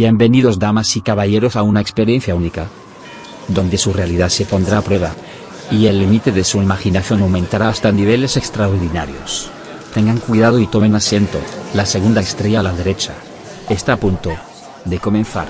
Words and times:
Bienvenidos 0.00 0.58
damas 0.58 0.96
y 0.96 1.02
caballeros 1.02 1.56
a 1.56 1.62
una 1.62 1.82
experiencia 1.82 2.34
única, 2.34 2.68
donde 3.48 3.76
su 3.76 3.92
realidad 3.92 4.30
se 4.30 4.46
pondrá 4.46 4.78
a 4.78 4.82
prueba, 4.82 5.12
y 5.70 5.88
el 5.88 5.98
límite 5.98 6.32
de 6.32 6.42
su 6.42 6.62
imaginación 6.62 7.20
aumentará 7.20 7.68
hasta 7.68 7.92
niveles 7.92 8.38
extraordinarios. 8.38 9.50
Tengan 9.92 10.16
cuidado 10.16 10.58
y 10.58 10.66
tomen 10.66 10.94
asiento, 10.94 11.38
la 11.74 11.84
segunda 11.84 12.22
estrella 12.22 12.60
a 12.60 12.62
la 12.62 12.72
derecha. 12.72 13.12
Está 13.68 13.92
a 13.92 13.96
punto 13.98 14.30
de 14.86 14.98
comenzar. 14.98 15.48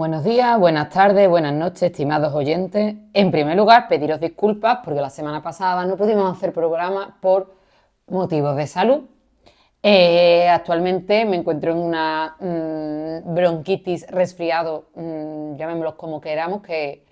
Buenos 0.00 0.24
días, 0.24 0.58
buenas 0.58 0.88
tardes, 0.88 1.28
buenas 1.28 1.52
noches, 1.52 1.82
estimados 1.82 2.32
oyentes. 2.32 2.94
En 3.12 3.30
primer 3.30 3.54
lugar, 3.54 3.86
pediros 3.86 4.18
disculpas 4.18 4.78
porque 4.82 4.98
la 4.98 5.10
semana 5.10 5.42
pasada 5.42 5.84
no 5.84 5.98
pudimos 5.98 6.34
hacer 6.34 6.54
programa 6.54 7.18
por 7.20 7.54
motivos 8.06 8.56
de 8.56 8.66
salud. 8.66 9.02
Eh, 9.82 10.48
actualmente 10.48 11.26
me 11.26 11.36
encuentro 11.36 11.72
en 11.72 11.76
una 11.76 12.34
mm, 12.40 13.34
bronquitis 13.34 14.06
resfriado, 14.06 14.86
mm, 14.94 15.56
llamémoslo 15.56 15.98
como 15.98 16.18
queramos, 16.18 16.62
que 16.62 17.04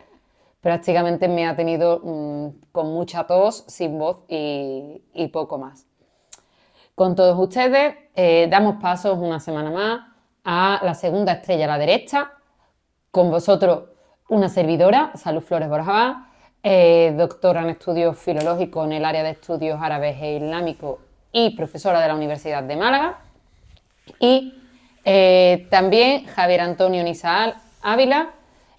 prácticamente 0.62 1.28
me 1.28 1.46
ha 1.46 1.54
tenido 1.54 2.00
mm, 2.02 2.72
con 2.72 2.86
mucha 2.94 3.26
tos, 3.26 3.64
sin 3.68 3.98
voz 3.98 4.20
y, 4.28 5.28
poco 5.30 5.58
más. 5.58 5.84
Con 6.94 7.14
todos 7.14 7.38
ustedes, 7.38 7.96
eh, 8.14 8.48
damos 8.50 8.76
pasos 8.80 9.18
una 9.18 9.40
semana 9.40 9.70
más 9.70 10.00
a 10.42 10.80
la 10.82 10.94
segunda 10.94 11.32
estrella 11.32 11.66
a 11.66 11.68
la 11.68 11.78
derecha, 11.78 12.32
con 13.10 13.30
vosotros 13.30 13.84
una 14.28 14.48
servidora, 14.48 15.12
Salud 15.14 15.42
Flores 15.42 15.68
Borja, 15.68 16.28
eh, 16.62 17.14
doctora 17.16 17.62
en 17.62 17.70
estudios 17.70 18.18
filológicos 18.18 18.86
en 18.86 18.92
el 18.92 19.04
área 19.04 19.22
de 19.22 19.30
estudios 19.30 19.80
árabes 19.80 20.16
e 20.20 20.36
islámicos 20.36 20.98
y 21.32 21.50
profesora 21.56 22.00
de 22.00 22.08
la 22.08 22.14
Universidad 22.14 22.62
de 22.62 22.76
Málaga. 22.76 23.18
Y 24.18 24.54
eh, 25.04 25.66
también 25.70 26.26
Javier 26.26 26.60
Antonio 26.60 27.02
Nisaal 27.02 27.54
Ávila, 27.82 28.30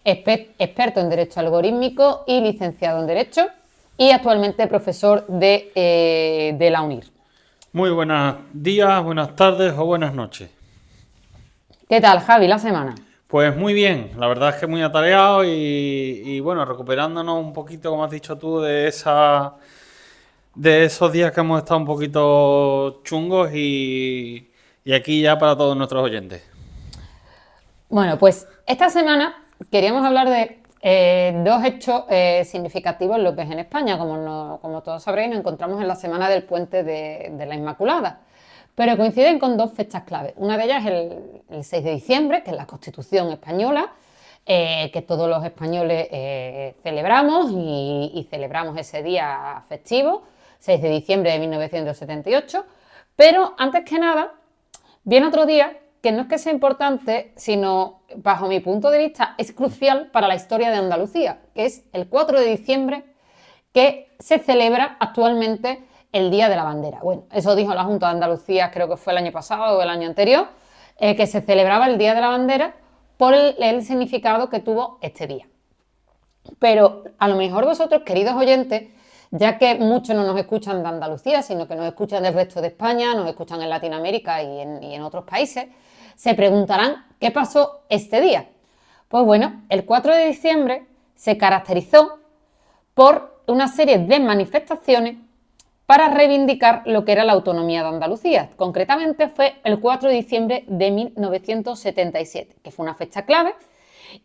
experto 0.03 0.99
en 0.99 1.09
Derecho 1.09 1.39
Algorítmico 1.39 2.23
y 2.27 2.41
licenciado 2.41 2.99
en 2.99 3.07
Derecho 3.07 3.47
y 3.97 4.11
actualmente 4.11 4.67
profesor 4.67 5.25
de, 5.27 5.71
eh, 5.75 6.55
de 6.57 6.69
la 6.69 6.81
UNIR. 6.81 7.05
Muy 7.73 7.91
buenos 7.91 8.35
días, 8.53 9.03
buenas 9.03 9.35
tardes 9.35 9.73
o 9.77 9.85
buenas 9.85 10.13
noches. 10.13 10.49
¿Qué 11.87 12.01
tal, 12.01 12.19
Javi, 12.19 12.47
la 12.47 12.59
semana? 12.59 12.95
Pues 13.29 13.55
muy 13.55 13.75
bien, 13.75 14.09
la 14.17 14.27
verdad 14.27 14.49
es 14.49 14.55
que 14.55 14.65
muy 14.65 14.81
atareado 14.81 15.43
y, 15.45 16.39
bueno, 16.39 16.65
recuperándonos 16.65 17.37
un 17.37 17.53
poquito, 17.53 17.91
como 17.91 18.03
has 18.03 18.09
dicho 18.09 18.39
tú, 18.39 18.59
de 18.59 18.87
esa 18.87 19.53
de 20.55 20.85
esos 20.85 21.11
días 21.11 21.31
que 21.31 21.41
hemos 21.41 21.59
estado 21.59 21.79
un 21.79 21.85
poquito 21.85 23.03
chungos 23.03 23.51
y, 23.53 24.51
aquí 24.91 25.21
ya 25.21 25.37
para 25.37 25.55
todos 25.55 25.77
nuestros 25.77 26.03
oyentes. 26.03 26.41
Bueno, 27.87 28.17
pues 28.17 28.47
esta 28.65 28.89
semana 28.89 29.43
queríamos 29.69 30.03
hablar 30.03 30.27
de 30.27 30.63
eh, 30.81 31.39
dos 31.45 31.63
hechos 31.63 32.05
eh, 32.09 32.43
significativos 32.45 33.19
lo 33.19 33.35
que 33.35 33.43
es 33.43 33.51
en 33.51 33.59
España. 33.59 33.99
Como, 33.99 34.57
como 34.59 34.81
todos 34.81 35.03
sabréis, 35.03 35.29
nos 35.29 35.37
encontramos 35.37 35.79
en 35.79 35.87
la 35.87 35.95
semana 35.95 36.29
del 36.29 36.45
puente 36.45 36.83
de 36.83 37.45
la 37.45 37.53
Inmaculada 37.53 38.21
pero 38.79 38.95
coinciden 38.95 39.39
con 39.39 39.57
dos 39.57 39.73
fechas 39.73 40.03
clave. 40.03 40.33
Una 40.37 40.57
de 40.57 40.63
ellas 40.63 40.85
es 40.85 40.91
el, 41.49 41.63
6 41.65 41.83
de 41.83 41.91
diciembre, 41.91 42.43
que 42.43 42.51
es 42.51 42.55
la 42.55 42.65
Constitución 42.65 43.29
española, 43.29 43.91
eh, 44.45 44.89
que 44.93 45.01
todos 45.01 45.29
los 45.29 45.43
españoles 45.43 46.07
eh, 46.09 46.75
celebramos 46.81 47.51
y, 47.51 48.25
celebramos 48.29 48.77
ese 48.77 49.03
día 49.03 49.61
festivo, 49.67 50.23
6 50.59 50.81
de 50.81 50.89
diciembre 50.91 51.33
de 51.33 51.39
1978. 51.39 52.65
Pero 53.17 53.53
antes 53.57 53.83
que 53.83 53.99
nada, 53.99 54.35
viene 55.03 55.27
otro 55.27 55.45
día 55.45 55.77
que 56.01 56.13
no 56.13 56.21
es 56.21 56.27
que 56.29 56.37
sea 56.37 56.53
importante, 56.53 57.33
sino, 57.35 58.03
bajo 58.15 58.47
mi 58.47 58.61
punto 58.61 58.91
de 58.91 58.99
vista, 58.99 59.35
es 59.37 59.51
crucial 59.51 60.07
para 60.13 60.29
la 60.29 60.35
historia 60.35 60.69
de 60.69 60.77
Andalucía, 60.77 61.41
que 61.53 61.65
es 61.65 61.83
el 61.91 62.07
4 62.07 62.39
de 62.39 62.45
diciembre, 62.45 63.03
que 63.73 64.07
se 64.19 64.39
celebra 64.39 64.95
actualmente 65.01 65.83
el 66.11 66.31
Día 66.31 66.49
de 66.49 66.55
la 66.55 66.63
Bandera. 66.63 66.99
Bueno, 67.01 67.23
eso 67.31 67.55
dijo 67.55 67.73
la 67.73 67.83
Junta 67.83 68.07
de 68.07 68.13
Andalucía, 68.13 68.71
creo 68.71 68.89
que 68.89 68.97
fue 68.97 69.13
el 69.13 69.17
año 69.17 69.31
pasado 69.31 69.77
o 69.77 69.81
el 69.81 69.89
año 69.89 70.07
anterior, 70.07 70.47
eh, 70.97 71.15
que 71.15 71.27
se 71.27 71.41
celebraba 71.41 71.87
el 71.87 71.97
Día 71.97 72.13
de 72.13 72.21
la 72.21 72.29
Bandera 72.29 72.75
por 73.17 73.33
el, 73.33 73.83
significado 73.83 74.49
que 74.49 74.59
tuvo 74.59 74.97
este 75.01 75.27
día. 75.27 75.47
Pero 76.57 77.03
a 77.17 77.27
lo 77.27 77.35
mejor 77.35 77.65
vosotros, 77.65 78.03
queridos 78.05 78.33
oyentes, 78.33 78.89
ya 79.31 79.57
que 79.57 79.75
muchos 79.75 80.15
no 80.15 80.23
nos 80.23 80.39
escuchan 80.39 80.81
de 80.81 80.89
Andalucía, 80.89 81.41
sino 81.43 81.67
que 81.67 81.75
nos 81.75 81.85
escuchan 81.85 82.23
del 82.23 82.33
resto 82.33 82.61
de 82.61 82.67
España, 82.67 83.13
nos 83.13 83.27
escuchan 83.27 83.61
en 83.61 83.69
Latinoamérica 83.69 84.41
y 84.41 84.61
en, 84.61 84.81
y 84.83 84.95
en 84.95 85.03
otros 85.03 85.25
países, 85.25 85.67
se 86.15 86.33
preguntarán 86.33 87.05
qué 87.19 87.29
pasó 87.29 87.81
este 87.89 88.19
día. 88.21 88.49
Pues 89.07 89.23
bueno, 89.25 89.63
el 89.69 89.85
4 89.85 90.15
de 90.15 90.25
diciembre 90.27 90.87
se 91.15 91.37
caracterizó 91.37 92.19
por 92.93 93.41
una 93.47 93.67
serie 93.67 93.97
de 93.99 94.19
manifestaciones 94.19 95.17
para 95.89 96.07
reivindicar 96.07 96.83
lo 96.85 97.03
que 97.03 97.13
era 97.13 97.23
la 97.23 97.33
autonomía 97.33 97.81
de 97.81 97.89
Andalucía. 97.89 98.51
Concretamente 98.57 99.27
fue 99.27 99.55
el 99.63 99.79
4 99.79 100.09
de 100.09 100.15
diciembre 100.17 100.63
de 100.67 100.91
1977, 100.91 102.57
que 102.61 102.69
fue 102.69 102.83
una 102.83 102.93
fecha 102.93 103.25
clave, 103.25 103.55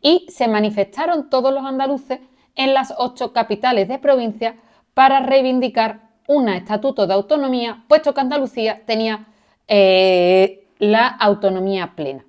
y 0.03 0.27
se 0.29 0.47
manifestaron 0.47 1.31
todos 1.31 1.55
los 1.55 1.65
andaluces 1.65 2.21
en 2.55 2.75
las 2.75 2.93
ocho 2.99 3.33
capitales 3.33 3.89
de 3.89 3.99
provincia 3.99 4.57
para 4.93 5.21
reivindicar 5.21 6.11
un 6.29 6.51
estatuto 6.51 7.07
de 7.07 7.15
autonomía, 7.15 7.83
puesto 7.89 8.13
que 8.13 8.21
Andalucía 8.21 8.83
tenía 8.85 9.25
eh, 9.67 10.67
la 10.81 11.07
autonomía 11.07 11.95
plena. 11.97 12.27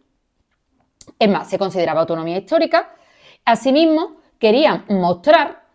Es 1.19 1.27
más, 1.27 1.49
se 1.49 1.59
consideraba 1.59 1.99
autonomía 1.99 2.37
histórica. 2.37 2.95
Asimismo, 3.43 4.15
querían 4.39 4.85
mostrar 4.87 5.65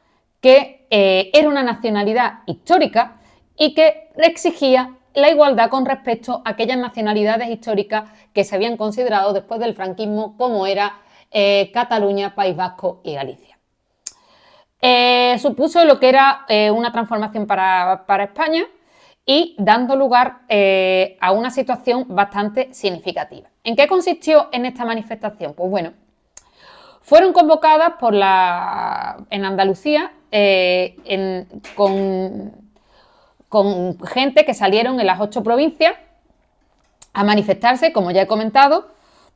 que 0.40 0.86
eh, 0.88 1.30
era 1.34 1.46
una 1.46 1.62
nacionalidad 1.62 2.38
histórica 2.46 3.19
y 3.60 3.74
que 3.74 4.08
exigía 4.16 4.94
la 5.12 5.28
igualdad 5.30 5.68
con 5.68 5.84
respecto 5.84 6.40
a 6.46 6.50
aquellas 6.50 6.78
nacionalidades 6.78 7.50
históricas 7.50 8.04
que 8.32 8.42
se 8.42 8.56
habían 8.56 8.78
considerado 8.78 9.34
después 9.34 9.60
del 9.60 9.74
franquismo 9.74 10.34
como 10.38 10.66
era 10.66 10.94
eh, 11.30 11.70
Cataluña, 11.70 12.34
País 12.34 12.56
Vasco 12.56 13.02
y 13.04 13.14
Galicia. 13.14 13.58
Eh, 14.80 15.36
supuso 15.38 15.84
lo 15.84 16.00
que 16.00 16.08
era 16.08 16.46
eh, 16.48 16.70
una 16.70 16.90
transformación 16.90 17.46
para, 17.46 18.04
para, 18.06 18.24
España 18.24 18.64
y 19.26 19.54
dando 19.58 19.94
lugar 19.94 20.40
a 21.20 21.32
una 21.32 21.50
situación 21.50 22.06
bastante 22.08 22.72
significativa. 22.72 23.50
¿En 23.62 23.76
qué 23.76 23.86
consistió 23.86 24.48
en 24.52 24.64
esta 24.64 24.86
manifestación? 24.86 25.52
Pues 25.52 25.70
bueno, 25.70 25.92
fueron 27.02 27.34
convocadas 27.34 27.92
por 28.00 28.14
la, 28.14 29.18
en 29.28 29.44
Andalucía 29.44 30.12
con 31.74 32.69
con 33.50 33.98
gente 34.06 34.46
que 34.46 34.54
salieron 34.54 34.98
en 35.00 35.06
las 35.06 35.20
ocho 35.20 35.42
provincias 35.42 35.94
a 37.12 37.24
manifestarse, 37.24 37.92
como 37.92 38.12
ya 38.12 38.22
he 38.22 38.26
comentado, 38.26 38.88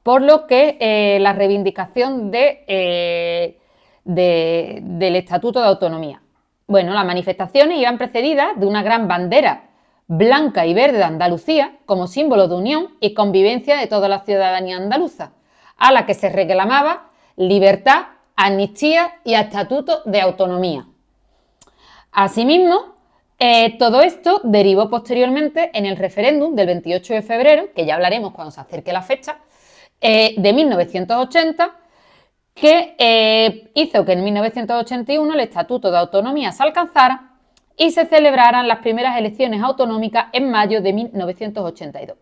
por 0.05 0.23
lo 0.23 0.47
que 0.47 0.79
eh, 0.81 1.19
la 1.21 1.33
reivindicación 1.33 2.31
eh, 2.33 3.59
de, 4.05 4.79
del 4.83 5.17
Estatuto 5.17 5.61
de 5.61 5.67
Autonomía. 5.67 6.23
Bueno, 6.69 6.95
las 6.95 7.05
manifestaciones 7.05 7.79
iban 7.79 7.99
precedidas 7.99 8.59
de 8.59 8.67
una 8.67 8.85
gran 8.85 9.09
bandera 9.09 9.65
blanca 10.07 10.65
y 10.65 10.75
verde 10.75 10.99
de 10.99 11.05
Andalucía 11.05 11.79
como 11.85 12.07
símbolo 12.07 12.47
de 12.47 12.55
unión 12.55 12.95
y 13.01 13.15
convivencia 13.15 13.77
de 13.77 13.89
toda 13.89 14.09
la 14.09 14.21
ciudadanía 14.21 14.77
andaluza, 14.77 15.33
a 15.77 15.91
la 15.91 16.07
que 16.07 16.15
se 16.15 16.29
reclamaba 16.29 17.11
libertad, 17.37 18.05
amnistía 18.37 19.17
y 19.25 19.35
estatuto 19.35 20.03
de 20.05 20.21
autonomía. 20.21 20.87
Asimismo, 22.13 22.94
eh, 23.39 23.77
todo 23.79 24.01
esto 24.01 24.41
derivó 24.45 24.89
posteriormente 24.89 25.71
en 25.75 25.87
el 25.87 25.97
referéndum 25.97 26.55
del 26.55 26.67
28 26.67 27.15
de 27.15 27.23
febrero, 27.23 27.69
que 27.75 27.85
ya 27.85 27.97
hablaremos 27.97 28.33
cuando 28.33 28.51
se 28.51 28.61
acerque 28.61 28.93
la 28.93 29.03
fecha, 29.03 29.39
eh, 30.01 30.35
de 30.37 30.53
1980, 30.53 31.75
que 32.55 32.95
eh, 32.99 33.71
hizo 33.75 34.05
que 34.05 34.13
en 34.13 34.25
1981 34.25 35.35
el 35.35 35.41
Estatuto 35.41 35.91
de 35.91 35.99
Autonomía 35.99 36.53
se 36.53 36.63
alcanzara 36.63 37.33
y 37.77 37.91
se 37.91 38.07
celebraran 38.07 38.69
las 38.69 38.79
primeras 38.79 39.19
elecciones 39.19 39.61
autonómicas 39.63 40.27
en 40.33 40.51
mayo 40.51 40.81
de 40.81 40.93
1982. 40.93 42.17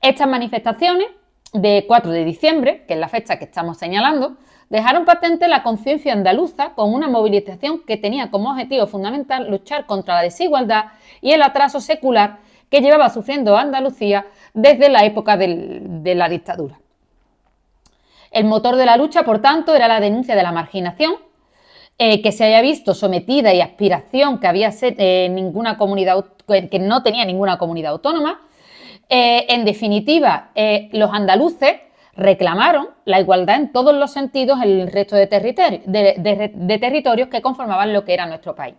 Estas 0.00 0.26
manifestaciones 0.26 1.08
de 1.52 1.84
4 1.86 2.10
de 2.10 2.24
diciembre, 2.24 2.84
que 2.86 2.94
es 2.94 3.00
la 3.00 3.08
fecha 3.08 3.38
que 3.38 3.44
estamos 3.44 3.76
señalando, 3.76 4.36
dejaron 4.74 5.04
patente 5.04 5.46
la 5.46 5.62
conciencia 5.62 6.12
andaluza 6.12 6.70
con 6.74 6.92
una 6.92 7.06
movilización 7.06 7.84
que 7.86 7.96
tenía 7.96 8.32
como 8.32 8.50
objetivo 8.50 8.88
fundamental 8.88 9.48
luchar 9.48 9.86
contra 9.86 10.16
la 10.16 10.22
desigualdad 10.22 10.86
y 11.20 11.30
el 11.30 11.42
atraso 11.42 11.80
secular 11.80 12.38
que 12.68 12.80
llevaba 12.80 13.08
sufriendo 13.08 13.56
Andalucía 13.56 14.26
desde 14.52 14.88
la 14.88 15.04
época 15.04 15.36
de 15.36 16.14
la 16.16 16.28
dictadura. 16.28 16.80
El 18.32 18.46
motor 18.46 18.74
de 18.74 18.84
la 18.84 18.96
lucha, 18.96 19.22
por 19.22 19.40
tanto, 19.40 19.76
era 19.76 19.86
la 19.86 20.00
denuncia 20.00 20.34
de 20.34 20.42
la 20.42 20.50
marginación 20.50 21.14
eh, 21.96 22.20
que 22.20 22.32
se 22.32 22.42
haya 22.42 22.60
visto 22.60 22.94
sometida 22.94 23.54
y 23.54 23.60
aspiración 23.60 24.40
que 24.40 24.48
había 24.48 24.72
eh, 24.82 25.28
ninguna 25.30 25.78
comunidad 25.78 26.24
que 26.48 26.80
no 26.80 27.04
tenía 27.04 27.24
ninguna 27.24 27.58
comunidad 27.58 27.92
autónoma. 27.92 28.40
Eh, 29.08 29.46
en 29.50 29.64
definitiva, 29.64 30.50
los 30.90 31.12
andaluces 31.12 31.74
reclamaron 32.16 32.88
la 33.04 33.20
igualdad 33.20 33.56
en 33.56 33.72
todos 33.72 33.94
los 33.94 34.12
sentidos 34.12 34.58
en 34.62 34.80
el 34.80 34.92
resto 34.92 35.16
de, 35.16 35.26
territorios 35.26 37.28
que 37.28 37.42
conformaban 37.42 37.92
lo 37.92 38.04
que 38.04 38.14
era 38.14 38.26
nuestro 38.26 38.54
país. 38.54 38.74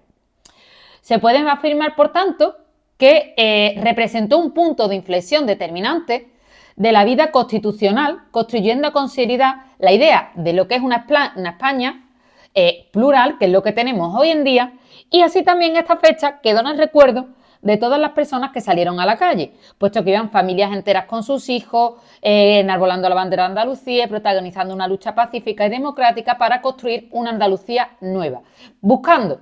Se 1.02 1.20
puede 1.20 1.38
afirmar, 1.38 1.96
por 1.96 2.12
tanto, 2.12 2.56
que 2.98 3.76
representó 3.82 4.38
un 4.38 4.52
punto 4.52 4.88
de 4.88 4.96
inflexión 4.96 5.46
determinante 5.46 6.30
de 6.76 6.92
la 6.92 7.06
vida 7.06 7.32
constitucional, 7.32 8.24
construyendo 8.32 8.92
con 8.92 9.10
seriedad 9.10 9.56
la 9.80 9.92
idea 9.92 10.32
de 10.36 10.54
lo 10.54 10.68
que 10.68 10.76
es 10.76 10.82
una, 10.82 11.06
España 11.46 12.06
eh, 12.54 12.90
plural, 12.92 13.38
que 13.38 13.46
es 13.46 13.52
lo 13.52 13.64
que 13.64 13.72
tenemos 13.72 14.18
hoy 14.20 14.30
en 14.30 14.44
día, 14.44 14.74
y 15.10 15.22
así 15.22 15.44
también 15.44 15.76
esta 15.76 15.98
fecha 15.98 16.40
quedó 16.42 16.62
en 16.62 16.68
el 16.68 16.78
recuerdo 16.78 17.28
de 17.66 17.78
todas 17.78 18.00
las 18.00 18.12
personas 18.12 18.52
que 18.52 18.62
salieron 18.62 19.00
a 19.00 19.08
la 19.08 19.18
calle, 19.18 19.54
puesto 19.80 20.04
que 20.04 20.12
iban 20.12 20.30
familias 20.30 20.72
enteras 20.72 21.06
con 21.06 21.24
sus 21.24 21.50
hijos, 21.50 21.96
eh, 22.22 22.60
enarbolando 22.60 23.10
la 23.10 23.16
bandera 23.16 23.44
de 23.44 23.50
Andalucía 23.50 24.08
protagonizando 24.08 24.72
una 24.72 24.88
lucha 24.88 25.16
pacífica 25.16 25.66
y 25.66 25.70
democrática 25.70 26.38
para 26.38 26.62
construir 26.62 27.10
una 27.12 27.32
Andalucía 27.32 27.98
nueva, 28.02 28.44
buscando 28.82 29.40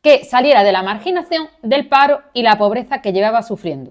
que 0.00 0.24
saliera 0.24 0.62
de 0.62 0.70
la 0.70 0.84
marginación, 0.84 1.48
del 1.60 1.88
paro 1.88 2.22
y 2.32 2.42
la 2.42 2.56
pobreza 2.56 3.02
que 3.02 3.12
llevaba 3.12 3.42
sufriendo. 3.42 3.90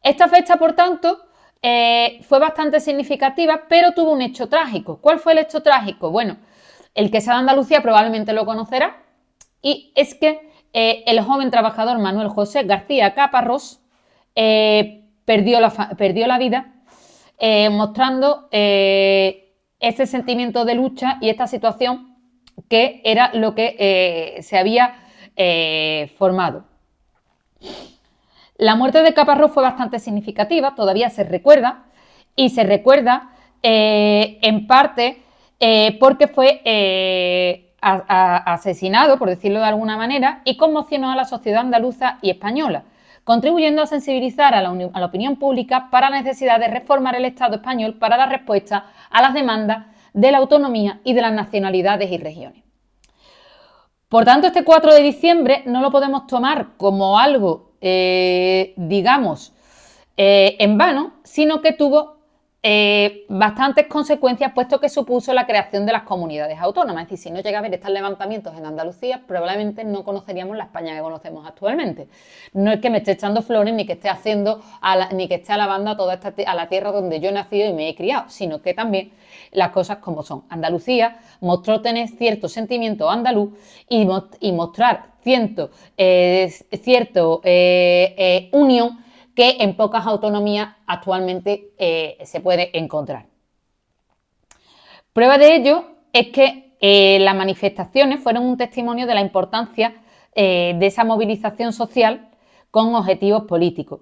Esta 0.00 0.28
fecha, 0.28 0.56
por 0.56 0.74
tanto, 0.74 1.18
eh, 1.60 2.20
fue 2.28 2.38
bastante 2.38 2.78
significativa, 2.78 3.62
pero 3.68 3.90
tuvo 3.90 4.12
un 4.12 4.22
hecho 4.22 4.48
trágico. 4.48 5.00
¿Cuál 5.00 5.18
fue 5.18 5.32
el 5.32 5.38
hecho 5.38 5.64
trágico? 5.64 6.12
Bueno, 6.12 6.36
el 6.94 7.10
que 7.10 7.20
sea 7.20 7.34
de 7.34 7.40
Andalucía 7.40 7.82
probablemente 7.82 8.32
lo 8.32 8.46
conocerá, 8.46 9.02
y 9.60 9.92
es 9.96 10.14
que 10.14 10.49
eh, 10.72 11.02
el 11.06 11.20
joven 11.20 11.50
trabajador 11.50 11.98
Manuel 11.98 12.28
José 12.28 12.62
García 12.64 13.14
Caparrós 13.14 13.80
eh, 14.34 15.04
perdió, 15.24 15.60
la, 15.60 15.70
perdió, 15.96 16.26
la, 16.26 16.38
vida 16.38 16.74
mostrando 17.70 18.48
ese 18.50 20.06
sentimiento 20.06 20.64
de 20.64 20.74
lucha 20.74 21.18
y 21.20 21.30
esta 21.30 21.46
situación 21.46 22.16
que 22.68 23.00
era 23.04 23.30
lo 23.34 23.54
que 23.54 24.38
se 24.42 24.58
había 24.58 24.94
formado. 26.18 26.64
La 28.58 28.76
muerte 28.76 29.02
de 29.02 29.14
Caparrós 29.14 29.52
fue 29.52 29.62
bastante 29.62 29.98
significativa, 29.98 30.74
todavía 30.74 31.08
se 31.08 31.24
recuerda, 31.24 31.84
y 32.36 32.50
se 32.50 32.64
recuerda 32.64 33.30
eh, 33.62 34.38
en 34.42 34.66
parte 34.66 35.22
eh, 35.58 35.96
porque 35.98 36.26
fue 36.26 36.62
asesinado, 37.80 39.18
por 39.18 39.28
decirlo 39.28 39.60
de 39.60 39.66
alguna 39.66 39.96
manera, 39.96 40.42
y 40.44 40.56
conmocionó 40.56 41.10
a 41.10 41.16
la 41.16 41.24
sociedad 41.24 41.60
andaluza 41.60 42.18
y 42.22 42.30
española, 42.30 42.84
contribuyendo 43.24 43.82
a 43.82 43.86
sensibilizar 43.86 44.54
a 44.54 44.62
la, 44.62 44.70
a 44.70 45.00
la 45.00 45.06
opinión 45.06 45.36
pública 45.36 45.88
para 45.90 46.10
la 46.10 46.22
necesidad 46.22 46.58
de 46.60 46.68
reformar 46.68 47.16
el 47.16 47.24
Estado 47.24 47.56
español 47.56 47.94
para 47.94 48.16
dar 48.16 48.28
respuesta 48.28 48.86
a 49.10 49.22
las 49.22 49.34
demandas 49.34 49.86
de 50.12 50.32
la 50.32 50.38
autonomía 50.38 51.00
y 51.04 51.14
de 51.14 51.22
las 51.22 51.32
nacionalidades 51.32 52.10
y 52.10 52.18
regiones. 52.18 52.64
Por 54.08 54.24
tanto, 54.24 54.48
este 54.48 54.64
4 54.64 54.94
de 54.94 55.02
diciembre 55.02 55.62
no 55.66 55.80
lo 55.80 55.90
podemos 55.90 56.26
tomar 56.26 56.76
como 56.76 57.18
algo 57.18 57.70
eh, 57.80 58.74
digamos, 58.76 59.52
eh, 60.16 60.56
en 60.58 60.76
vano, 60.76 61.14
sino 61.24 61.62
que 61.62 61.72
tuvo 61.72 62.19
eh, 62.62 63.24
bastantes 63.30 63.86
consecuencias, 63.86 64.52
puesto 64.52 64.78
que 64.78 64.90
supuso 64.90 65.32
la 65.32 65.46
creación 65.46 65.86
de 65.86 65.92
las 65.92 66.02
comunidades 66.02 66.58
autónomas. 66.58 67.04
Es 67.04 67.10
decir, 67.10 67.24
si 67.24 67.30
no 67.30 67.40
llega 67.40 67.56
a 67.56 67.60
haber 67.60 67.72
estos 67.72 67.90
levantamientos 67.90 68.54
en 68.54 68.66
Andalucía, 68.66 69.22
probablemente 69.26 69.82
no 69.82 70.04
conoceríamos 70.04 70.58
la 70.58 70.64
España 70.64 70.94
que 70.94 71.00
conocemos 71.00 71.46
actualmente. 71.46 72.08
No 72.52 72.70
es 72.70 72.80
que 72.80 72.90
me 72.90 72.98
esté 72.98 73.12
echando 73.12 73.40
flores, 73.40 73.72
ni 73.72 73.86
que 73.86 73.94
esté 73.94 74.10
haciendo, 74.10 74.60
ni 75.12 75.26
que 75.26 75.36
esté 75.36 75.54
alabando 75.54 75.92
a 75.92 75.96
toda 75.96 76.14
esta 76.14 76.34
a 76.46 76.54
la 76.54 76.68
tierra 76.68 76.92
donde 76.92 77.18
yo 77.18 77.30
he 77.30 77.32
nacido 77.32 77.66
y 77.66 77.72
me 77.72 77.88
he 77.88 77.94
criado, 77.94 78.28
sino 78.28 78.60
que 78.60 78.74
también 78.74 79.12
las 79.52 79.70
cosas 79.70 79.98
como 79.98 80.22
son. 80.22 80.44
Andalucía 80.50 81.18
mostró 81.40 81.80
tener 81.80 82.08
cierto 82.08 82.46
sentimiento 82.46 83.08
andaluz 83.08 83.52
y, 83.88 84.04
mostrar 84.52 85.06
cierto, 85.22 85.70
eh, 85.96 86.52
cierto 86.82 87.40
eh, 87.42 88.50
unión 88.52 88.98
que 89.34 89.56
en 89.60 89.76
pocas 89.76 90.06
autonomías 90.06 90.76
actualmente 90.86 91.72
eh, 91.78 92.18
se 92.24 92.40
puede 92.40 92.76
encontrar. 92.78 93.26
Prueba 95.12 95.38
de 95.38 95.56
ello 95.56 95.84
es 96.12 96.28
que 96.28 96.76
eh, 96.80 97.18
las 97.20 97.34
manifestaciones 97.34 98.20
fueron 98.20 98.44
un 98.44 98.56
testimonio 98.56 99.06
de 99.06 99.14
la 99.14 99.20
importancia 99.20 99.94
eh, 100.34 100.74
de 100.78 100.86
esa 100.86 101.04
movilización 101.04 101.72
social 101.72 102.30
con 102.70 102.94
objetivos 102.94 103.44
políticos. 103.44 104.00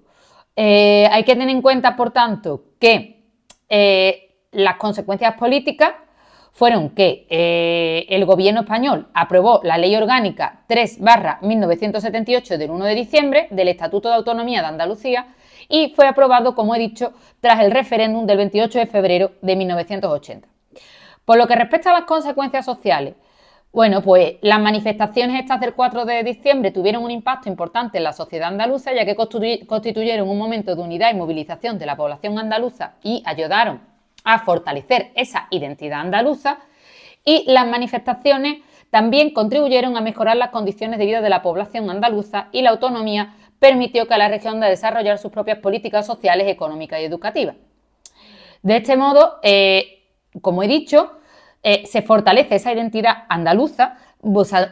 hay 0.55 1.23
que 1.23 1.33
tener 1.33 1.49
en 1.49 1.61
cuenta, 1.61 1.95
por 1.95 2.11
tanto, 2.11 2.65
que 2.79 3.23
las 4.51 4.75
consecuencias 4.77 5.35
políticas 5.35 5.93
fueron 6.59 6.89
que 6.89 7.25
eh, 7.29 8.05
el 8.09 8.25
gobierno 8.25 8.59
español 8.59 9.07
aprobó 9.13 9.61
la 9.63 9.77
ley 9.77 9.95
orgánica 9.95 10.59
3 10.67 10.99
1978 11.41 12.57
del 12.57 12.71
1 12.71 12.83
de 12.83 12.95
diciembre 12.95 13.47
del 13.51 13.69
Estatuto 13.69 14.09
de 14.09 14.15
Autonomía 14.15 14.59
de 14.59 14.67
Andalucía 14.67 15.27
y 15.69 15.93
fue 15.95 16.05
aprobado, 16.05 16.55
como 16.55 16.75
he 16.75 16.79
dicho, 16.79 17.13
tras 17.39 17.61
el 17.61 17.71
referéndum 17.71 18.25
del 18.25 18.35
28 18.35 18.77
de 18.77 18.87
febrero 18.87 19.31
de 19.41 19.55
1980. 19.55 20.49
Por 21.23 21.37
lo 21.37 21.47
que 21.47 21.55
respecta 21.55 21.91
a 21.91 21.93
las 21.93 22.03
consecuencias 22.03 22.65
sociales, 22.65 23.13
bueno, 23.71 24.01
pues 24.01 24.33
las 24.41 24.59
manifestaciones 24.59 25.39
estas 25.39 25.61
del 25.61 25.73
4 25.75 26.03
de 26.03 26.23
diciembre 26.25 26.71
tuvieron 26.71 27.05
un 27.05 27.11
impacto 27.11 27.47
importante 27.47 27.99
en 27.99 28.03
la 28.03 28.11
sociedad 28.11 28.49
andaluza, 28.49 28.91
ya 28.91 29.05
que 29.05 29.15
constituyeron 29.15 30.27
un 30.27 30.37
momento 30.37 30.75
de 30.75 30.81
unidad 30.81 31.11
y 31.13 31.15
movilización 31.15 31.79
de 31.79 31.85
la 31.85 31.95
población 31.95 32.37
andaluza 32.37 32.95
y 33.01 33.23
ayudaron 33.25 33.88
a 34.23 34.39
fortalecer 34.39 35.11
esa 35.15 35.47
identidad 35.51 35.99
andaluza 35.99 36.59
y 37.25 37.43
las 37.47 37.67
manifestaciones 37.67 38.59
también 38.89 39.31
contribuyeron 39.31 39.97
a 39.97 40.01
mejorar 40.01 40.37
las 40.37 40.49
condiciones 40.49 40.99
de 40.99 41.05
vida 41.05 41.21
de 41.21 41.29
la 41.29 41.41
población 41.41 41.89
andaluza 41.89 42.47
y 42.51 42.61
la 42.61 42.71
autonomía 42.71 43.35
permitió 43.59 44.07
que 44.07 44.17
la 44.17 44.29
región 44.29 44.59
de 44.59 44.67
desarrollar 44.67 45.17
sus 45.17 45.31
propias 45.31 45.59
políticas 45.59 46.05
sociales, 46.05 46.47
económicas 46.47 46.99
y 47.01 47.03
educativas. 47.03 47.55
De 48.63 48.77
este 48.77 48.97
modo, 48.97 49.39
eh, 49.43 50.03
como 50.41 50.63
he 50.63 50.67
dicho, 50.67 51.11
eh, 51.61 51.85
se 51.85 52.01
fortalece 52.01 52.55
esa 52.55 52.73
identidad 52.73 53.25
andaluza, 53.29 53.97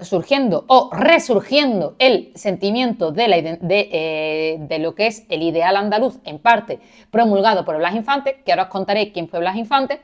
surgiendo 0.02 0.66
o 0.68 0.90
resurgiendo 0.92 1.96
el 2.00 2.32
sentimiento 2.36 3.14
eh, 3.16 4.58
de, 4.60 4.80
lo 4.80 4.94
que 4.94 5.08
es 5.08 5.26
el 5.30 5.42
ideal 5.42 5.78
andaluz, 5.78 6.20
en 6.26 6.40
parte 6.40 6.80
promulgado 7.12 7.64
por 7.64 7.78
Blas 7.78 7.96
Infante, 7.96 8.42
que 8.46 8.52
ahora 8.52 8.64
os 8.64 8.70
contaré 8.70 9.14
quién 9.14 9.30
fue 9.30 9.40
Blas 9.40 9.56
Infante, 9.56 10.02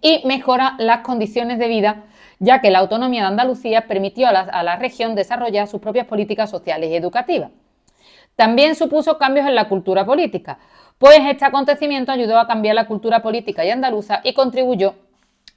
y 0.00 0.22
mejora 0.24 0.76
las 0.78 1.00
condiciones 1.00 1.58
de 1.58 1.66
vida, 1.66 2.04
ya 2.38 2.60
que 2.60 2.70
la 2.70 2.78
autonomía 2.78 3.22
de 3.22 3.28
Andalucía 3.28 3.88
permitió 3.88 4.28
a 4.28 4.32
la, 4.32 4.40
a 4.40 4.62
la 4.62 4.76
región 4.76 5.16
desarrollar 5.16 5.66
sus 5.66 5.80
propias 5.80 6.06
políticas 6.06 6.48
sociales 6.48 6.90
y 6.90 6.94
educativas. 6.94 7.50
También 8.36 8.76
supuso 8.76 9.18
cambios 9.18 9.46
en 9.46 9.56
la 9.56 9.68
cultura 9.68 10.06
política, 10.06 10.58
pues 10.96 11.18
este 11.26 11.44
acontecimiento 11.44 12.12
ayudó 12.12 12.38
a 12.38 12.46
cambiar 12.46 12.76
la 12.76 12.86
cultura 12.86 13.20
política 13.20 13.64
y 13.64 13.70
andaluza 13.70 14.20
y 14.22 14.32
contribuyó 14.32 14.94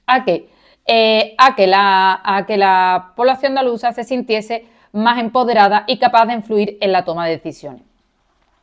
a 0.06 0.24
que 0.24 0.48
eh, 0.86 1.34
a, 1.38 1.54
que 1.54 1.66
la, 1.66 2.20
a 2.22 2.44
que 2.46 2.56
la 2.56 3.12
población 3.16 3.52
andaluza 3.52 3.92
se 3.92 4.04
sintiese 4.04 4.66
más 4.92 5.18
empoderada 5.18 5.84
y 5.86 5.98
capaz 5.98 6.26
de 6.26 6.34
influir 6.34 6.78
en 6.80 6.92
la 6.92 7.04
toma 7.04 7.26
de 7.26 7.32
decisiones. 7.32 7.82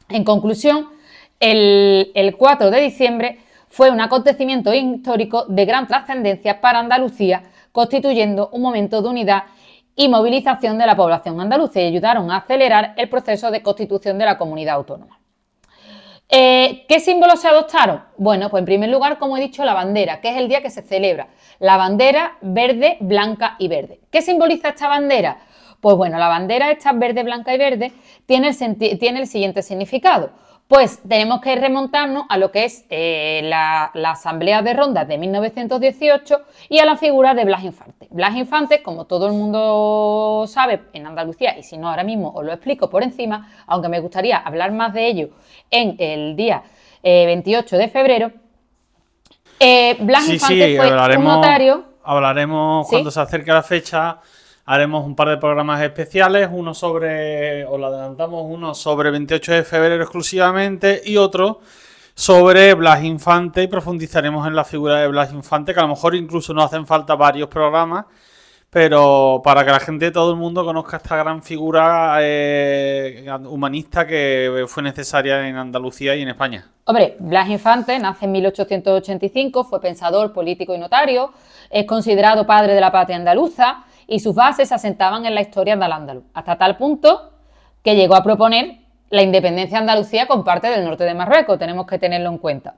En 0.10 0.24
conclusión, 0.24 0.90
el, 1.40 2.36
4 2.38 2.70
de 2.70 2.82
diciembre 2.82 3.40
fue 3.70 3.90
un 3.90 4.00
acontecimiento 4.02 4.74
histórico 4.74 5.46
de 5.46 5.66
gran 5.66 5.88
trascendencia 5.88 6.62
para 6.62 6.80
Andalucía, 6.80 7.44
constituyendo 7.72 8.50
un 8.52 8.62
momento 8.62 9.02
de 9.02 9.10
unidad 9.10 9.44
y 9.96 10.08
movilización 10.08 10.78
de 10.78 10.86
la 10.86 10.96
población 10.96 11.40
andaluza 11.42 11.82
y 11.82 11.88
ayudaron 11.88 12.32
a 12.32 12.38
acelerar 12.38 12.94
el 12.98 13.10
proceso 13.10 13.50
de 13.50 13.62
constitución 13.62 14.18
de 14.18 14.26
la 14.26 14.38
comunidad 14.38 14.76
autónoma. 14.76 15.21
Eh, 16.34 16.86
¿Qué 16.88 17.02
símbolos 17.02 17.42
se 17.42 17.50
adoptaron? 17.50 18.04
Bueno, 18.18 18.50
pues 18.50 18.62
en 18.62 18.66
primer 18.66 18.90
lugar, 18.90 19.18
como 19.20 19.36
he 19.36 19.42
dicho, 19.42 19.66
la 19.66 19.74
bandera, 19.74 20.22
que 20.22 20.30
es 20.30 20.38
el 20.38 20.48
día 20.48 20.62
que 20.62 20.70
se 20.70 20.82
celebra. 20.82 21.28
La 21.60 21.76
bandera 21.76 22.38
verde, 22.40 22.96
blanca 23.02 23.58
y 23.60 23.68
verde. 23.68 24.00
¿Qué 24.10 24.22
simboliza 24.22 24.70
esta 24.70 24.88
bandera? 24.88 25.40
Pues 25.82 25.98
bueno, 25.98 26.18
la 26.18 26.30
bandera 26.30 26.72
esta 26.72 26.94
verde, 26.94 27.24
blanca 27.24 27.54
y 27.54 27.58
verde 27.58 27.92
tiene 28.26 28.48
el, 28.48 28.98
tiene 28.98 29.20
el 29.20 29.28
siguiente 29.28 29.62
significado. 29.62 30.32
Pues 30.72 31.02
tenemos 31.06 31.42
que 31.42 31.54
remontarnos 31.58 32.24
a 32.30 32.38
lo 32.38 32.50
que 32.50 32.64
es 32.64 32.86
eh, 32.90 33.42
la, 33.44 33.92
Asamblea 34.06 34.62
de 34.62 34.74
Rondas 34.74 35.06
de 35.06 35.18
1918 35.18 36.42
y 36.70 36.80
a 36.80 36.86
la 36.86 36.96
figura 36.96 37.34
de 37.34 37.44
Blas 37.44 37.66
Infante. 37.66 38.08
Blas 38.10 38.38
Infante, 38.38 38.82
como 38.82 39.04
todo 39.04 39.28
el 39.28 39.34
mundo 39.34 40.46
sabe 40.48 40.84
en 40.94 41.08
Andalucía, 41.08 41.58
y 41.60 41.64
si 41.64 41.78
no 41.78 41.90
ahora 41.90 42.06
mismo 42.06 42.32
os 42.34 42.46
lo 42.46 42.54
explico 42.54 42.90
por 42.90 43.04
encima, 43.04 43.52
aunque 43.68 43.90
me 43.90 44.00
gustaría 44.00 44.38
hablar 44.38 44.72
más 44.72 44.94
de 44.94 45.08
ello 45.08 45.30
en 45.70 45.98
el 46.00 46.38
día 46.38 46.64
28 47.04 47.76
eh, 47.76 47.78
de 47.78 47.88
febrero, 47.90 48.32
eh, 49.60 49.98
Blas 50.00 50.30
Infante 50.30 50.78
fue 50.78 51.18
un 51.18 51.24
notario 51.26 51.84
hablaremos 52.02 52.88
¿Sí? 52.88 52.92
cuando 52.92 53.12
se 53.12 53.20
acerque 53.20 53.52
la 53.52 53.62
fecha. 53.62 54.20
Haremos 54.72 55.06
un 55.06 55.18
par 55.18 55.28
de 55.28 55.36
programas 55.36 55.82
especiales, 55.82 56.48
uno 56.50 56.74
sobre, 56.74 57.66
os 57.66 57.78
lo 57.78 57.88
adelantamos, 57.88 58.46
uno 58.48 58.74
sobre 58.74 59.12
28 59.12 59.52
de 59.52 59.64
febrero 59.66 60.02
exclusivamente 60.02 61.02
y 61.04 61.18
otro 61.18 61.60
sobre 62.16 62.74
Blas 62.76 63.04
Infante 63.04 63.64
y 63.64 63.68
profundizaremos 63.68 64.48
en 64.48 64.56
la 64.56 64.64
figura 64.64 65.02
de 65.02 65.10
Blas 65.10 65.34
Infante, 65.34 65.74
que 65.74 65.80
a 65.82 65.84
lo 65.84 65.90
mejor 65.90 66.16
incluso 66.16 66.54
nos 66.54 66.68
hacen 66.68 66.88
falta 66.88 67.16
varios 67.16 67.50
programas, 67.50 68.06
pero 68.70 69.42
para 69.44 69.66
que 69.66 69.72
la 69.72 69.80
gente, 69.82 70.10
todo 70.10 70.32
el 70.32 70.38
mundo 70.38 70.64
conozca 70.64 70.96
esta 70.96 71.18
gran 71.18 71.44
figura 71.44 72.20
eh, 72.22 73.26
humanista 73.50 74.08
que 74.08 74.64
fue 74.70 74.84
necesaria 74.84 75.50
en 75.50 75.58
Andalucía 75.58 76.16
y 76.16 76.22
en 76.22 76.30
España. 76.30 76.66
Hombre, 76.86 77.18
Blas 77.20 77.50
Infante 77.50 78.00
nace 78.00 78.24
en 78.24 78.32
1885, 78.32 79.66
fue 79.66 79.82
pensador, 79.82 80.32
político 80.32 80.74
y 80.74 80.78
notario, 80.78 81.34
es 81.70 81.86
considerado 81.86 82.48
padre 82.48 82.74
de 82.74 82.80
la 82.80 82.94
patria 82.94 83.18
andaluza 83.18 83.84
y 84.12 84.20
sus 84.20 84.36
bases 84.36 84.68
se 84.68 84.76
asentaban 84.76 85.26
en 85.26 85.34
la 85.34 85.40
historia 85.40 85.78
del 85.78 85.90
andaluz, 85.90 86.26
hasta 86.34 86.58
tal 86.58 86.76
punto 86.76 87.32
que 87.82 87.96
llegó 87.96 88.16
a 88.16 88.22
proponer 88.22 88.80
la 89.10 89.22
independencia 89.22 89.78
de 89.78 89.84
Andalucía 89.84 90.28
con 90.28 90.44
parte 90.44 90.68
del 90.68 90.84
norte 90.84 91.06
de 91.06 91.14
Marruecos, 91.14 91.58
tenemos 91.58 91.88
que 91.88 91.98
tenerlo 91.98 92.30
en 92.30 92.38
cuenta. 92.38 92.76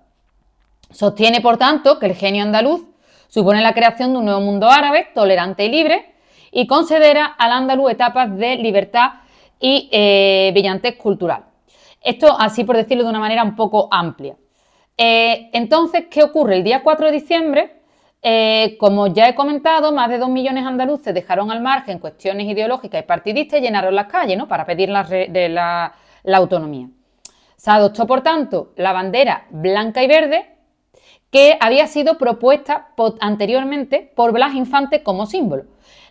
Sostiene, 0.91 1.41
por 1.41 1.57
tanto, 1.57 1.97
que 1.97 2.05
el 2.05 2.13
genio 2.13 2.43
andaluz 2.43 2.83
supone 3.29 3.61
la 3.61 3.73
creación 3.73 4.13
de 4.13 4.19
un 4.19 4.25
nuevo 4.25 4.41
mundo 4.41 4.69
árabe, 4.69 5.07
tolerante 5.15 5.65
y 5.65 5.69
libre, 5.69 6.13
y 6.51 6.67
considera 6.67 7.25
al 7.25 7.51
andaluz 7.51 7.89
etapas 7.89 8.37
de 8.37 8.57
libertad 8.57 9.13
y 9.59 9.89
eh, 9.91 10.51
brillantez 10.53 10.97
cultural. 10.97 11.45
Esto 11.99 12.39
así 12.39 12.63
por 12.63 12.77
decirlo 12.77 13.05
de 13.05 13.09
una 13.09 13.19
manera 13.19 13.41
un 13.43 13.55
poco 13.55 13.87
amplia. 13.89 14.35
Eh, 14.95 15.49
entonces, 15.53 16.05
¿qué 16.11 16.21
ocurre? 16.21 16.57
El 16.57 16.63
día 16.63 16.83
4 16.83 17.07
de 17.07 17.11
diciembre, 17.11 17.81
eh, 18.24 18.77
como 18.80 19.08
ya 19.08 19.27
he 19.27 19.36
comentado, 19.36 19.92
más 19.92 20.10
de 20.10 20.18
dos 20.18 20.30
millones 20.30 20.65
andaluces 20.65 21.13
dejaron 21.13 21.51
al 21.51 21.62
margen 21.62 22.00
cuestiones 22.00 22.48
ideológicas 22.48 23.01
y 23.01 23.06
partidistas 23.06 23.60
y 23.60 23.63
llenaron 23.63 23.94
las 23.94 24.08
calles 24.08 24.38
¿no? 24.38 24.48
para 24.48 24.65
pedir 24.65 24.89
la, 24.89 25.06
la- 26.24 26.38
autonomía. 26.38 26.88
Se 27.58 27.70
adoptó, 27.70 28.08
por 28.08 28.22
tanto, 28.22 28.72
la 28.77 28.94
bandera 28.94 29.46
blanca 29.50 30.01
y 30.03 30.08
verde 30.08 30.46
que 31.30 31.58
había 31.60 31.88
sido 31.88 32.18
propuesta 32.18 32.89
anteriormente 33.20 34.12
por 34.15 34.32
Blas 34.32 34.53
Infante 34.53 35.03
como 35.03 35.25
símbolo. 35.25 35.65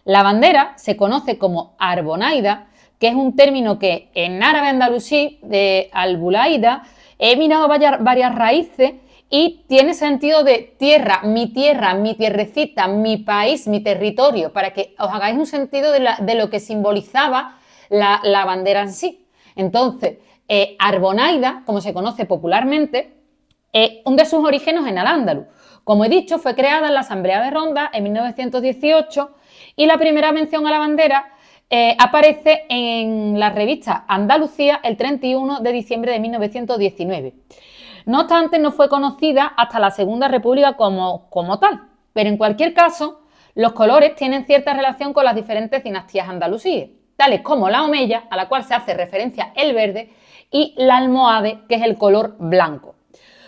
La 0.04 0.22
bandera 0.22 0.74
se 0.76 0.96
conoce 0.96 1.38
como 1.38 1.74
arbonaida, 1.78 2.66
que 2.98 3.08
es 3.08 3.14
un 3.14 3.36
término 3.36 3.78
que 3.78 4.10
en 4.14 4.42
árabe 4.42 4.68
andalusí 4.68 5.38
de 5.42 5.88
albulaida 5.92 6.82
he 7.18 7.36
mirado 7.36 7.68
varias 7.68 8.34
raíces 8.34 8.94
y 9.34 9.64
tiene 9.66 9.94
sentido 9.94 10.44
de 10.44 10.74
tierra, 10.78 11.22
mi 11.24 11.50
tierra, 11.54 11.94
mi 11.94 12.14
tierrecita, 12.14 12.86
mi 12.86 13.16
país, 13.16 13.66
mi 13.66 13.80
territorio, 13.80 14.52
para 14.52 14.74
que 14.74 14.94
os 14.98 15.08
hagáis 15.08 15.38
un 15.38 15.46
sentido 15.46 15.90
de, 15.90 16.34
lo 16.34 16.50
que 16.50 16.60
simbolizaba 16.60 17.58
la, 17.88 18.20
la 18.24 18.44
bandera 18.44 18.82
en 18.82 18.92
sí. 18.92 19.26
Entonces, 19.56 20.18
eh, 20.48 20.76
arbonaida, 20.78 21.62
como 21.64 21.80
se 21.80 21.94
conoce 21.94 22.26
popularmente, 22.26 23.14
eh, 23.72 24.02
un 24.04 24.16
de 24.16 24.26
sus 24.26 24.44
orígenes 24.44 24.86
en 24.86 24.98
Al-Ándalus. 24.98 25.46
Como 25.82 26.04
he 26.04 26.10
dicho, 26.10 26.38
fue 26.38 26.54
creada 26.54 26.88
en 26.88 26.94
la 26.94 27.00
Asamblea 27.00 27.42
de 27.42 27.50
Ronda 27.50 27.90
en 27.90 28.02
1918 28.02 29.30
y 29.76 29.86
la 29.86 29.96
primera 29.96 30.32
mención 30.32 30.66
a 30.66 30.70
la 30.70 30.78
bandera 30.78 31.32
eh, 31.70 31.96
aparece 31.98 32.66
en 32.68 33.40
la 33.40 33.48
revista 33.48 34.04
Andalucía 34.06 34.78
el 34.84 34.98
31 34.98 35.60
de 35.60 35.72
diciembre 35.72 36.12
de 36.12 36.20
1919. 36.20 37.32
No 38.06 38.20
obstante, 38.20 38.58
no 38.58 38.72
fue 38.72 38.88
conocida 38.88 39.46
hasta 39.56 39.78
la 39.78 39.90
Segunda 39.90 40.28
República 40.28 40.74
como, 40.74 41.28
como 41.30 41.58
tal, 41.58 41.88
pero 42.12 42.28
en 42.28 42.36
cualquier 42.36 42.74
caso, 42.74 43.20
los 43.54 43.72
colores 43.72 44.16
tienen 44.16 44.46
cierta 44.46 44.74
relación 44.74 45.12
con 45.12 45.24
las 45.24 45.34
diferentes 45.34 45.84
dinastías 45.84 46.28
andalusíes, 46.28 46.90
tales 47.16 47.42
como 47.42 47.68
la 47.68 47.84
omeya, 47.84 48.24
a 48.30 48.36
la 48.36 48.48
cual 48.48 48.64
se 48.64 48.74
hace 48.74 48.94
referencia 48.94 49.52
el 49.54 49.74
verde, 49.74 50.12
y 50.50 50.74
la 50.76 50.96
almohade, 50.98 51.60
que 51.68 51.76
es 51.76 51.82
el 51.82 51.96
color 51.96 52.36
blanco. 52.38 52.94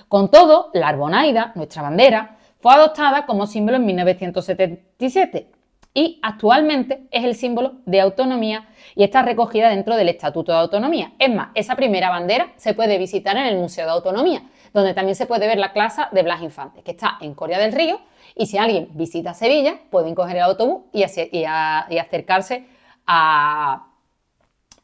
Con 0.09 0.31
todo, 0.31 0.71
la 0.73 0.89
arbonaida, 0.89 1.53
nuestra 1.55 1.83
bandera, 1.83 2.39
fue 2.61 2.73
adoptada 2.75 3.27
como 3.27 3.47
símbolo 3.47 3.77
en 3.77 3.87
1977 3.87 5.54
y 5.95 6.19
actualmente 6.23 7.07
es 7.13 7.25
el 7.25 7.37
símbolo 7.37 7.77
de 7.87 8.01
autonomía 8.01 8.69
y 8.97 9.05
está 9.05 9.23
recogida 9.23 9.71
dentro 9.71 9.97
del 9.97 10.09
Estatuto 10.09 10.51
de 10.51 10.59
Autonomía. 10.59 11.13
Es 11.21 11.33
más, 11.33 11.49
esa 11.55 11.77
primera 11.77 12.11
bandera 12.11 12.53
se 12.57 12.75
puede 12.75 12.99
visitar 12.99 13.37
en 13.37 13.47
el 13.47 13.57
Museo 13.57 13.87
de 13.87 13.93
Autonomía, 13.93 14.43
donde 14.73 14.93
también 14.93 15.15
se 15.15 15.27
puede 15.27 15.47
ver 15.47 15.59
la 15.59 15.73
clase 15.73 16.03
de 16.11 16.23
Blas 16.25 16.43
Infante, 16.43 16.83
que 16.83 16.91
está 16.91 17.17
en 17.21 17.35
Coria 17.35 17.59
del 17.59 17.73
Río, 17.73 18.01
y 18.35 18.47
si 18.47 18.59
alguien 18.59 18.89
visita 18.95 19.33
Sevilla, 19.35 19.79
pueden 19.91 20.17
coger 20.17 20.37
el 20.37 20.43
autobús 20.43 20.83
y 20.93 21.05
acercarse 21.05 22.67
a, 23.07 23.87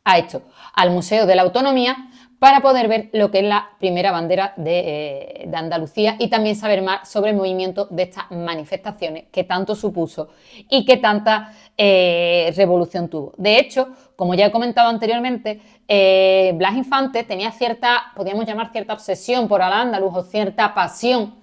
a 0.05 0.19
esto, 0.19 0.43
al 0.75 0.91
Museo 0.91 1.27
de 1.27 1.35
la 1.35 1.43
Autonomía, 1.43 2.10
para 2.41 2.61
poder 2.61 2.89
ver 2.89 3.11
lo 3.13 3.31
que 3.31 3.41
es 3.41 3.45
la 3.45 3.69
primera 3.79 4.13
bandera 4.13 4.55
de, 4.57 4.79
eh, 4.79 5.45
de 5.47 5.57
Andalucía 5.59 6.17
y 6.19 6.29
también 6.29 6.57
saber 6.57 6.81
más 6.81 7.07
sobre 7.07 7.33
el 7.33 7.37
movimiento 7.37 7.87
de 7.91 8.05
estas 8.05 8.31
manifestaciones 8.31 9.25
que 9.31 9.45
tanto 9.45 9.77
supuso 9.77 10.31
y 10.71 10.87
que 10.87 10.97
tanta 10.97 11.53
eh, 11.77 12.51
revolución 12.57 13.11
tuvo. 13.11 13.35
De 13.37 13.59
hecho, 13.59 13.89
como 14.17 14.35
ya 14.35 14.47
he 14.47 14.51
comentado 14.51 14.89
anteriormente, 14.89 15.61
eh, 15.87 16.53
Blas 16.55 16.77
Infante 16.77 17.25
tenía 17.25 17.53
cierta, 17.53 18.05
podríamos 18.17 18.47
llamar 18.47 18.73
cierta 18.73 18.95
obsesión 18.95 19.47
por 19.47 19.61
Al-Ándalus 19.61 20.17
o 20.17 20.23
cierta 20.23 20.75
pasión 20.75 21.39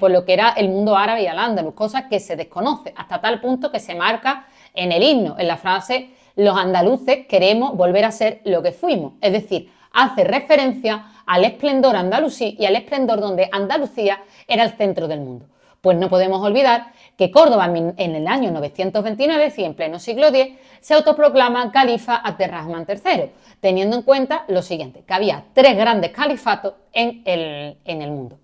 por 0.00 0.12
lo 0.12 0.24
que 0.24 0.34
era 0.34 0.50
el 0.50 0.68
mundo 0.68 0.96
árabe 0.96 1.24
y 1.24 1.26
Al-Ándalus, 1.26 1.74
cosa 1.74 2.08
que 2.08 2.20
se 2.20 2.36
desconoce 2.36 2.94
hasta 2.96 3.20
tal 3.20 3.40
punto 3.40 3.72
que 3.72 3.80
se 3.80 3.94
marca 3.94 4.46
en 4.72 4.92
el 4.92 5.02
himno, 5.02 5.34
en 5.36 5.48
la 5.48 5.56
frase 5.56 6.10
los 6.36 6.56
andaluces 6.56 7.26
queremos 7.26 7.76
volver 7.76 8.04
a 8.04 8.12
ser 8.12 8.40
lo 8.44 8.62
que 8.62 8.70
fuimos, 8.70 9.14
es 9.20 9.32
decir, 9.32 9.70
hace 9.98 10.22
referencia 10.22 11.06
al 11.26 11.44
esplendor 11.44 11.96
andalusí 11.96 12.56
y 12.58 12.66
al 12.66 12.76
esplendor 12.76 13.20
donde 13.20 13.48
Andalucía 13.50 14.22
era 14.46 14.62
el 14.62 14.72
centro 14.76 15.08
del 15.08 15.20
mundo. 15.20 15.46
Pues 15.80 15.96
no 15.96 16.08
podemos 16.08 16.40
olvidar 16.40 16.92
que 17.16 17.30
Córdoba 17.32 17.66
en 17.66 18.14
el 18.14 18.26
año 18.28 18.50
929, 18.52 19.50
sí, 19.50 19.64
en 19.64 19.74
pleno 19.74 19.98
siglo 19.98 20.28
X, 20.28 20.54
se 20.80 20.94
autoproclama 20.94 21.72
califa 21.72 22.16
Abderrahman 22.16 22.86
III, 22.88 23.30
teniendo 23.60 23.96
en 23.96 24.02
cuenta 24.02 24.44
lo 24.48 24.62
siguiente, 24.62 25.02
que 25.04 25.14
había 25.14 25.44
tres 25.52 25.76
grandes 25.76 26.12
califatos 26.12 26.74
en 26.92 27.22
el, 27.24 27.78
en 27.84 28.02
el 28.02 28.10
mundo. 28.10 28.38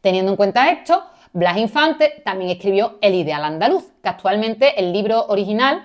Teniendo 0.00 0.32
en 0.32 0.36
cuenta 0.36 0.70
esto, 0.70 1.04
Blas 1.32 1.58
Infante 1.58 2.22
también 2.24 2.50
escribió 2.50 2.96
El 3.02 3.14
Ideal 3.14 3.44
Andaluz, 3.44 3.84
que 4.02 4.08
actualmente 4.08 4.80
el 4.80 4.92
libro 4.92 5.26
original, 5.26 5.82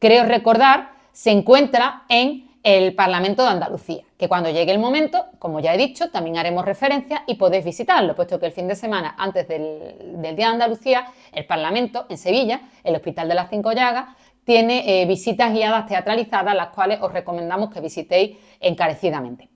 creo 0.00 0.24
recordar, 0.24 0.90
se 1.12 1.30
encuentra 1.30 2.02
en 2.08 2.49
el 2.62 2.94
Parlamento 2.94 3.42
de 3.42 3.48
Andalucía, 3.48 4.02
que 4.18 4.28
cuando 4.28 4.50
llegue 4.50 4.72
el 4.72 4.78
momento, 4.78 5.26
como 5.38 5.60
ya 5.60 5.74
he 5.74 5.78
dicho, 5.78 6.10
también 6.10 6.36
haremos 6.36 6.64
referencia 6.64 7.24
y 7.26 7.36
podéis 7.36 7.64
visitarlo, 7.64 8.14
puesto 8.14 8.38
que 8.38 8.46
el 8.46 8.52
fin 8.52 8.68
de 8.68 8.76
semana 8.76 9.14
antes 9.16 9.48
del, 9.48 10.20
Día 10.20 10.32
de 10.32 10.44
Andalucía, 10.44 11.06
el 11.32 11.46
Parlamento 11.46 12.06
en 12.10 12.18
Sevilla, 12.18 12.60
el 12.84 12.94
Hospital 12.94 13.28
de 13.28 13.34
las 13.34 13.48
Cinco 13.48 13.72
Llagas, 13.72 14.14
tiene 14.44 15.02
eh, 15.02 15.06
visitas 15.06 15.52
guiadas 15.52 15.86
teatralizadas, 15.86 16.54
las 16.54 16.68
cuales 16.68 17.00
os 17.00 17.12
recomendamos 17.12 17.70
que 17.70 17.80
visitéis 17.80 18.36
encarecidamente. 18.58 19.48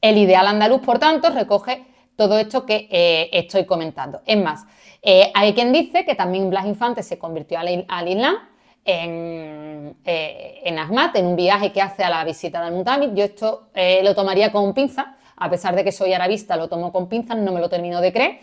El 0.00 0.16
ideal 0.18 0.46
andaluz, 0.46 0.80
por 0.80 0.98
tanto, 0.98 1.30
recoge 1.30 1.84
todo 2.16 2.38
esto 2.38 2.64
que 2.64 2.88
eh, 2.90 3.30
estoy 3.32 3.66
comentando. 3.66 4.22
Es 4.24 4.36
más, 4.36 4.64
eh, 5.02 5.30
hay 5.34 5.52
quien 5.52 5.72
dice 5.72 6.04
que 6.04 6.14
también 6.14 6.48
Blas 6.48 6.66
Infante 6.66 7.02
se 7.02 7.18
convirtió 7.18 7.58
al 7.58 8.08
Islam 8.08 8.36
en, 8.84 9.96
eh, 10.04 10.60
en 10.64 10.78
Ahmad, 10.78 11.14
en 11.16 11.26
un 11.26 11.36
viaje 11.36 11.72
que 11.72 11.80
hace 11.80 12.02
a 12.04 12.10
la 12.10 12.24
visita 12.24 12.62
del 12.64 12.74
Mutamid. 12.74 13.14
Yo 13.14 13.24
esto 13.24 13.68
eh, 13.74 14.00
lo 14.02 14.14
tomaría 14.14 14.50
con 14.50 14.74
pinza, 14.74 15.16
a 15.36 15.50
pesar 15.50 15.74
de 15.74 15.84
que 15.84 15.92
soy 15.92 16.12
arabista, 16.12 16.56
lo 16.56 16.68
tomo 16.68 16.92
con 16.92 17.08
pinzas, 17.08 17.36
no 17.36 17.52
me 17.52 17.60
lo 17.60 17.68
termino 17.68 18.00
de 18.00 18.12
creer, 18.12 18.40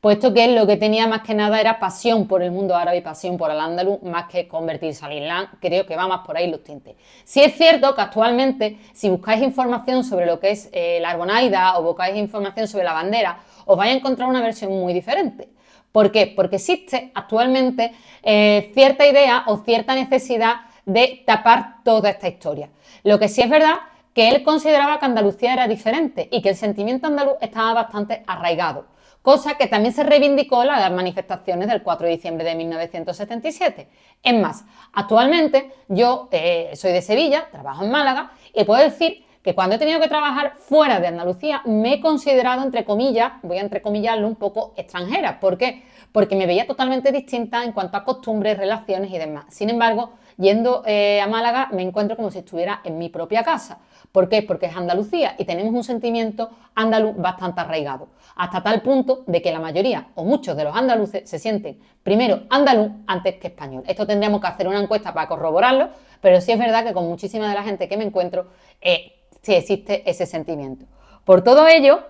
puesto 0.00 0.34
que 0.34 0.48
lo 0.48 0.66
que 0.66 0.76
tenía 0.76 1.06
más 1.06 1.22
que 1.22 1.34
nada 1.34 1.60
era 1.60 1.78
pasión 1.78 2.26
por 2.26 2.42
el 2.42 2.50
mundo 2.50 2.76
árabe 2.76 2.98
y 2.98 3.00
pasión 3.00 3.36
por 3.36 3.50
el 3.50 3.60
andaluz, 3.60 4.02
más 4.02 4.26
que 4.26 4.48
convertirse 4.48 5.04
al 5.04 5.12
Islam. 5.14 5.48
Creo 5.60 5.86
que 5.86 5.96
va 5.96 6.06
más 6.06 6.26
por 6.26 6.36
ahí 6.36 6.50
los 6.50 6.62
tintes. 6.62 6.96
Si 7.24 7.42
es 7.42 7.54
cierto 7.54 7.94
que 7.94 8.00
actualmente, 8.02 8.78
si 8.92 9.08
buscáis 9.08 9.42
información 9.42 10.04
sobre 10.04 10.26
lo 10.26 10.40
que 10.40 10.50
es 10.50 10.68
eh, 10.72 10.98
la 11.00 11.10
arbonaida 11.10 11.78
o 11.78 11.82
buscáis 11.82 12.16
información 12.16 12.68
sobre 12.68 12.84
la 12.84 12.92
bandera, 12.92 13.38
os 13.66 13.76
vais 13.76 13.92
a 13.92 13.96
encontrar 13.96 14.28
una 14.28 14.42
versión 14.42 14.72
muy 14.72 14.92
diferente. 14.92 15.53
¿Por 15.94 16.10
qué? 16.10 16.26
Porque 16.26 16.56
existe 16.56 17.12
actualmente 17.14 17.92
eh, 18.24 18.72
cierta 18.74 19.06
idea 19.06 19.44
o 19.46 19.58
cierta 19.58 19.94
necesidad 19.94 20.62
de 20.84 21.22
tapar 21.24 21.84
toda 21.84 22.10
esta 22.10 22.26
historia. 22.26 22.70
Lo 23.04 23.20
que 23.20 23.28
sí 23.28 23.42
es 23.42 23.48
verdad 23.48 23.76
que 24.12 24.28
él 24.28 24.42
consideraba 24.42 24.98
que 24.98 25.04
Andalucía 25.04 25.52
era 25.52 25.68
diferente 25.68 26.28
y 26.32 26.42
que 26.42 26.48
el 26.48 26.56
sentimiento 26.56 27.06
andaluz 27.06 27.34
estaba 27.40 27.74
bastante 27.74 28.24
arraigado, 28.26 28.86
cosa 29.22 29.54
que 29.54 29.68
también 29.68 29.94
se 29.94 30.02
reivindicó 30.02 30.62
en 30.62 30.68
las 30.68 30.90
manifestaciones 30.90 31.68
del 31.68 31.84
4 31.84 32.08
de 32.08 32.12
diciembre 32.12 32.44
de 32.44 32.56
1977. 32.56 33.88
Es 34.20 34.34
más, 34.34 34.64
actualmente 34.94 35.74
yo 35.86 36.28
eh, 36.32 36.72
soy 36.74 36.90
de 36.90 37.02
Sevilla, 37.02 37.46
trabajo 37.52 37.84
en 37.84 37.92
Málaga 37.92 38.32
y 38.52 38.64
puedo 38.64 38.82
decir 38.82 39.23
que 39.44 39.54
cuando 39.54 39.76
he 39.76 39.78
tenido 39.78 40.00
que 40.00 40.08
trabajar 40.08 40.54
fuera 40.56 41.00
de 41.00 41.06
Andalucía 41.06 41.60
me 41.66 41.92
he 41.92 42.00
considerado, 42.00 42.62
entre 42.62 42.84
comillas, 42.84 43.34
voy 43.42 43.58
a 43.58 43.60
entrecomillarlo, 43.60 44.26
un 44.26 44.36
poco 44.36 44.72
extranjera. 44.74 45.38
¿Por 45.38 45.58
qué? 45.58 45.82
Porque 46.12 46.34
me 46.34 46.46
veía 46.46 46.66
totalmente 46.66 47.12
distinta 47.12 47.62
en 47.62 47.72
cuanto 47.72 47.98
a 47.98 48.04
costumbres, 48.04 48.56
relaciones 48.56 49.12
y 49.12 49.18
demás. 49.18 49.44
Sin 49.50 49.68
embargo, 49.68 50.12
yendo 50.38 50.82
eh, 50.86 51.20
a 51.20 51.26
Málaga 51.26 51.68
me 51.72 51.82
encuentro 51.82 52.16
como 52.16 52.30
si 52.30 52.38
estuviera 52.38 52.80
en 52.84 52.96
mi 52.96 53.10
propia 53.10 53.42
casa. 53.42 53.80
¿Por 54.12 54.30
qué? 54.30 54.40
Porque 54.40 54.66
es 54.66 54.76
Andalucía 54.76 55.34
y 55.36 55.44
tenemos 55.44 55.74
un 55.74 55.84
sentimiento 55.84 56.48
andaluz 56.74 57.14
bastante 57.16 57.60
arraigado, 57.60 58.08
hasta 58.36 58.62
tal 58.62 58.80
punto 58.80 59.24
de 59.26 59.42
que 59.42 59.52
la 59.52 59.60
mayoría 59.60 60.08
o 60.14 60.24
muchos 60.24 60.56
de 60.56 60.64
los 60.64 60.74
andaluces 60.74 61.28
se 61.28 61.38
sienten 61.38 61.78
primero 62.02 62.44
andaluz 62.48 62.92
antes 63.06 63.36
que 63.36 63.48
español. 63.48 63.82
Esto 63.86 64.06
tendríamos 64.06 64.40
que 64.40 64.46
hacer 64.46 64.68
una 64.68 64.80
encuesta 64.80 65.12
para 65.12 65.28
corroborarlo, 65.28 65.90
pero 66.22 66.40
sí 66.40 66.52
es 66.52 66.58
verdad 66.58 66.84
que 66.84 66.94
con 66.94 67.06
muchísima 67.06 67.48
de 67.48 67.54
la 67.54 67.62
gente 67.62 67.88
que 67.88 67.96
me 67.96 68.04
encuentro 68.04 68.46
eh, 68.80 69.12
sí 69.44 69.54
existe 69.54 70.08
ese 70.10 70.26
sentimiento. 70.26 70.86
Por 71.24 71.44
todo 71.44 71.68
ello, 71.68 72.02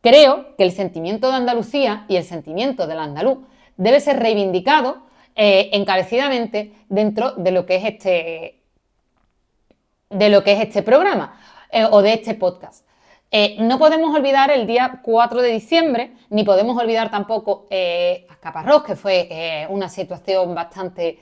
creo 0.00 0.56
que 0.56 0.64
el 0.64 0.72
sentimiento 0.72 1.28
de 1.28 1.34
Andalucía 1.34 2.04
y 2.08 2.16
el 2.16 2.24
sentimiento 2.24 2.86
del 2.86 2.98
andaluz 2.98 3.38
debe 3.76 4.00
ser 4.00 4.18
reivindicado 4.18 5.06
eh, 5.34 5.70
encarecidamente 5.72 6.72
dentro 6.88 7.32
de 7.32 7.50
lo 7.50 7.66
que 7.66 7.76
es 7.76 7.84
este, 7.84 8.60
de 10.08 10.28
lo 10.30 10.42
que 10.42 10.52
es 10.52 10.60
este 10.60 10.82
programa 10.82 11.38
eh, 11.70 11.84
o 11.90 12.00
de 12.00 12.14
este 12.14 12.34
podcast. 12.34 12.86
Eh, 13.30 13.56
no 13.58 13.78
podemos 13.78 14.14
olvidar 14.14 14.50
el 14.50 14.66
día 14.66 15.00
4 15.02 15.42
de 15.42 15.50
diciembre, 15.50 16.12
ni 16.30 16.42
podemos 16.44 16.80
olvidar 16.80 17.10
tampoco 17.10 17.66
a 17.70 18.36
Caparrós, 18.36 18.84
que 18.84 18.96
fue 18.96 19.66
una 19.68 19.88
situación 19.88 20.54
bastante 20.54 21.18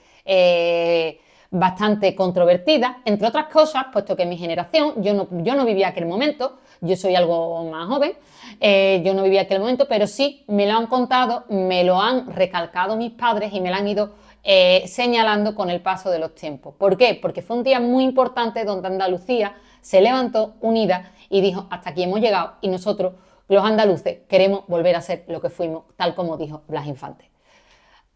bastante 1.54 2.16
controvertida, 2.16 2.98
entre 3.04 3.28
otras 3.28 3.46
cosas, 3.46 3.86
puesto 3.92 4.16
que 4.16 4.26
mi 4.26 4.36
generación, 4.36 5.00
yo 5.00 5.14
no, 5.14 5.28
yo 5.30 5.54
no 5.54 5.64
vivía 5.64 5.88
aquel 5.88 6.04
momento, 6.04 6.58
yo 6.80 6.96
soy 6.96 7.14
algo 7.14 7.70
más 7.70 7.86
joven, 7.86 8.14
eh, 8.58 9.00
yo 9.04 9.14
no 9.14 9.22
vivía 9.22 9.42
aquel 9.42 9.60
momento, 9.60 9.86
pero 9.88 10.08
sí 10.08 10.44
me 10.48 10.66
lo 10.66 10.76
han 10.76 10.88
contado, 10.88 11.44
me 11.48 11.84
lo 11.84 12.00
han 12.02 12.32
recalcado 12.32 12.96
mis 12.96 13.12
padres 13.12 13.52
y 13.52 13.60
me 13.60 13.70
lo 13.70 13.76
han 13.76 13.86
ido 13.86 14.14
eh, 14.42 14.82
señalando 14.88 15.54
con 15.54 15.70
el 15.70 15.80
paso 15.80 16.10
de 16.10 16.18
los 16.18 16.34
tiempos. 16.34 16.74
¿Por 16.76 16.96
qué? 16.96 17.16
Porque 17.22 17.40
fue 17.40 17.56
un 17.56 17.62
día 17.62 17.78
muy 17.78 18.02
importante 18.02 18.64
donde 18.64 18.88
Andalucía 18.88 19.54
se 19.80 20.00
levantó 20.00 20.56
unida 20.60 21.12
y 21.30 21.40
dijo, 21.40 21.68
hasta 21.70 21.90
aquí 21.90 22.02
hemos 22.02 22.18
llegado 22.18 22.54
y 22.62 22.68
nosotros, 22.68 23.14
los 23.46 23.64
andaluces, 23.64 24.18
queremos 24.28 24.66
volver 24.66 24.96
a 24.96 25.02
ser 25.02 25.24
lo 25.28 25.40
que 25.40 25.50
fuimos, 25.50 25.84
tal 25.96 26.16
como 26.16 26.36
dijo 26.36 26.62
Blas 26.66 26.88
Infante. 26.88 27.30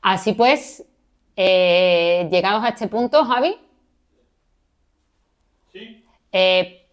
Así 0.02 0.32
pues, 0.32 0.84
eh, 1.40 2.26
llegados 2.32 2.64
a 2.64 2.70
este 2.70 2.88
punto, 2.88 3.24
Javi. 3.24 3.56
Sí. 5.72 6.04
Eh, 6.32 6.84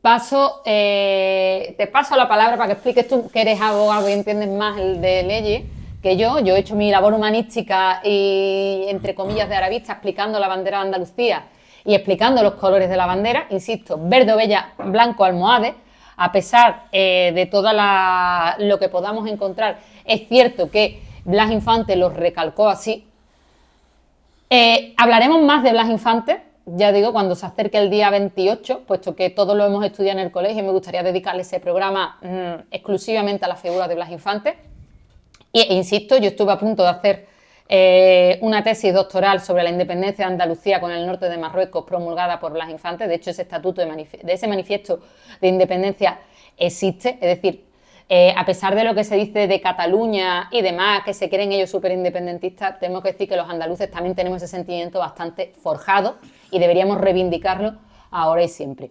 paso, 0.00 0.62
eh, 0.64 1.74
te 1.76 1.86
paso 1.88 2.16
la 2.16 2.26
palabra 2.26 2.56
para 2.56 2.68
que 2.68 2.72
expliques 2.72 3.06
tú 3.06 3.30
que 3.30 3.42
eres 3.42 3.60
abogado 3.60 4.08
y 4.08 4.12
entiendes 4.12 4.48
más 4.48 4.78
el 4.78 5.02
de 5.02 5.24
leyes 5.24 5.64
que 6.02 6.16
yo. 6.16 6.38
Yo 6.38 6.56
he 6.56 6.60
hecho 6.60 6.74
mi 6.74 6.90
labor 6.90 7.12
humanística 7.12 8.00
y, 8.02 8.86
entre 8.88 9.14
comillas, 9.14 9.50
de 9.50 9.56
arabista, 9.56 9.92
explicando 9.92 10.40
la 10.40 10.48
bandera 10.48 10.78
de 10.78 10.84
Andalucía 10.84 11.48
y 11.84 11.94
explicando 11.94 12.42
los 12.42 12.54
colores 12.54 12.88
de 12.88 12.96
la 12.96 13.04
bandera. 13.04 13.46
Insisto, 13.50 13.98
verde, 14.00 14.34
bella, 14.34 14.72
blanco, 14.78 15.24
almohade. 15.24 15.74
A 16.16 16.32
pesar 16.32 16.90
de 16.90 17.48
todo 17.50 17.72
lo 18.58 18.78
que 18.78 18.88
podamos 18.88 19.28
encontrar, 19.28 19.80
es 20.06 20.28
cierto 20.28 20.70
que 20.70 21.02
Blas 21.24 21.50
Infante 21.50 21.96
los 21.96 22.14
recalcó 22.14 22.68
así, 22.68 23.06
eh, 24.54 24.92
hablaremos 24.98 25.40
más 25.40 25.62
de 25.62 25.70
Blas 25.70 25.88
Infante, 25.88 26.42
ya 26.66 26.92
digo, 26.92 27.12
cuando 27.12 27.34
se 27.34 27.46
acerque 27.46 27.78
el 27.78 27.88
día 27.88 28.10
28, 28.10 28.82
puesto 28.86 29.16
que 29.16 29.30
todos 29.30 29.56
lo 29.56 29.64
hemos 29.64 29.82
estudiado 29.82 30.18
en 30.18 30.26
el 30.26 30.30
colegio 30.30 30.62
y 30.62 30.66
me 30.66 30.72
gustaría 30.72 31.02
dedicarle 31.02 31.40
ese 31.40 31.58
programa 31.58 32.18
mm, 32.20 32.68
exclusivamente 32.70 33.46
a 33.46 33.48
la 33.48 33.56
figura 33.56 33.88
de 33.88 33.94
Blas 33.94 34.10
Infante. 34.10 34.58
e 35.54 35.72
insisto, 35.74 36.18
yo 36.18 36.28
estuve 36.28 36.52
a 36.52 36.58
punto 36.58 36.82
de 36.82 36.88
hacer 36.90 37.26
eh, 37.66 38.38
una 38.42 38.62
tesis 38.62 38.92
doctoral 38.92 39.40
sobre 39.40 39.62
la 39.62 39.70
independencia 39.70 40.26
de 40.26 40.32
Andalucía 40.32 40.80
con 40.80 40.92
el 40.92 41.06
norte 41.06 41.30
de 41.30 41.38
Marruecos 41.38 41.86
promulgada 41.86 42.38
por 42.38 42.52
Blas 42.52 42.68
Infante. 42.68 43.08
De 43.08 43.14
hecho, 43.14 43.30
ese 43.30 43.42
estatuto 43.42 43.80
de, 43.80 44.08
de 44.22 44.32
ese 44.34 44.48
manifiesto 44.48 45.00
de 45.40 45.48
independencia 45.48 46.20
existe, 46.58 47.18
es 47.22 47.40
decir, 47.40 47.71
eh, 48.14 48.34
a 48.36 48.44
pesar 48.44 48.74
de 48.74 48.84
lo 48.84 48.94
que 48.94 49.04
se 49.04 49.16
dice 49.16 49.46
de 49.46 49.58
Cataluña 49.62 50.50
y 50.50 50.60
demás, 50.60 51.00
que 51.02 51.14
se 51.14 51.30
creen 51.30 51.50
ellos 51.50 51.70
súper 51.70 51.92
independentistas, 51.92 52.78
tenemos 52.78 53.02
que 53.02 53.12
decir 53.12 53.26
que 53.26 53.38
los 53.38 53.48
andaluces 53.48 53.90
también 53.90 54.14
tenemos 54.14 54.42
ese 54.42 54.48
sentimiento 54.54 54.98
bastante 54.98 55.54
forjado 55.62 56.18
y 56.50 56.58
deberíamos 56.58 57.00
reivindicarlo 57.00 57.72
ahora 58.10 58.42
y 58.42 58.48
siempre. 58.48 58.90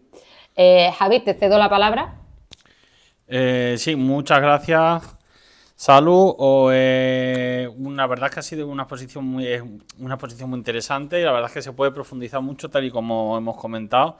Eh, 0.55 0.91
Javi, 0.97 1.19
te 1.19 1.35
cedo 1.35 1.59
la 1.59 1.69
palabra. 1.69 2.15
Eh, 3.27 3.75
sí, 3.77 3.95
muchas 3.95 4.41
gracias. 4.41 5.03
Salud, 5.75 6.33
o, 6.39 6.69
una 7.77 8.07
verdad 8.07 8.29
es 8.29 8.33
que 8.33 8.39
ha 8.39 8.43
sido 8.43 8.67
una 8.67 8.83
exposición 8.83 9.23
muy, 9.23 9.45
una 9.99 10.15
exposición 10.15 10.49
muy 10.49 10.57
interesante 10.57 11.21
y 11.21 11.23
la 11.23 11.31
verdad 11.31 11.49
es 11.49 11.53
que 11.53 11.61
se 11.61 11.73
puede 11.73 11.91
profundizar 11.91 12.41
mucho 12.41 12.71
tal 12.71 12.85
y 12.85 12.89
como 12.89 13.37
hemos 13.37 13.55
comentado 13.55 14.17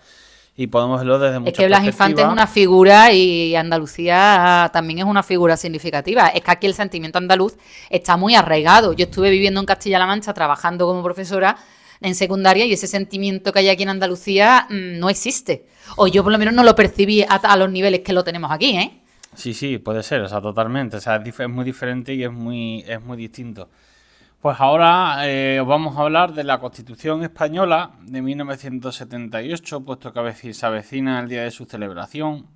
y 0.55 0.67
podemos 0.67 0.99
verlo 0.99 1.17
desde 1.17 1.39
muchas 1.39 1.53
Es 1.53 1.57
que 1.57 1.67
Blas 1.67 1.85
Infante 1.85 2.21
es 2.21 2.27
una 2.27 2.45
figura 2.45 3.11
y 3.13 3.55
Andalucía 3.55 4.69
también 4.73 4.99
es 4.99 5.05
una 5.05 5.23
figura 5.23 5.55
significativa. 5.55 6.27
Es 6.27 6.41
que 6.41 6.51
aquí 6.51 6.67
el 6.67 6.73
sentimiento 6.73 7.17
andaluz 7.17 7.57
está 7.89 8.17
muy 8.17 8.35
arraigado. 8.35 8.93
Yo 8.93 9.05
estuve 9.05 9.29
viviendo 9.29 9.59
en 9.59 9.65
Castilla-La 9.65 10.05
Mancha 10.05 10.33
trabajando 10.33 10.85
como 10.85 11.03
profesora 11.03 11.57
en 12.01 12.15
secundaria 12.15 12.65
y 12.65 12.73
ese 12.73 12.87
sentimiento 12.87 13.53
que 13.53 13.59
hay 13.59 13.69
aquí 13.69 13.83
en 13.83 13.89
Andalucía 13.89 14.67
mm, 14.69 14.99
no 14.99 15.09
existe. 15.09 15.67
O 15.95 16.07
yo 16.07 16.23
por 16.23 16.31
lo 16.31 16.37
menos 16.37 16.53
no 16.53 16.63
lo 16.63 16.75
percibí 16.75 17.23
a, 17.27 17.55
los 17.55 17.71
niveles 17.71 18.01
que 18.01 18.11
lo 18.11 18.23
tenemos 18.23 18.51
aquí, 18.51 18.77
¿eh? 18.77 18.99
Sí, 19.33 19.53
sí, 19.53 19.77
puede 19.77 20.03
ser, 20.03 20.21
o 20.21 20.27
sea, 20.27 20.41
totalmente. 20.41 20.97
O 20.97 21.01
sea, 21.01 21.15
es, 21.15 21.39
es 21.39 21.49
muy 21.49 21.63
diferente 21.63 22.13
y 22.13 22.23
es 22.23 22.31
muy, 22.31 22.83
es 22.87 23.01
muy 23.01 23.15
distinto. 23.15 23.69
Pues 24.41 24.59
ahora 24.59 25.29
eh, 25.29 25.59
os 25.61 25.67
vamos 25.67 25.95
a 25.95 26.01
hablar 26.01 26.33
de 26.33 26.43
la 26.43 26.59
Constitución 26.59 27.21
Española 27.21 27.91
de 28.01 28.23
1978, 28.23 29.85
puesto 29.85 30.11
que 30.11 30.53
se 30.53 30.65
avecina 30.65 31.19
el 31.19 31.29
día 31.29 31.43
de 31.43 31.51
su 31.51 31.65
celebración, 31.65 32.47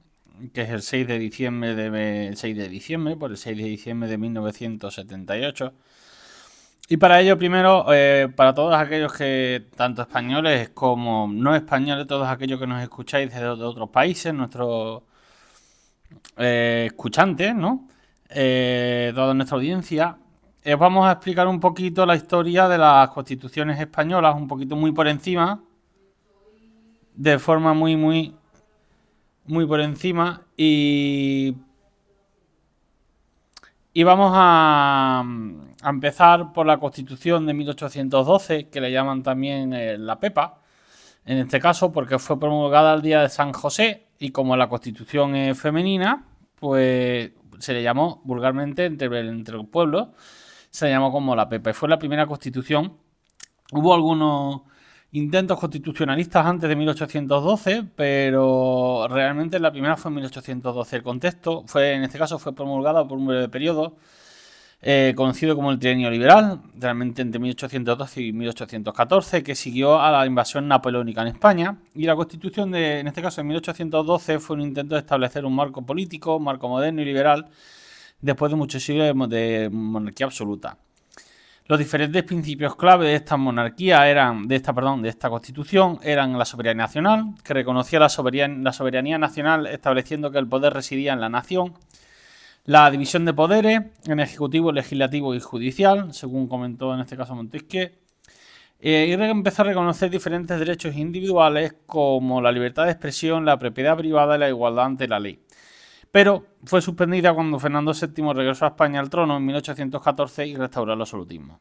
que 0.51 0.63
es 0.63 0.71
el 0.71 0.81
6 0.81 1.07
de 1.07 1.19
diciembre, 1.19 1.75
de, 1.75 2.35
6 2.35 2.57
de 2.57 2.69
diciembre, 2.69 3.15
por 3.15 3.29
el 3.29 3.37
6 3.37 3.55
de 3.55 3.63
diciembre 3.65 4.09
de 4.09 4.17
1978. 4.17 5.73
Y 6.89 6.97
para 6.97 7.21
ello, 7.21 7.37
primero, 7.37 7.85
eh, 7.93 8.29
para 8.35 8.55
todos 8.55 8.73
aquellos 8.73 9.13
que, 9.13 9.67
tanto 9.75 10.01
españoles 10.01 10.69
como 10.69 11.27
no 11.27 11.55
españoles, 11.55 12.07
todos 12.07 12.27
aquellos 12.27 12.59
que 12.59 12.65
nos 12.65 12.81
escucháis 12.81 13.31
desde 13.31 13.45
otros 13.47 13.89
países, 13.91 14.33
nuestros 14.33 15.03
eh, 16.37 16.85
escuchantes, 16.87 17.53
¿no? 17.53 17.87
toda 18.27 19.33
nuestra 19.35 19.55
audiencia, 19.55 20.17
os 20.65 20.71
eh, 20.71 20.75
vamos 20.75 21.05
a 21.05 21.11
explicar 21.11 21.47
un 21.47 21.59
poquito 21.59 22.07
la 22.07 22.15
historia 22.15 22.67
de 22.67 22.79
las 22.79 23.09
constituciones 23.09 23.79
españolas, 23.79 24.35
un 24.35 24.47
poquito 24.47 24.75
muy 24.75 24.91
por 24.91 25.07
encima, 25.07 25.61
de 27.13 27.37
forma 27.37 27.75
muy, 27.75 27.95
muy, 27.95 28.35
muy 29.45 29.67
por 29.67 29.79
encima. 29.79 30.41
Y, 30.57 31.55
y 33.93 34.03
vamos 34.03 34.31
a, 34.33 35.23
empezar 35.83 36.51
por 36.51 36.65
la 36.65 36.79
constitución 36.79 37.45
de 37.45 37.53
1812, 37.53 38.69
que 38.69 38.81
le 38.81 38.91
llaman 38.91 39.21
también 39.21 39.71
eh, 39.71 39.99
la 39.99 40.19
PEPA, 40.19 40.61
en 41.25 41.37
este 41.37 41.59
caso 41.59 41.91
porque 41.91 42.17
fue 42.17 42.39
promulgada 42.39 42.95
el 42.95 43.03
día 43.03 43.21
de 43.21 43.29
San 43.29 43.53
José 43.53 44.07
y 44.17 44.31
como 44.31 44.57
la 44.57 44.67
constitución 44.67 45.35
es 45.35 45.59
femenina, 45.59 46.25
pues 46.55 47.33
se 47.59 47.73
le 47.73 47.83
llamó 47.83 48.21
vulgarmente 48.23 48.85
entre, 48.85 49.19
entre 49.19 49.57
los 49.57 49.67
pueblos 49.67 50.07
se 50.75 50.89
llamó 50.89 51.11
como 51.11 51.35
la 51.35 51.47
PEPA. 51.47 51.73
Fue 51.73 51.87
la 51.87 51.97
primera 51.97 52.27
constitución. 52.27 52.97
Hubo 53.71 53.93
algunos 53.93 54.61
intentos 55.13 55.57
constitucionalistas 55.57 56.45
antes 56.45 56.67
de 56.67 56.75
1812, 56.75 57.85
pero 57.95 59.07
realmente 59.09 59.57
la 59.59 59.71
primera 59.71 59.95
fue 59.95 60.09
en 60.09 60.15
1812. 60.15 60.97
El 60.97 61.03
contexto 61.03 61.63
fue, 61.65 61.93
en 61.93 62.03
este 62.03 62.17
caso, 62.17 62.37
fue 62.39 62.53
promulgada 62.53 63.07
por 63.07 63.17
un 63.17 63.27
breve 63.27 63.47
periodo, 63.47 63.95
eh, 64.81 65.13
conocido 65.15 65.55
como 65.55 65.71
el 65.71 65.79
trienio 65.79 66.09
liberal, 66.11 66.61
realmente 66.77 67.21
entre 67.21 67.39
1812 67.39 68.21
y 68.21 68.33
1814, 68.33 69.43
que 69.43 69.55
siguió 69.55 70.01
a 70.01 70.11
la 70.11 70.25
invasión 70.25 70.67
napoleónica 70.67 71.21
en 71.21 71.27
España. 71.29 71.77
Y 71.93 72.03
la 72.03 72.17
constitución 72.17 72.71
de, 72.71 72.99
en 72.99 73.07
este 73.07 73.21
caso, 73.21 73.39
en 73.39 73.47
1812, 73.47 74.39
fue 74.39 74.57
un 74.57 74.63
intento 74.63 74.95
de 74.95 75.01
establecer 75.01 75.45
un 75.45 75.55
marco 75.55 75.85
político, 75.85 76.35
un 76.35 76.43
marco 76.43 76.67
moderno 76.67 77.01
y 77.01 77.05
liberal 77.05 77.49
después 78.21 78.51
de 78.51 78.55
muchos 78.55 78.83
siglos 78.83 79.29
de 79.29 79.69
monarquía 79.71 80.25
absoluta. 80.25 80.77
Los 81.67 81.79
diferentes 81.79 82.21
principios 82.21 82.75
clave 82.75 83.07
de 83.07 83.15
esta 83.15 83.37
monarquía 83.37 84.07
eran, 84.07 84.47
de 84.47 84.55
esta, 84.55 84.71
perdón, 84.71 85.01
de 85.01 85.09
esta 85.09 85.31
constitución, 85.31 85.97
eran 86.03 86.37
la 86.37 86.45
soberanía 86.45 86.83
nacional, 86.83 87.33
que 87.43 87.55
reconocía 87.55 87.99
la 87.99 88.09
soberanía, 88.09 88.47
la 88.63 88.71
soberanía 88.71 89.17
nacional 89.17 89.65
estableciendo 89.65 90.29
que 90.29 90.37
el 90.37 90.47
poder 90.47 90.73
residía 90.73 91.13
en 91.13 91.21
la 91.21 91.29
nación, 91.29 91.73
la 92.65 92.91
división 92.91 93.25
de 93.25 93.33
poderes 93.33 93.81
en 94.05 94.19
ejecutivo, 94.19 94.71
legislativo 94.71 95.33
y 95.33 95.39
judicial, 95.39 96.13
según 96.13 96.47
comentó 96.47 96.93
en 96.93 96.99
este 96.99 97.17
caso 97.17 97.33
Montesquieu, 97.33 97.89
eh, 98.79 99.07
y 99.09 99.13
empezó 99.13 99.63
a 99.63 99.65
reconocer 99.65 100.11
diferentes 100.11 100.59
derechos 100.59 100.95
individuales 100.95 101.73
como 101.87 102.41
la 102.41 102.51
libertad 102.51 102.85
de 102.85 102.91
expresión, 102.91 103.43
la 103.43 103.57
propiedad 103.57 103.97
privada 103.97 104.35
y 104.35 104.39
la 104.39 104.49
igualdad 104.49 104.85
ante 104.85 105.07
la 105.07 105.19
ley. 105.19 105.39
Pero 106.11 106.45
fue 106.63 106.81
suspendida 106.81 107.33
cuando 107.33 107.59
Fernando 107.59 107.93
VII 107.93 108.33
regresó 108.33 108.65
a 108.65 108.69
España 108.69 108.99
al 108.99 109.09
trono 109.09 109.37
en 109.37 109.45
1814 109.45 110.47
y 110.47 110.55
restauró 110.55 110.93
el 110.93 111.01
absolutismo. 111.01 111.59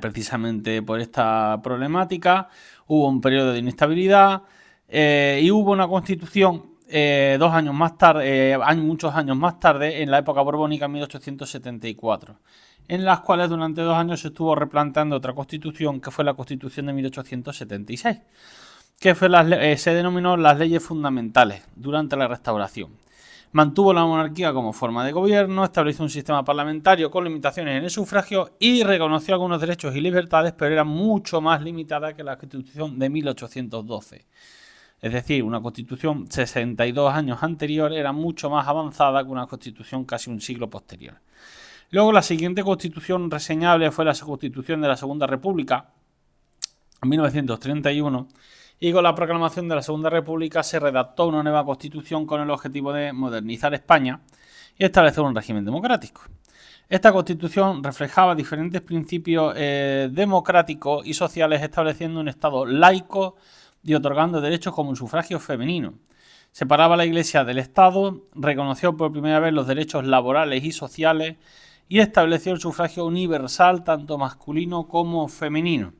precisamente 0.00 0.82
por 0.82 1.00
esta 1.00 1.60
problemática 1.62 2.48
hubo 2.86 3.08
un 3.08 3.20
periodo 3.20 3.52
de 3.52 3.58
inestabilidad 3.58 4.42
eh, 4.88 5.40
y 5.42 5.50
hubo 5.50 5.72
una 5.72 5.88
constitución 5.88 6.76
eh, 6.88 7.36
dos 7.38 7.52
años 7.52 7.74
más 7.74 7.98
tarde, 7.98 8.52
eh, 8.52 8.58
muchos 8.76 9.12
años 9.14 9.36
más 9.36 9.58
tarde, 9.58 10.02
en 10.02 10.10
la 10.10 10.18
época 10.18 10.40
borbónica, 10.40 10.84
en 10.84 10.92
1874, 10.92 12.38
en 12.86 13.04
las 13.04 13.20
cuales 13.20 13.48
durante 13.48 13.80
dos 13.80 13.96
años 13.96 14.20
se 14.20 14.28
estuvo 14.28 14.54
replanteando 14.54 15.16
otra 15.16 15.34
constitución, 15.34 16.00
que 16.00 16.12
fue 16.12 16.24
la 16.24 16.34
constitución 16.34 16.86
de 16.86 16.92
1876, 16.92 18.18
que 19.00 19.14
fue 19.14 19.28
eh, 19.60 19.76
se 19.76 19.94
denominó 19.94 20.36
las 20.36 20.58
leyes 20.58 20.82
fundamentales 20.82 21.62
durante 21.74 22.16
la 22.16 22.28
restauración. 22.28 22.96
Mantuvo 23.52 23.94
la 23.94 24.04
monarquía 24.04 24.52
como 24.52 24.72
forma 24.72 25.04
de 25.04 25.12
gobierno, 25.12 25.64
estableció 25.64 26.02
un 26.02 26.10
sistema 26.10 26.44
parlamentario 26.44 27.10
con 27.10 27.24
limitaciones 27.24 27.76
en 27.76 27.84
el 27.84 27.90
sufragio 27.90 28.56
y 28.58 28.82
reconoció 28.82 29.34
algunos 29.34 29.60
derechos 29.60 29.94
y 29.94 30.00
libertades, 30.00 30.52
pero 30.52 30.72
era 30.72 30.84
mucho 30.84 31.40
más 31.40 31.62
limitada 31.62 32.14
que 32.14 32.24
la 32.24 32.36
constitución 32.36 32.98
de 32.98 33.08
1812. 33.08 34.26
Es 35.00 35.12
decir, 35.12 35.42
una 35.42 35.60
constitución 35.60 36.30
62 36.30 37.14
años 37.14 37.42
anterior 37.42 37.92
era 37.92 38.12
mucho 38.12 38.50
más 38.50 38.66
avanzada 38.66 39.22
que 39.22 39.30
una 39.30 39.46
constitución 39.46 40.04
casi 40.04 40.30
un 40.30 40.40
siglo 40.40 40.68
posterior. 40.68 41.20
Luego 41.90 42.12
la 42.12 42.22
siguiente 42.22 42.64
constitución 42.64 43.30
reseñable 43.30 43.90
fue 43.90 44.04
la 44.04 44.14
constitución 44.14 44.80
de 44.80 44.88
la 44.88 44.96
Segunda 44.96 45.26
República, 45.26 45.92
en 47.02 47.08
1931, 47.08 48.28
y 48.78 48.92
con 48.92 49.02
la 49.02 49.14
proclamación 49.14 49.68
de 49.68 49.74
la 49.74 49.82
Segunda 49.82 50.10
República 50.10 50.62
se 50.62 50.78
redactó 50.78 51.26
una 51.26 51.42
nueva 51.42 51.64
constitución 51.64 52.26
con 52.26 52.40
el 52.40 52.50
objetivo 52.50 52.92
de 52.92 53.12
modernizar 53.12 53.72
España 53.74 54.20
y 54.78 54.84
establecer 54.84 55.24
un 55.24 55.34
régimen 55.34 55.64
democrático. 55.64 56.22
Esta 56.88 57.12
constitución 57.12 57.82
reflejaba 57.82 58.34
diferentes 58.34 58.80
principios 58.82 59.54
eh, 59.56 60.08
democráticos 60.12 61.06
y 61.06 61.14
sociales 61.14 61.62
estableciendo 61.62 62.20
un 62.20 62.28
Estado 62.28 62.64
laico, 62.64 63.36
y 63.86 63.94
otorgando 63.94 64.40
derechos 64.40 64.74
como 64.74 64.90
el 64.90 64.96
sufragio 64.96 65.38
femenino. 65.38 65.94
Separaba 66.50 66.96
la 66.96 67.06
Iglesia 67.06 67.44
del 67.44 67.58
Estado, 67.58 68.24
reconoció 68.34 68.96
por 68.96 69.12
primera 69.12 69.38
vez 69.38 69.52
los 69.52 69.68
derechos 69.68 70.04
laborales 70.04 70.64
y 70.64 70.72
sociales 70.72 71.36
y 71.88 72.00
estableció 72.00 72.52
el 72.52 72.60
sufragio 72.60 73.06
universal 73.06 73.84
tanto 73.84 74.18
masculino 74.18 74.88
como 74.88 75.28
femenino. 75.28 75.92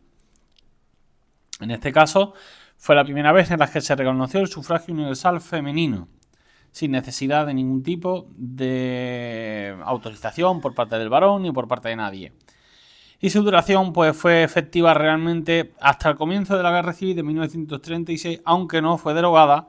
En 1.60 1.70
este 1.70 1.92
caso, 1.92 2.34
fue 2.76 2.94
la 2.94 3.04
primera 3.04 3.32
vez 3.32 3.50
en 3.50 3.58
la 3.58 3.70
que 3.70 3.80
se 3.80 3.96
reconoció 3.96 4.40
el 4.40 4.48
sufragio 4.48 4.94
universal 4.94 5.40
femenino, 5.40 6.08
sin 6.70 6.92
necesidad 6.92 7.46
de 7.46 7.54
ningún 7.54 7.82
tipo 7.82 8.28
de 8.36 9.76
autorización 9.84 10.60
por 10.60 10.74
parte 10.74 10.98
del 10.98 11.08
varón 11.08 11.42
ni 11.42 11.52
por 11.52 11.68
parte 11.68 11.88
de 11.88 11.96
nadie. 11.96 12.32
Y 13.18 13.30
su 13.30 13.42
duración 13.42 13.92
pues, 13.92 14.14
fue 14.16 14.42
efectiva 14.42 14.92
realmente 14.92 15.72
hasta 15.80 16.10
el 16.10 16.16
comienzo 16.16 16.56
de 16.56 16.62
la 16.62 16.70
Guerra 16.70 16.92
Civil 16.92 17.16
de 17.16 17.22
1936, 17.22 18.42
aunque 18.44 18.82
no 18.82 18.98
fue 18.98 19.14
derogada, 19.14 19.68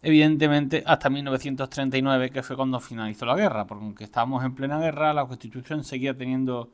evidentemente, 0.00 0.82
hasta 0.86 1.10
1939, 1.10 2.30
que 2.30 2.42
fue 2.42 2.56
cuando 2.56 2.80
finalizó 2.80 3.26
la 3.26 3.36
guerra, 3.36 3.66
porque 3.66 3.84
aunque 3.84 4.04
estábamos 4.04 4.42
en 4.44 4.54
plena 4.54 4.78
guerra, 4.78 5.12
la 5.12 5.26
Constitución 5.26 5.84
seguía 5.84 6.16
teniendo 6.16 6.72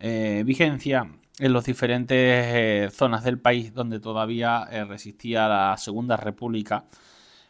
eh, 0.00 0.42
vigencia 0.44 1.08
en 1.44 1.52
las 1.52 1.64
diferentes 1.64 2.16
eh, 2.18 2.88
zonas 2.92 3.24
del 3.24 3.38
país 3.38 3.74
donde 3.74 4.00
todavía 4.00 4.68
eh, 4.70 4.84
resistía 4.84 5.48
la 5.48 5.76
Segunda 5.76 6.16
República 6.16 6.84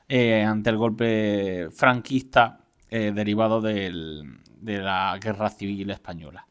ante 0.09 0.69
el 0.69 0.77
golpe 0.77 1.69
franquista 1.71 2.61
derivado 2.91 3.63
de 3.63 4.21
la 4.61 5.19
Guerra 5.19 5.49
Civil 5.49 5.91
Española. 5.91 6.47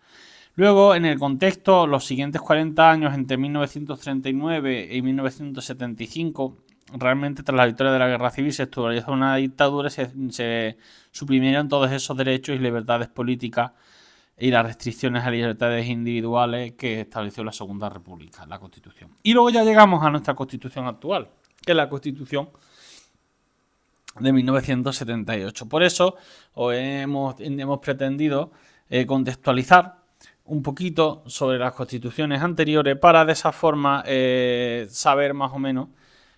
Luego, 0.55 0.95
en 0.95 1.05
el 1.05 1.17
contexto, 1.19 1.85
los 1.87 2.05
siguientes 2.05 2.41
40 2.41 2.91
años, 2.91 3.13
entre 3.13 3.37
1939 3.37 4.89
y 4.91 5.01
1975, 5.01 6.57
realmente 6.93 7.43
tras 7.43 7.55
la 7.55 7.65
victoria 7.65 7.93
de 7.93 7.99
la 7.99 8.07
guerra 8.07 8.31
civil 8.31 8.51
se 8.51 8.63
estabilizó 8.63 9.11
una 9.11 9.35
dictadura 9.37 9.87
y 9.87 10.31
se, 10.31 10.77
suprimieron 11.11 11.69
todos 11.69 11.91
esos 11.91 12.17
derechos 12.17 12.55
y 12.55 12.59
libertades 12.59 13.07
políticas 13.07 13.71
y 14.41 14.49
las 14.49 14.65
restricciones 14.65 15.23
a 15.23 15.29
libertades 15.29 15.87
individuales 15.87 16.73
que 16.73 17.01
estableció 17.01 17.43
la 17.43 17.51
Segunda 17.51 17.89
República, 17.89 18.43
la 18.47 18.57
Constitución. 18.57 19.11
Y 19.21 19.33
luego 19.33 19.51
ya 19.51 19.63
llegamos 19.63 20.03
a 20.03 20.09
nuestra 20.09 20.33
Constitución 20.33 20.87
actual, 20.87 21.29
que 21.63 21.73
es 21.73 21.75
la 21.75 21.87
Constitución 21.87 22.49
de 24.19 24.33
1978. 24.33 25.69
Por 25.69 25.83
eso 25.83 26.15
hemos, 26.55 27.35
hemos 27.39 27.79
pretendido 27.81 28.51
eh, 28.89 29.05
contextualizar 29.05 29.97
un 30.45 30.63
poquito 30.63 31.23
sobre 31.27 31.59
las 31.59 31.73
constituciones 31.73 32.41
anteriores 32.41 32.97
para 32.97 33.23
de 33.23 33.33
esa 33.33 33.51
forma 33.51 34.03
eh, 34.07 34.87
saber 34.89 35.35
más 35.35 35.51
o 35.53 35.59
menos 35.59 35.89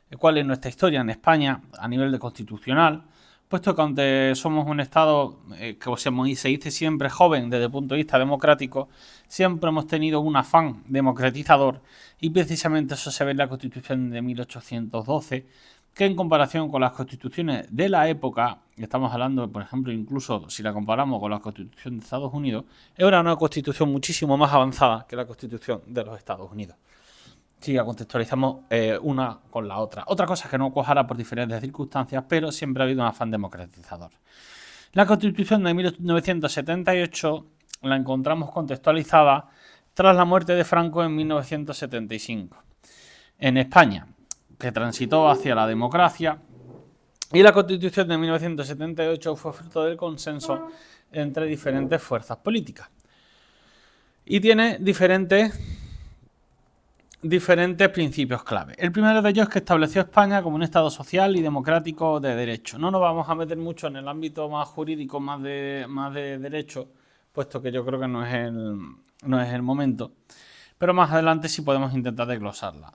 eh, 0.10 0.18
cuál 0.18 0.38
es 0.38 0.46
nuestra 0.46 0.70
historia 0.70 1.00
en 1.00 1.10
España 1.10 1.62
a 1.80 1.88
nivel 1.88 2.12
de 2.12 2.20
constitucional, 2.20 3.06
puesto 3.54 3.76
que 3.76 3.82
aunque 3.84 4.34
somos 4.34 4.66
un 4.66 4.80
Estado 4.80 5.38
eh, 5.60 5.78
que 5.78 6.36
se 6.36 6.48
dice 6.48 6.72
siempre 6.72 7.08
joven 7.08 7.52
desde 7.52 7.66
el 7.66 7.70
punto 7.70 7.94
de 7.94 8.00
vista 8.00 8.18
democrático, 8.18 8.90
siempre 9.28 9.70
hemos 9.70 9.86
tenido 9.86 10.22
un 10.22 10.36
afán 10.36 10.82
democratizador 10.88 11.80
y 12.20 12.32
precisamente 12.32 12.96
eso 12.96 13.12
se 13.12 13.24
ve 13.24 13.30
en 13.30 13.38
la 13.38 13.48
Constitución 13.48 14.10
de 14.10 14.24
1812 14.24 15.46
que 15.94 16.06
en 16.06 16.16
comparación 16.16 16.72
con 16.72 16.82
las 16.82 16.94
constituciones 16.94 17.68
de 17.70 17.90
la 17.90 18.10
época, 18.10 18.58
estamos 18.76 19.14
hablando, 19.14 19.48
por 19.48 19.62
ejemplo, 19.62 19.94
incluso 19.94 20.50
si 20.50 20.64
la 20.64 20.74
comparamos 20.74 21.20
con 21.20 21.30
la 21.30 21.38
constitución 21.38 22.00
de 22.00 22.04
Estados 22.04 22.34
Unidos, 22.34 22.66
era 22.98 23.22
una 23.22 23.36
constitución 23.36 23.92
muchísimo 23.92 24.36
más 24.36 24.52
avanzada 24.52 25.06
que 25.08 25.16
la 25.16 25.28
constitución 25.28 25.84
de 25.86 26.04
los 26.04 26.18
Estados 26.18 26.52
Unidos. 26.52 26.76
La 27.68 27.86
contextualizamos 27.86 28.66
eh, 28.70 28.98
una 29.02 29.40
con 29.50 29.68
la 29.68 29.80
otra. 29.80 30.04
Otra 30.08 30.26
cosa 30.26 30.46
es 30.46 30.52
que 30.52 30.58
no 30.58 30.74
cojara 30.74 31.08
por 31.08 31.16
diferentes 31.16 31.62
circunstancias, 31.62 32.24
pero 32.28 32.52
siempre 32.52 32.84
ha 32.84 32.86
habido 32.86 33.02
un 33.02 33.08
afán 33.08 33.32
democratizador. 33.32 34.12
La 34.94 35.06
constitución 35.06 35.64
de 35.64 35.74
1978 35.74 37.46
la 37.84 37.96
encontramos 37.96 38.52
contextualizada 38.52 39.50
tras 39.94 40.16
la 40.16 40.26
muerte 40.26 40.54
de 40.54 40.64
Franco 40.64 41.04
en 41.04 41.16
1975. 41.16 42.58
En 43.40 43.58
España, 43.58 44.08
que 44.60 44.72
transitó 44.72 45.30
hacia 45.30 45.56
la 45.56 45.68
democracia 45.68 46.40
y 47.32 47.42
la 47.42 47.52
constitución 47.52 48.08
de 48.08 48.18
1978 48.18 49.36
fue 49.36 49.54
fruto 49.54 49.84
del 49.84 49.98
consenso 49.98 50.68
entre 51.12 51.46
diferentes 51.48 52.02
fuerzas 52.02 52.38
políticas. 52.38 52.90
Y 54.26 54.40
tiene 54.40 54.78
diferentes, 54.80 55.83
diferentes 57.24 57.88
principios 57.90 58.44
clave. 58.44 58.76
El 58.78 58.92
primero 58.92 59.22
de 59.22 59.30
ellos 59.30 59.48
es 59.48 59.54
que 59.54 59.60
estableció 59.60 60.02
España 60.02 60.44
como 60.44 60.58
un 60.58 60.64
Estado 60.64 60.90
social 60.90 61.36
y 61.36 61.42
democrático 61.42 62.20
de 62.20 62.36
derecho. 62.36 62.78
No 62.78 62.92
nos 62.92 63.02
vamos 63.02 63.28
a 63.30 63.36
meter 63.36 63.58
mucho 63.58 63.88
en 63.88 63.96
el 63.96 64.08
ámbito 64.08 64.50
más 64.50 64.68
jurídico, 64.68 65.20
más 65.20 65.42
de, 65.42 65.86
más 65.88 66.14
de 66.14 66.38
derecho, 66.38 66.90
puesto 67.32 67.62
que 67.62 67.72
yo 67.72 67.86
creo 67.86 68.00
que 68.00 68.08
no 68.08 68.26
es, 68.26 68.34
el, 68.34 68.78
no 69.24 69.42
es 69.42 69.54
el 69.54 69.62
momento. 69.62 70.12
Pero 70.78 70.94
más 70.94 71.12
adelante 71.12 71.48
sí 71.48 71.62
podemos 71.62 71.94
intentar 71.94 72.28
desglosarla. 72.28 72.94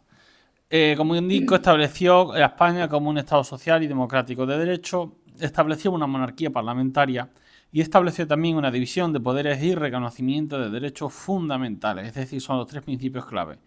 Eh, 0.68 0.94
como 0.98 1.16
indico, 1.16 1.54
estableció 1.54 2.36
España 2.36 2.86
como 2.88 3.08
un 3.08 3.16
Estado 3.16 3.42
social 3.42 3.82
y 3.82 3.86
democrático 3.86 4.44
de 4.44 4.58
derecho, 4.58 5.14
estableció 5.40 5.90
una 5.90 6.06
monarquía 6.06 6.50
parlamentaria 6.50 7.30
y 7.72 7.80
estableció 7.80 8.26
también 8.26 8.56
una 8.56 8.70
división 8.70 9.12
de 9.14 9.20
poderes 9.20 9.62
y 9.62 9.74
reconocimiento 9.74 10.58
de 10.58 10.68
derechos 10.68 11.14
fundamentales, 11.14 12.08
es 12.08 12.14
decir, 12.14 12.42
son 12.42 12.58
los 12.58 12.66
tres 12.66 12.82
principios 12.82 13.24
clave. 13.24 13.58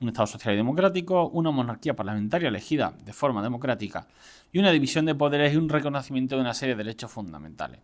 Un 0.00 0.08
Estado 0.08 0.26
social 0.26 0.54
y 0.54 0.56
democrático, 0.56 1.28
una 1.28 1.50
monarquía 1.50 1.94
parlamentaria 1.94 2.48
elegida 2.48 2.94
de 3.04 3.12
forma 3.12 3.42
democrática 3.42 4.06
y 4.50 4.58
una 4.58 4.70
división 4.70 5.04
de 5.04 5.14
poderes 5.14 5.52
y 5.52 5.56
un 5.56 5.68
reconocimiento 5.68 6.36
de 6.36 6.40
una 6.40 6.54
serie 6.54 6.74
de 6.74 6.84
derechos 6.84 7.10
fundamentales. 7.10 7.80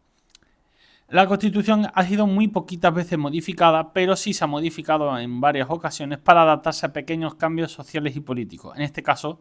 La 1.08 1.28
Constitución 1.28 1.86
ha 1.94 2.04
sido 2.04 2.26
muy 2.26 2.48
poquitas 2.48 2.92
veces 2.92 3.16
modificada, 3.16 3.92
pero 3.92 4.16
sí 4.16 4.32
se 4.32 4.42
ha 4.42 4.48
modificado 4.48 5.16
en 5.18 5.40
varias 5.40 5.68
ocasiones 5.70 6.18
para 6.18 6.42
adaptarse 6.42 6.86
a 6.86 6.92
pequeños 6.92 7.36
cambios 7.36 7.70
sociales 7.70 8.16
y 8.16 8.20
políticos. 8.20 8.74
En 8.76 8.82
este 8.82 9.04
caso, 9.04 9.38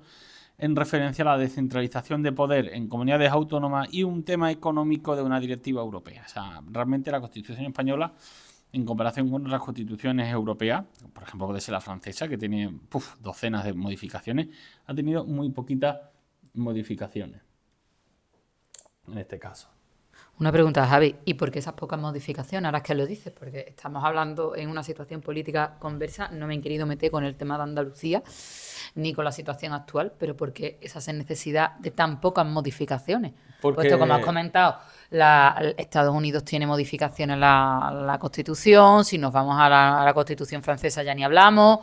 en 0.57 0.75
referencia 0.75 1.23
a 1.23 1.29
la 1.29 1.37
descentralización 1.37 2.21
de 2.21 2.31
poder 2.31 2.73
en 2.73 2.87
comunidades 2.87 3.31
autónomas 3.31 3.87
y 3.91 4.03
un 4.03 4.23
tema 4.23 4.51
económico 4.51 5.15
de 5.15 5.23
una 5.23 5.39
directiva 5.39 5.81
europea. 5.81 6.23
O 6.25 6.29
sea, 6.29 6.61
realmente 6.69 7.11
la 7.11 7.19
Constitución 7.19 7.65
española, 7.65 8.13
en 8.75 8.85
comparación 8.85 9.29
con 9.29 9.45
otras 9.45 9.61
constituciones 9.61 10.31
europeas, 10.31 10.83
por 11.13 11.23
ejemplo, 11.23 11.47
puede 11.47 11.61
ser 11.61 11.71
la 11.71 11.81
francesa, 11.81 12.27
que 12.27 12.37
tiene 12.37 12.77
docenas 13.21 13.63
de 13.63 13.73
modificaciones, 13.73 14.49
ha 14.85 14.93
tenido 14.93 15.25
muy 15.25 15.49
poquitas 15.49 15.97
modificaciones 16.53 17.41
en 19.07 19.17
este 19.17 19.39
caso. 19.39 19.69
Una 20.37 20.51
pregunta, 20.51 20.85
Javi, 20.85 21.15
¿y 21.23 21.35
por 21.35 21.49
qué 21.49 21.59
esas 21.59 21.75
pocas 21.75 21.97
modificaciones? 21.97 22.65
Ahora 22.65 22.79
es 22.79 22.83
que 22.83 22.93
lo 22.93 23.05
dices, 23.05 23.31
porque 23.31 23.65
estamos 23.69 24.03
hablando 24.03 24.53
en 24.53 24.69
una 24.69 24.83
situación 24.83 25.21
política 25.21 25.75
conversa, 25.79 26.27
no 26.27 26.45
me 26.45 26.55
he 26.55 26.61
querido 26.61 26.85
meter 26.85 27.09
con 27.09 27.23
el 27.23 27.37
tema 27.37 27.55
de 27.55 27.63
Andalucía 27.63 28.21
ni 28.95 29.13
con 29.13 29.23
la 29.23 29.31
situación 29.31 29.71
actual, 29.71 30.11
pero 30.19 30.35
¿por 30.35 30.51
qué 30.51 30.77
esa 30.81 30.99
necesidad 31.13 31.75
de 31.77 31.91
tan 31.91 32.19
pocas 32.19 32.45
modificaciones? 32.45 33.31
Porque- 33.61 33.75
Puesto 33.75 33.97
como 33.97 34.13
has 34.13 34.25
comentado, 34.25 34.77
la- 35.11 35.73
Estados 35.77 36.13
Unidos 36.13 36.43
tiene 36.43 36.67
modificaciones 36.67 37.35
en 37.35 37.39
la, 37.39 38.03
la 38.05 38.19
Constitución, 38.19 39.05
si 39.05 39.17
nos 39.17 39.31
vamos 39.31 39.55
a 39.57 39.69
la, 39.69 40.01
a 40.01 40.05
la 40.05 40.13
Constitución 40.13 40.61
francesa 40.61 41.01
ya 41.01 41.15
ni 41.15 41.23
hablamos, 41.23 41.79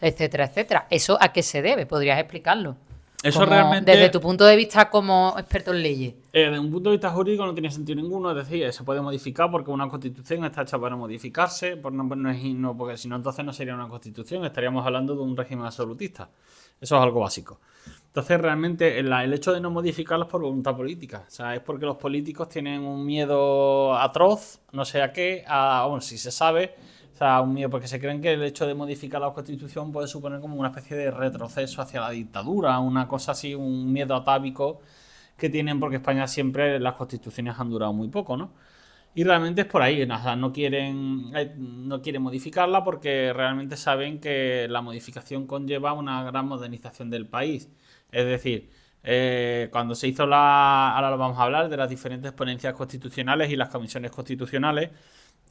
etcétera, 0.00 0.46
etcétera. 0.46 0.86
¿Eso 0.88 1.18
a 1.20 1.32
qué 1.34 1.42
se 1.42 1.60
debe? 1.60 1.84
¿Podrías 1.84 2.18
explicarlo? 2.18 2.76
Eso 3.22 3.40
Como- 3.40 3.52
realmente- 3.52 3.90
Desde 3.92 4.08
tu 4.08 4.20
punto 4.20 4.44
de 4.46 4.56
vista 4.56 4.88
como 4.88 5.34
experto 5.36 5.72
en 5.72 5.82
leyes. 5.82 6.14
Eh, 6.32 6.44
desde 6.46 6.58
un 6.58 6.70
punto 6.70 6.88
de 6.90 6.96
vista 6.96 7.10
jurídico 7.10 7.44
no 7.44 7.52
tiene 7.52 7.70
sentido 7.70 8.00
ninguno, 8.00 8.30
es 8.30 8.36
decir, 8.48 8.72
se 8.72 8.82
puede 8.82 9.02
modificar 9.02 9.50
porque 9.50 9.70
una 9.70 9.88
constitución 9.88 10.42
está 10.44 10.62
hecha 10.62 10.78
para 10.78 10.96
modificarse, 10.96 11.76
por 11.76 11.92
no, 11.92 12.02
no 12.04 12.30
es- 12.30 12.42
no- 12.44 12.74
porque 12.76 12.96
si 12.96 13.08
no 13.08 13.16
entonces 13.16 13.44
no 13.44 13.52
sería 13.52 13.74
una 13.74 13.88
constitución, 13.88 14.44
estaríamos 14.46 14.86
hablando 14.86 15.14
de 15.14 15.20
un 15.20 15.36
régimen 15.36 15.66
absolutista. 15.66 16.30
Eso 16.80 16.96
es 16.96 17.02
algo 17.02 17.20
básico. 17.20 17.60
Entonces 18.06 18.40
realmente 18.40 18.98
el, 18.98 19.12
el 19.12 19.34
hecho 19.34 19.52
de 19.52 19.60
no 19.60 19.70
modificarlo 19.70 20.24
es 20.24 20.30
por 20.30 20.40
voluntad 20.40 20.74
política, 20.74 21.24
o 21.28 21.30
sea, 21.30 21.54
es 21.54 21.60
porque 21.60 21.84
los 21.84 21.96
políticos 21.98 22.48
tienen 22.48 22.80
un 22.82 23.04
miedo 23.04 23.94
atroz, 23.98 24.60
no 24.72 24.84
sé 24.86 25.02
a 25.02 25.12
qué, 25.12 25.44
a, 25.46 25.84
bueno, 25.86 26.00
si 26.00 26.16
se 26.16 26.30
sabe, 26.30 26.74
un 27.42 27.54
miedo 27.54 27.70
porque 27.70 27.88
se 27.88 28.00
creen 28.00 28.20
que 28.20 28.32
el 28.32 28.42
hecho 28.42 28.66
de 28.66 28.74
modificar 28.74 29.20
la 29.20 29.32
constitución 29.32 29.92
puede 29.92 30.08
suponer 30.08 30.40
como 30.40 30.56
una 30.56 30.68
especie 30.68 30.96
de 30.96 31.10
retroceso 31.10 31.82
hacia 31.82 32.00
la 32.00 32.10
dictadura, 32.10 32.78
una 32.80 33.06
cosa 33.08 33.32
así, 33.32 33.54
un 33.54 33.92
miedo 33.92 34.14
atávico 34.14 34.80
que 35.36 35.50
tienen 35.50 35.80
porque 35.80 35.96
España 35.96 36.26
siempre 36.28 36.78
las 36.80 36.94
constituciones 36.94 37.58
han 37.58 37.70
durado 37.70 37.92
muy 37.92 38.08
poco, 38.08 38.36
¿no? 38.36 38.52
Y 39.14 39.24
realmente 39.24 39.62
es 39.62 39.66
por 39.66 39.82
ahí, 39.82 40.02
o 40.02 40.36
no 40.36 40.52
quieren, 40.52 41.32
eh, 41.34 41.54
no 41.58 42.00
quieren 42.00 42.22
modificarla 42.22 42.84
porque 42.84 43.32
realmente 43.32 43.76
saben 43.76 44.20
que 44.20 44.68
la 44.70 44.82
modificación 44.82 45.46
conlleva 45.46 45.92
una 45.94 46.22
gran 46.24 46.46
modernización 46.46 47.10
del 47.10 47.26
país. 47.26 47.68
Es 48.12 48.24
decir, 48.24 48.70
eh, 49.02 49.68
cuando 49.72 49.94
se 49.94 50.08
hizo 50.08 50.26
la, 50.26 50.94
ahora 50.94 51.10
lo 51.10 51.18
vamos 51.18 51.38
a 51.38 51.42
hablar 51.42 51.68
de 51.68 51.76
las 51.76 51.88
diferentes 51.88 52.32
ponencias 52.32 52.74
constitucionales 52.74 53.50
y 53.50 53.56
las 53.56 53.68
comisiones 53.70 54.10
constitucionales, 54.12 54.90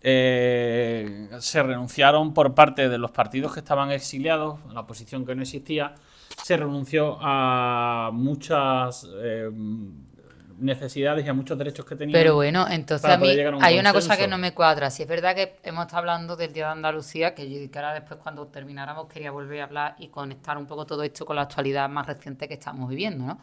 eh, 0.02 1.30
se 1.40 1.62
renunciaron 1.62 2.34
por 2.34 2.54
parte 2.54 2.88
de 2.88 2.98
los 2.98 3.12
partidos 3.12 3.54
que 3.54 3.60
estaban 3.60 3.92
exiliados, 3.92 4.60
la 4.74 4.82
oposición 4.82 5.26
que 5.26 5.36
no 5.36 5.42
existía, 5.42 5.96
se 6.44 6.58
renunció 6.58 7.18
a 7.22 8.12
muchas 8.14 9.08
eh, 9.22 9.50
necesidades 10.60 11.26
y 11.26 11.30
a 11.30 11.34
muchos 11.34 11.58
derechos 11.58 11.86
que 11.86 11.96
tenían. 11.96 12.18
Pero 12.18 12.36
bueno, 12.36 12.68
entonces 12.70 13.10
a 13.10 13.18
mí 13.18 13.40
a 13.40 13.50
un 13.50 13.64
hay 13.64 13.80
una 13.80 13.94
cosa 13.94 14.18
que 14.18 14.28
no 14.28 14.38
me 14.38 14.54
cuadra. 14.54 14.90
Si 14.90 15.04
es 15.04 15.10
verdad 15.10 15.36
que 15.36 15.58
hemos 15.64 15.86
estado 15.86 16.00
hablando 16.00 16.36
del 16.36 16.54
Día 16.54 16.66
de 16.68 16.72
Andalucía, 16.72 17.36
que 17.36 17.50
yo 17.50 17.72
que 17.72 17.80
ahora 17.80 17.94
después 17.94 18.20
cuando 18.22 18.48
termináramos 18.48 19.08
quería 19.08 19.32
volver 19.32 19.62
a 19.62 19.64
hablar 19.66 19.96
y 20.00 20.08
conectar 20.08 20.58
un 20.58 20.66
poco 20.66 20.86
todo 20.86 21.04
esto 21.04 21.26
con 21.26 21.36
la 21.36 21.44
actualidad 21.44 21.90
más 21.90 22.08
reciente 22.08 22.48
que 22.48 22.56
estamos 22.56 22.90
viviendo, 22.90 23.26
¿no? 23.26 23.40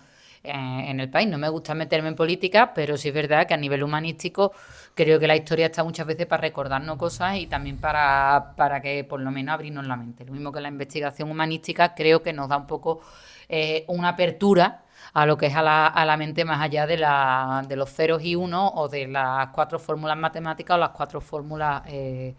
Eh, 0.47 0.91
en 0.91 1.01
el 1.01 1.11
país. 1.11 1.29
No 1.29 1.39
me 1.39 1.49
gusta 1.49 1.75
meterme 1.75 2.09
en 2.09 2.15
política, 2.15 2.73
pero 2.73 2.97
sí 2.97 3.09
es 3.09 3.15
verdad 3.15 3.47
que 3.49 3.55
a 3.55 3.57
nivel 3.57 3.83
humanístico 3.83 4.53
creo 4.95 5.19
que 5.19 5.27
la 5.27 5.35
historia 5.35 5.67
está 5.67 5.83
muchas 5.83 6.07
veces 6.07 6.27
para 6.27 6.43
recordarnos 6.43 6.97
cosas 6.99 7.37
y 7.37 7.47
también 7.49 7.79
para, 7.79 8.55
para 8.57 8.81
que 8.81 9.03
por 9.03 9.21
lo 9.21 9.31
menos 9.33 9.55
abrirnos 9.55 9.87
la 9.87 9.97
mente. 9.97 10.25
Lo 10.25 10.33
mismo 10.33 10.53
que 10.53 10.61
la 10.61 10.69
investigación 10.69 11.31
humanística 11.31 11.95
creo 11.97 12.23
que 12.23 12.33
nos 12.33 12.49
da 12.49 12.59
un 12.59 12.67
poco 12.69 13.01
eh, 13.49 13.85
una 13.89 14.11
apertura 14.11 14.85
a 15.15 15.27
lo 15.27 15.37
que 15.37 15.47
es 15.47 15.57
a 15.57 15.63
la, 15.63 15.89
a 15.89 16.05
la 16.05 16.17
mente 16.17 16.45
más 16.45 16.61
allá 16.61 16.87
de, 16.87 16.97
la, 16.99 17.65
de 17.69 17.75
los 17.77 17.91
ceros 17.93 18.23
y 18.23 18.37
unos 18.37 18.71
o 18.75 18.89
de 18.89 19.09
las 19.09 19.49
cuatro 19.49 19.79
fórmulas 19.81 20.17
matemáticas 20.17 20.77
o 20.77 20.79
las 20.79 20.91
cuatro 20.91 21.21
fórmulas, 21.21 21.83
eh, 21.87 22.35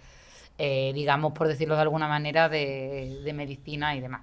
digamos, 0.94 1.34
por 1.34 1.48
decirlo 1.48 1.76
de 1.76 1.82
alguna 1.82 2.08
manera, 2.08 2.50
de, 2.50 3.22
de 3.24 3.34
medicina 3.34 3.96
y 3.96 4.02
demás. 4.02 4.22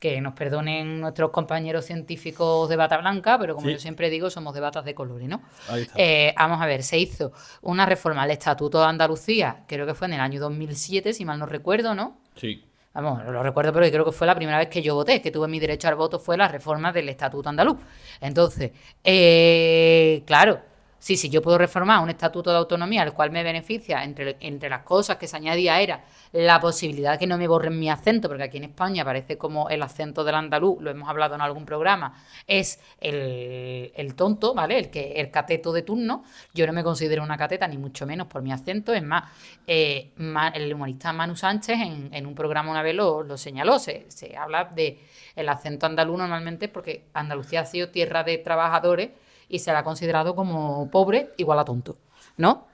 Que 0.00 0.20
nos 0.20 0.32
perdonen 0.32 0.98
nuestros 1.00 1.30
compañeros 1.30 1.84
científicos 1.84 2.68
de 2.68 2.74
bata 2.76 2.96
blanca, 2.98 3.38
pero 3.38 3.54
como 3.54 3.66
Sí. 3.68 3.74
yo 3.74 3.78
siempre 3.78 4.10
digo, 4.10 4.30
somos 4.30 4.54
de 4.54 4.60
batas 4.60 4.84
de 4.84 4.94
colores, 4.94 5.28
¿no? 5.28 5.42
Ahí 5.68 5.82
está. 5.82 5.94
Eh, 5.96 6.34
vamos 6.36 6.60
a 6.60 6.66
ver, 6.66 6.82
se 6.82 6.98
hizo 6.98 7.32
una 7.60 7.84
reforma 7.86 8.22
al 8.22 8.30
Estatuto 8.32 8.80
de 8.80 8.86
Andalucía, 8.86 9.64
creo 9.68 9.86
que 9.86 9.94
fue 9.94 10.06
en 10.08 10.14
el 10.14 10.20
año 10.20 10.40
2007, 10.40 11.12
si 11.12 11.24
mal 11.24 11.38
no 11.38 11.44
recuerdo, 11.46 11.94
¿no? 11.94 12.16
Sí. 12.34 12.64
Vamos, 12.92 13.22
lo 13.24 13.40
recuerdo, 13.42 13.72
pero 13.72 13.86
creo 13.88 14.04
que 14.04 14.10
fue 14.10 14.26
la 14.26 14.34
primera 14.34 14.58
vez 14.58 14.66
que 14.68 14.82
yo 14.82 14.96
voté, 14.96 15.22
que 15.22 15.30
tuve 15.30 15.46
mi 15.46 15.60
derecho 15.60 15.86
al 15.86 15.94
voto, 15.94 16.18
fue 16.18 16.36
la 16.36 16.48
reforma 16.48 16.90
del 16.92 17.08
Estatuto 17.08 17.48
andaluz. 17.48 17.76
Entonces, 18.20 18.72
eh, 19.04 20.22
claro, 20.26 20.60
sí, 21.00 21.16
sí, 21.16 21.28
yo 21.28 21.42
puedo 21.42 21.58
reformar 21.58 22.00
un 22.02 22.10
estatuto 22.10 22.50
de 22.50 22.58
autonomía, 22.58 23.02
el 23.02 23.12
cual 23.12 23.32
me 23.32 23.42
beneficia, 23.42 24.04
entre, 24.04 24.36
entre 24.38 24.68
las 24.70 24.82
cosas 24.82 25.16
que 25.16 25.26
se 25.26 25.36
añadía 25.36 25.80
era 25.80 26.04
la 26.32 26.60
posibilidad 26.60 27.12
de 27.12 27.18
que 27.18 27.26
no 27.26 27.36
me 27.36 27.48
borren 27.48 27.76
mi 27.76 27.90
acento, 27.90 28.28
porque 28.28 28.44
aquí 28.44 28.58
en 28.58 28.64
España 28.64 29.04
parece 29.04 29.36
como 29.36 29.68
el 29.68 29.82
acento 29.82 30.22
del 30.22 30.36
andaluz, 30.36 30.80
lo 30.80 30.90
hemos 30.90 31.08
hablado 31.08 31.34
en 31.34 31.40
algún 31.40 31.64
programa, 31.64 32.14
es 32.46 32.78
el, 33.00 33.92
el 33.96 34.14
tonto, 34.14 34.54
¿vale? 34.54 34.78
El, 34.78 34.90
que, 34.90 35.14
el 35.14 35.30
cateto 35.30 35.72
de 35.72 35.82
turno. 35.82 36.22
Yo 36.54 36.66
no 36.66 36.72
me 36.72 36.84
considero 36.84 37.22
una 37.22 37.36
cateta, 37.36 37.66
ni 37.66 37.78
mucho 37.78 38.06
menos 38.06 38.26
por 38.26 38.42
mi 38.42 38.52
acento. 38.52 38.92
Es 38.92 39.02
más, 39.02 39.24
eh, 39.66 40.12
el 40.54 40.72
humorista 40.72 41.12
Manu 41.12 41.34
Sánchez 41.36 41.80
en, 41.80 42.10
en 42.12 42.26
un 42.26 42.34
programa 42.34 42.70
una 42.70 42.82
vez 42.82 42.94
lo, 42.94 43.22
lo 43.22 43.36
señaló. 43.36 43.78
Se, 43.78 44.06
se 44.08 44.36
habla 44.36 44.64
de 44.64 45.00
el 45.36 45.48
acento 45.48 45.86
andaluz 45.86 46.18
normalmente 46.18 46.68
porque 46.68 47.04
Andalucía 47.14 47.60
ha 47.60 47.66
sido 47.66 47.88
tierra 47.88 48.24
de 48.24 48.38
trabajadores 48.38 49.10
y 49.50 49.58
se 49.58 49.72
la 49.72 49.80
ha 49.80 49.84
considerado 49.84 50.34
como 50.34 50.90
pobre 50.90 51.30
igual 51.36 51.58
a 51.58 51.64
tonto, 51.64 51.98
¿no? 52.36 52.68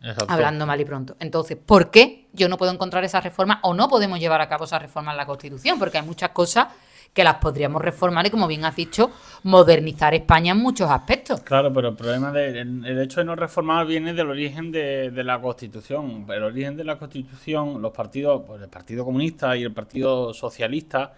Exacto. 0.00 0.26
Hablando 0.28 0.66
mal 0.66 0.80
y 0.80 0.84
pronto. 0.84 1.16
Entonces, 1.18 1.56
¿por 1.56 1.90
qué 1.90 2.28
yo 2.32 2.48
no 2.48 2.58
puedo 2.58 2.72
encontrar 2.72 3.04
esa 3.04 3.20
reforma 3.20 3.60
o 3.62 3.72
no 3.72 3.88
podemos 3.88 4.18
llevar 4.18 4.40
a 4.40 4.48
cabo 4.48 4.64
esa 4.64 4.78
reforma 4.78 5.12
en 5.12 5.16
la 5.16 5.26
Constitución? 5.26 5.78
Porque 5.78 5.98
hay 5.98 6.04
muchas 6.04 6.30
cosas 6.30 6.68
que 7.14 7.24
las 7.24 7.36
podríamos 7.36 7.80
reformar 7.80 8.26
y, 8.26 8.30
como 8.30 8.48
bien 8.48 8.64
has 8.64 8.74
dicho, 8.74 9.10
modernizar 9.44 10.14
España 10.14 10.52
en 10.52 10.58
muchos 10.58 10.90
aspectos. 10.90 11.40
Claro, 11.40 11.72
pero 11.72 11.90
el 11.90 11.96
problema 11.96 12.32
del 12.32 12.56
el, 12.56 12.84
el 12.84 13.00
hecho 13.00 13.20
de 13.20 13.24
no 13.24 13.36
reformar 13.36 13.86
viene 13.86 14.12
del 14.12 14.28
origen 14.28 14.72
de, 14.72 15.10
de 15.10 15.24
la 15.24 15.40
Constitución. 15.40 16.26
El 16.28 16.42
origen 16.42 16.76
de 16.76 16.84
la 16.84 16.98
Constitución, 16.98 17.80
los 17.80 17.92
partidos, 17.92 18.42
pues 18.46 18.60
el 18.60 18.68
Partido 18.68 19.04
Comunista 19.04 19.56
y 19.56 19.62
el 19.62 19.72
Partido 19.72 20.34
Socialista, 20.34 21.14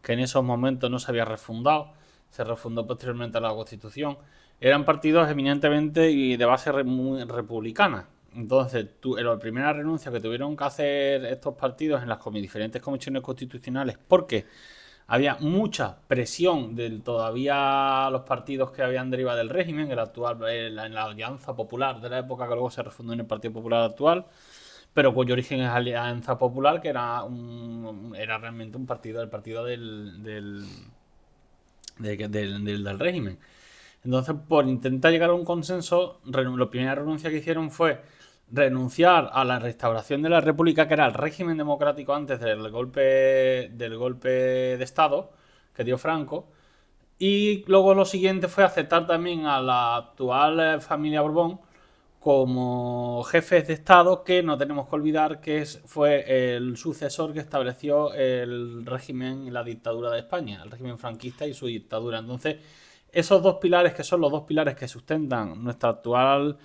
que 0.00 0.12
en 0.12 0.20
esos 0.20 0.42
momentos 0.44 0.88
no 0.88 0.98
se 0.98 1.10
había 1.10 1.24
refundado, 1.24 1.92
se 2.30 2.44
refundó 2.44 2.86
posteriormente 2.86 3.38
a 3.38 3.40
la 3.40 3.50
Constitución, 3.50 4.16
eran 4.60 4.84
partidos 4.84 5.30
eminentemente 5.30 6.10
y 6.10 6.36
de 6.36 6.44
base 6.44 6.72
re- 6.72 6.84
republicana. 7.26 8.06
Entonces, 8.34 8.86
tú, 9.00 9.18
en 9.18 9.26
la 9.26 9.38
primera 9.38 9.72
renuncia 9.72 10.12
que 10.12 10.20
tuvieron 10.20 10.56
que 10.56 10.64
hacer 10.64 11.24
estos 11.24 11.54
partidos 11.56 12.02
en 12.02 12.08
las 12.08 12.20
diferentes 12.32 12.80
comisiones 12.82 13.22
constitucionales, 13.22 13.98
porque 14.08 14.46
había 15.08 15.36
mucha 15.40 15.98
presión 16.06 16.76
de 16.76 16.90
todavía 17.00 18.08
los 18.12 18.22
partidos 18.22 18.70
que 18.72 18.82
habían 18.82 19.10
derivado 19.10 19.38
del 19.38 19.48
régimen, 19.50 19.90
el 19.90 19.98
actual, 19.98 20.38
eh, 20.48 20.70
la- 20.70 20.86
en 20.86 20.94
la 20.94 21.04
Alianza 21.04 21.54
Popular 21.56 22.00
de 22.00 22.08
la 22.10 22.18
época 22.20 22.44
que 22.48 22.54
luego 22.54 22.70
se 22.70 22.82
refundó 22.82 23.12
en 23.14 23.20
el 23.20 23.26
Partido 23.26 23.54
Popular 23.54 23.82
actual, 23.90 24.26
pero 24.94 25.14
cuyo 25.14 25.34
origen 25.34 25.60
es 25.60 25.68
Alianza 25.70 26.38
Popular, 26.38 26.80
que 26.80 26.88
era 26.90 27.24
un, 27.24 28.14
era 28.18 28.38
realmente 28.38 28.76
un 28.76 28.86
partido, 28.86 29.22
el 29.22 29.28
partido 29.30 29.64
del, 29.64 30.22
del, 30.22 30.64
de- 31.98 32.16
del, 32.28 32.64
del- 32.64 32.84
del 32.84 32.98
régimen. 32.98 33.38
Entonces, 34.04 34.34
por 34.48 34.66
intentar 34.66 35.12
llegar 35.12 35.30
a 35.30 35.34
un 35.34 35.44
consenso, 35.44 36.20
la 36.24 36.70
primera 36.70 36.94
renuncia 36.94 37.30
que 37.30 37.36
hicieron 37.36 37.70
fue 37.70 38.00
renunciar 38.50 39.30
a 39.32 39.44
la 39.44 39.58
restauración 39.58 40.22
de 40.22 40.30
la 40.30 40.40
República, 40.40 40.88
que 40.88 40.94
era 40.94 41.06
el 41.06 41.14
régimen 41.14 41.56
democrático 41.56 42.14
antes 42.14 42.40
del 42.40 42.70
golpe, 42.70 43.70
del 43.72 43.96
golpe 43.96 44.28
de 44.28 44.84
Estado 44.84 45.30
que 45.74 45.84
dio 45.84 45.98
Franco. 45.98 46.48
Y 47.18 47.64
luego 47.66 47.94
lo 47.94 48.04
siguiente 48.04 48.48
fue 48.48 48.64
aceptar 48.64 49.06
también 49.06 49.46
a 49.46 49.60
la 49.60 49.96
actual 49.96 50.60
eh, 50.60 50.80
familia 50.80 51.20
Borbón 51.22 51.60
como 52.18 53.22
jefes 53.24 53.66
de 53.68 53.74
Estado, 53.74 54.24
que 54.24 54.42
no 54.42 54.58
tenemos 54.58 54.88
que 54.88 54.94
olvidar 54.94 55.40
que 55.40 55.64
fue 55.64 56.54
el 56.54 56.76
sucesor 56.76 57.32
que 57.32 57.40
estableció 57.40 58.12
el 58.12 58.84
régimen 58.84 59.46
y 59.46 59.50
la 59.50 59.64
dictadura 59.64 60.10
de 60.10 60.20
España, 60.20 60.62
el 60.62 60.70
régimen 60.70 60.98
franquista 60.98 61.46
y 61.46 61.54
su 61.54 61.66
dictadura. 61.66 62.18
Entonces, 62.18 62.56
esos 63.12 63.42
dos 63.42 63.56
pilares, 63.56 63.94
que 63.94 64.04
son 64.04 64.20
los 64.20 64.30
dos 64.30 64.42
pilares 64.42 64.74
que 64.76 64.88
sustentan 64.88 65.62
nuestra 65.62 65.90
actual 65.90 66.58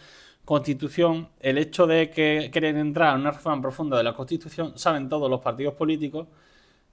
constitución, 0.46 1.30
el 1.40 1.58
hecho 1.58 1.88
de 1.88 2.10
que 2.12 2.50
quieren 2.52 2.78
entrar 2.78 3.16
en 3.16 3.22
una 3.22 3.32
reforma 3.32 3.62
profunda 3.62 3.98
de 3.98 4.04
la 4.04 4.14
constitución, 4.14 4.78
saben 4.78 5.10
todos 5.10 5.30
los 5.30 5.42
partidos 5.42 5.74
políticos 5.74 6.28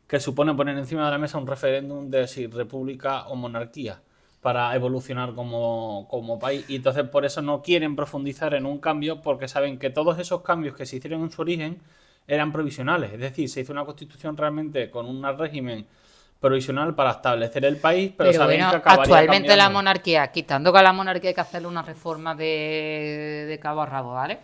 que 0.06 0.20
supone 0.20 0.54
poner 0.54 0.76
encima 0.78 1.04
de 1.04 1.10
la 1.10 1.18
mesa 1.18 1.38
un 1.38 1.46
referéndum 1.46 2.10
de 2.10 2.26
si 2.28 2.46
república 2.46 3.28
o 3.28 3.36
monarquía 3.36 4.02
para 4.40 4.74
evolucionar 4.74 5.34
como, 5.34 6.06
como 6.10 6.38
país. 6.38 6.64
Y 6.68 6.76
entonces 6.76 7.08
por 7.08 7.24
eso 7.24 7.42
no 7.42 7.62
quieren 7.62 7.94
profundizar 7.96 8.54
en 8.54 8.66
un 8.66 8.78
cambio 8.78 9.22
porque 9.22 9.48
saben 9.48 9.78
que 9.78 9.90
todos 9.90 10.18
esos 10.18 10.42
cambios 10.42 10.74
que 10.74 10.86
se 10.86 10.96
hicieron 10.96 11.22
en 11.22 11.30
su 11.30 11.42
origen 11.42 11.80
eran 12.26 12.52
provisionales. 12.52 13.12
Es 13.12 13.20
decir, 13.20 13.48
se 13.48 13.60
hizo 13.60 13.72
una 13.72 13.84
constitución 13.84 14.36
realmente 14.36 14.90
con 14.90 15.06
un 15.06 15.22
régimen 15.38 15.86
provisional 16.42 16.94
para 16.94 17.12
establecer 17.12 17.64
el 17.64 17.76
país, 17.76 18.12
pero, 18.16 18.30
Pero, 18.30 18.42
sabéis 18.42 18.58
bueno, 18.58 18.70
que 18.72 18.76
acabaría 18.76 19.02
actualmente 19.02 19.56
la 19.56 19.70
monarquía, 19.70 20.26
quitando 20.32 20.72
que 20.72 20.78
a 20.80 20.82
la 20.82 20.92
monarquía 20.92 21.30
hay 21.30 21.34
que 21.34 21.40
hacerle 21.40 21.68
una 21.68 21.82
reforma 21.82 22.34
de, 22.34 23.46
de 23.48 23.58
cabo 23.60 23.80
a 23.80 23.86
rabo, 23.86 24.12
¿vale? 24.12 24.40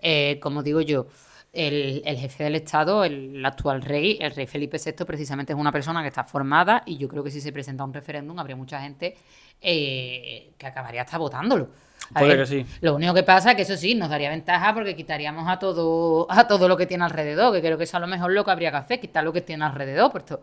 Eh, 0.00 0.38
como 0.40 0.62
digo 0.62 0.82
yo, 0.82 1.06
el, 1.50 2.02
el 2.04 2.16
jefe 2.18 2.44
del 2.44 2.56
Estado, 2.56 3.02
el, 3.02 3.36
el 3.36 3.46
actual 3.46 3.80
rey, 3.80 4.18
el 4.20 4.32
rey 4.32 4.46
Felipe 4.46 4.78
VI, 4.78 5.06
precisamente 5.06 5.54
es 5.54 5.58
una 5.58 5.72
persona 5.72 6.02
que 6.02 6.08
está 6.08 6.22
formada 6.22 6.82
y 6.84 6.98
yo 6.98 7.08
creo 7.08 7.24
que 7.24 7.30
si 7.30 7.40
se 7.40 7.50
presenta 7.50 7.82
un 7.82 7.94
referéndum 7.94 8.38
habría 8.38 8.54
mucha 8.54 8.80
gente 8.82 9.16
eh, 9.60 10.52
que 10.58 10.66
acabaría 10.66 11.02
hasta 11.02 11.16
votándolo. 11.16 11.70
A 12.14 12.20
Puede 12.20 12.36
ver, 12.36 12.40
que 12.40 12.46
sí. 12.46 12.66
Lo 12.82 12.94
único 12.94 13.14
que 13.14 13.22
pasa 13.22 13.50
es 13.50 13.56
que 13.56 13.62
eso 13.62 13.76
sí, 13.76 13.94
nos 13.94 14.10
daría 14.10 14.28
ventaja 14.28 14.74
porque 14.74 14.94
quitaríamos 14.94 15.48
a 15.48 15.58
todo, 15.58 16.26
a 16.30 16.46
todo 16.46 16.68
lo 16.68 16.76
que 16.76 16.86
tiene 16.86 17.04
alrededor, 17.04 17.54
que 17.54 17.62
creo 17.62 17.78
que 17.78 17.84
eso 17.84 17.96
a 17.96 18.00
lo 18.00 18.06
mejor 18.06 18.32
lo 18.32 18.44
que 18.44 18.50
habría 18.50 18.70
que 18.70 18.76
hacer, 18.76 19.00
quitar 19.00 19.24
lo 19.24 19.32
que 19.32 19.40
tiene 19.40 19.64
alrededor, 19.64 20.12
puesto 20.12 20.42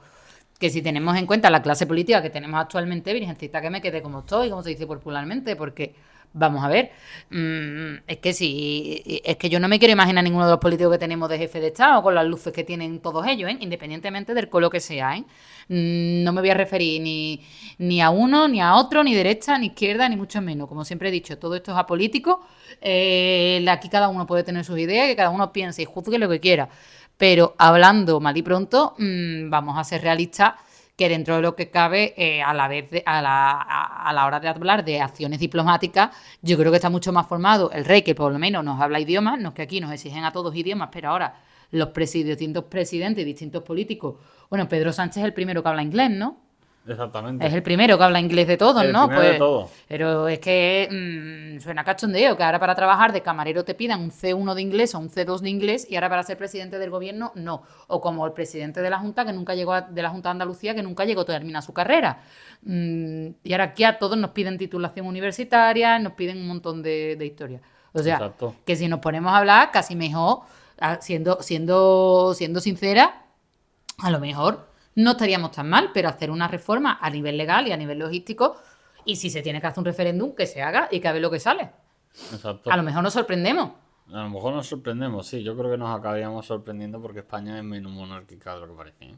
que 0.59 0.69
si 0.69 0.81
tenemos 0.81 1.17
en 1.17 1.25
cuenta 1.25 1.49
la 1.49 1.61
clase 1.61 1.85
política 1.85 2.21
que 2.21 2.29
tenemos 2.29 2.59
actualmente, 2.59 3.13
virgencita 3.13 3.61
que 3.61 3.69
me 3.69 3.81
quede 3.81 4.01
como 4.01 4.19
estoy, 4.19 4.49
como 4.49 4.63
se 4.63 4.69
dice 4.69 4.87
popularmente, 4.87 5.55
porque 5.55 5.95
vamos 6.37 6.63
a 6.65 6.67
ver, 6.67 6.91
mm, 7.29 8.03
es 8.07 8.17
que 8.17 8.33
si 8.33 9.21
es 9.23 9.37
que 9.37 9.49
yo 9.49 9.59
no 9.59 9.67
me 9.69 9.79
quiero 9.79 9.93
imaginar 9.93 10.23
ninguno 10.23 10.45
de 10.45 10.51
los 10.51 10.59
políticos 10.59 10.91
que 10.93 10.97
tenemos 10.99 11.29
de 11.29 11.37
jefe 11.37 11.61
de 11.61 11.67
Estado 11.67 12.01
con 12.03 12.13
las 12.13 12.25
luces 12.25 12.51
que 12.53 12.63
tienen 12.63 12.99
todos 12.99 13.25
ellos, 13.27 13.49
¿eh? 13.49 13.57
independientemente 13.61 14.33
del 14.33 14.49
color 14.49 14.69
que 14.71 14.81
sea, 14.81 15.15
¿eh? 15.17 15.23
Mm, 15.69 16.23
no 16.23 16.33
me 16.33 16.41
voy 16.41 16.49
a 16.49 16.53
referir 16.53 17.01
ni, 17.01 17.41
ni 17.77 18.01
a 18.01 18.09
uno, 18.09 18.47
ni 18.47 18.61
a 18.61 18.75
otro, 18.75 19.03
ni 19.03 19.15
derecha, 19.15 19.57
ni 19.57 19.67
izquierda, 19.67 20.09
ni 20.09 20.15
mucho 20.17 20.41
menos. 20.41 20.67
Como 20.67 20.83
siempre 20.85 21.09
he 21.09 21.11
dicho, 21.11 21.37
todo 21.37 21.55
esto 21.55 21.71
es 21.71 21.77
apolítico. 21.77 22.45
eh, 22.81 23.65
aquí 23.69 23.89
cada 23.89 24.09
uno 24.09 24.25
puede 24.27 24.43
tener 24.43 24.63
sus 24.65 24.77
ideas, 24.79 25.07
que 25.07 25.15
cada 25.15 25.29
uno 25.29 25.51
piense 25.51 25.81
y 25.81 25.85
juzgue 25.85 26.17
lo 26.19 26.29
que 26.29 26.39
quiera. 26.39 26.69
Pero 27.17 27.55
hablando 27.57 28.19
mal 28.19 28.35
y 28.37 28.41
pronto, 28.41 28.95
mm, 28.97 29.49
vamos 29.49 29.77
a 29.77 29.83
ser 29.83 30.01
realistas 30.01 30.53
que 30.97 31.09
dentro 31.09 31.35
de 31.35 31.41
lo 31.41 31.55
que 31.55 31.69
cabe, 31.69 32.13
eh, 32.17 32.41
a 32.41 32.53
la 32.53 32.67
vez 32.69 32.89
de- 32.89 33.03
a, 33.05 33.21
la, 33.21 33.51
a- 33.61 34.13
la 34.13 34.25
hora 34.25 34.39
de 34.39 34.47
hablar 34.47 34.85
de 34.85 35.01
acciones 35.01 35.39
diplomáticas, 35.39 36.11
yo 36.41 36.57
creo 36.57 36.71
que 36.71 36.77
está 36.77 36.89
mucho 36.89 37.11
más 37.11 37.27
formado 37.27 37.69
el 37.71 37.83
rey, 37.83 38.01
que 38.01 38.15
por 38.15 38.31
lo 38.31 38.39
menos 38.39 38.63
nos 38.63 38.79
habla 38.81 38.99
idiomas, 39.01 39.39
no 39.39 39.49
es 39.49 39.55
que 39.55 39.61
aquí 39.63 39.81
nos 39.81 39.91
exigen 39.91 40.23
a 40.23 40.31
todos 40.31 40.55
idiomas, 40.55 40.89
pero 40.91 41.09
ahora 41.09 41.35
los 41.71 41.89
presi- 41.89 42.23
distintos 42.23 42.65
presidentes 42.65 43.21
y 43.23 43.25
distintos 43.25 43.63
políticos, 43.63 44.15
bueno, 44.49 44.69
Pedro 44.69 44.93
Sánchez 44.93 45.17
es 45.17 45.25
el 45.25 45.33
primero 45.33 45.61
que 45.61 45.69
habla 45.69 45.83
inglés, 45.83 46.11
¿no? 46.11 46.37
Exactamente. 46.87 47.45
Es 47.47 47.53
el 47.53 47.63
primero 47.63 47.97
que 47.97 48.03
habla 48.03 48.19
inglés 48.19 48.47
de 48.47 48.57
todos, 48.57 48.83
El 48.83 48.91
¿no? 48.91 49.07
primero 49.07 49.31
de 49.31 49.37
todos. 49.39 49.71
Pero 49.87 50.27
es 50.27 50.39
que 50.39 50.87
mm, 51.57 51.59
suena 51.61 51.83
cachondeo, 51.83 52.37
que 52.37 52.43
ahora 52.43 52.59
para 52.59 52.75
trabajar 52.75 53.11
de 53.11 53.21
camarero 53.21 53.63
te 53.65 53.73
pidan 53.73 54.01
un 54.01 54.11
C1 54.11 54.53
de 54.53 54.61
inglés 54.61 54.93
o 54.93 54.99
un 54.99 55.09
C2 55.09 55.39
de 55.39 55.49
inglés 55.49 55.87
y 55.89 55.95
ahora 55.95 56.09
para 56.09 56.23
ser 56.23 56.37
presidente 56.37 56.77
del 56.77 56.89
gobierno 56.91 57.31
no. 57.35 57.63
O 57.87 58.01
como 58.01 58.25
el 58.25 58.33
presidente 58.33 58.81
de 58.81 58.89
la 58.89 58.99
Junta 58.99 59.25
que 59.25 59.33
nunca 59.33 59.55
llegó 59.55 59.73
a- 59.73 59.81
de 59.81 60.01
la 60.01 60.09
Junta 60.11 60.29
de 60.29 60.31
Andalucía 60.33 60.75
que 60.75 60.83
nunca 60.83 61.05
llegó 61.05 61.21
a 61.21 61.25
terminar 61.25 61.63
su 61.63 61.73
carrera. 61.73 62.21
Mm, 62.61 63.27
y 63.43 63.51
ahora 63.53 63.63
aquí 63.65 63.83
a 63.83 63.97
todos 63.97 64.17
nos 64.17 64.31
piden 64.31 64.57
titulación 64.57 65.07
universitaria, 65.07 65.97
nos 65.99 66.13
piden 66.13 66.37
un 66.37 66.47
montón 66.47 66.83
de, 66.83 67.15
de 67.17 67.25
historias. 67.25 67.61
O 67.93 68.03
sea, 68.03 68.15
Exacto. 68.15 68.53
que 68.65 68.75
si 68.75 68.87
nos 68.87 68.99
ponemos 68.99 69.33
a 69.33 69.37
hablar, 69.37 69.71
casi 69.71 69.95
mejor, 69.95 70.41
siendo, 70.99 71.41
siendo, 71.41 72.33
siendo 72.35 72.59
sincera, 72.59 73.23
a 73.99 74.11
lo 74.11 74.19
mejor 74.19 74.67
no 74.95 75.11
estaríamos 75.11 75.51
tan 75.51 75.69
mal, 75.69 75.91
pero 75.93 76.09
hacer 76.09 76.31
una 76.31 76.47
reforma 76.47 76.97
a 77.01 77.09
nivel 77.09 77.37
legal 77.37 77.67
y 77.67 77.71
a 77.71 77.77
nivel 77.77 77.99
logístico, 77.99 78.57
y 79.05 79.17
si 79.17 79.29
se 79.29 79.41
tiene 79.41 79.61
que 79.61 79.67
hacer 79.67 79.79
un 79.79 79.85
referéndum, 79.85 80.33
que 80.33 80.47
se 80.47 80.61
haga 80.61 80.87
y 80.91 80.99
que 80.99 81.07
a 81.07 81.11
ver 81.11 81.21
lo 81.21 81.29
que 81.29 81.39
sale. 81.39 81.71
Exacto. 82.33 82.71
A 82.71 82.77
lo 82.77 82.83
mejor 82.83 83.03
nos 83.03 83.13
sorprendemos. 83.13 83.71
A 84.11 84.23
lo 84.23 84.29
mejor 84.29 84.53
nos 84.53 84.67
sorprendemos, 84.67 85.27
sí. 85.27 85.43
Yo 85.43 85.57
creo 85.57 85.71
que 85.71 85.77
nos 85.77 85.97
acabaríamos 85.97 86.45
sorprendiendo 86.45 87.01
porque 87.01 87.19
España 87.19 87.57
es 87.57 87.63
menos 87.63 87.91
monárquica 87.91 88.55
de 88.55 88.61
lo 88.61 88.67
que 88.67 88.73
parece. 88.73 89.05
¿eh? 89.05 89.15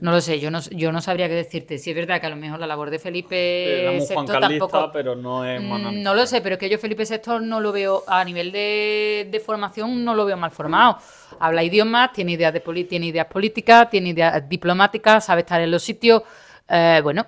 No 0.00 0.12
lo 0.12 0.20
sé, 0.20 0.38
yo 0.38 0.50
no, 0.50 0.60
yo 0.70 0.92
no 0.92 1.00
sabría 1.00 1.26
qué 1.28 1.34
decirte. 1.34 1.76
Si 1.78 1.90
es 1.90 1.96
verdad 1.96 2.20
que 2.20 2.26
a 2.26 2.30
lo 2.30 2.36
mejor 2.36 2.60
la 2.60 2.68
labor 2.68 2.88
de 2.90 2.98
Felipe 3.00 3.98
VI 3.98 4.14
Carlista, 4.14 4.40
tampoco... 4.40 4.90
pero 4.92 5.16
no 5.16 5.44
es 5.44 5.60
Mm. 5.60 6.02
No 6.02 6.14
lo 6.14 6.24
sé, 6.26 6.40
pero 6.40 6.54
es 6.54 6.58
que 6.60 6.68
yo 6.70 6.78
Felipe 6.78 7.04
VI 7.04 7.40
no 7.40 7.58
lo 7.60 7.72
veo 7.72 8.04
a 8.06 8.24
nivel 8.24 8.52
de, 8.52 9.26
de 9.30 9.40
formación, 9.40 10.04
no 10.04 10.14
lo 10.14 10.24
veo 10.24 10.36
mal 10.36 10.52
formado. 10.52 10.98
Habla 11.40 11.64
idiomas, 11.64 12.12
tiene 12.12 12.32
ideas, 12.32 12.52
de 12.52 12.60
poli- 12.60 12.84
tiene 12.84 13.06
ideas 13.06 13.26
políticas, 13.26 13.90
tiene 13.90 14.10
ideas 14.10 14.48
diplomáticas, 14.48 15.24
sabe 15.24 15.40
estar 15.40 15.60
en 15.60 15.70
los 15.72 15.82
sitios. 15.82 16.22
Eh, 16.68 17.00
bueno, 17.02 17.26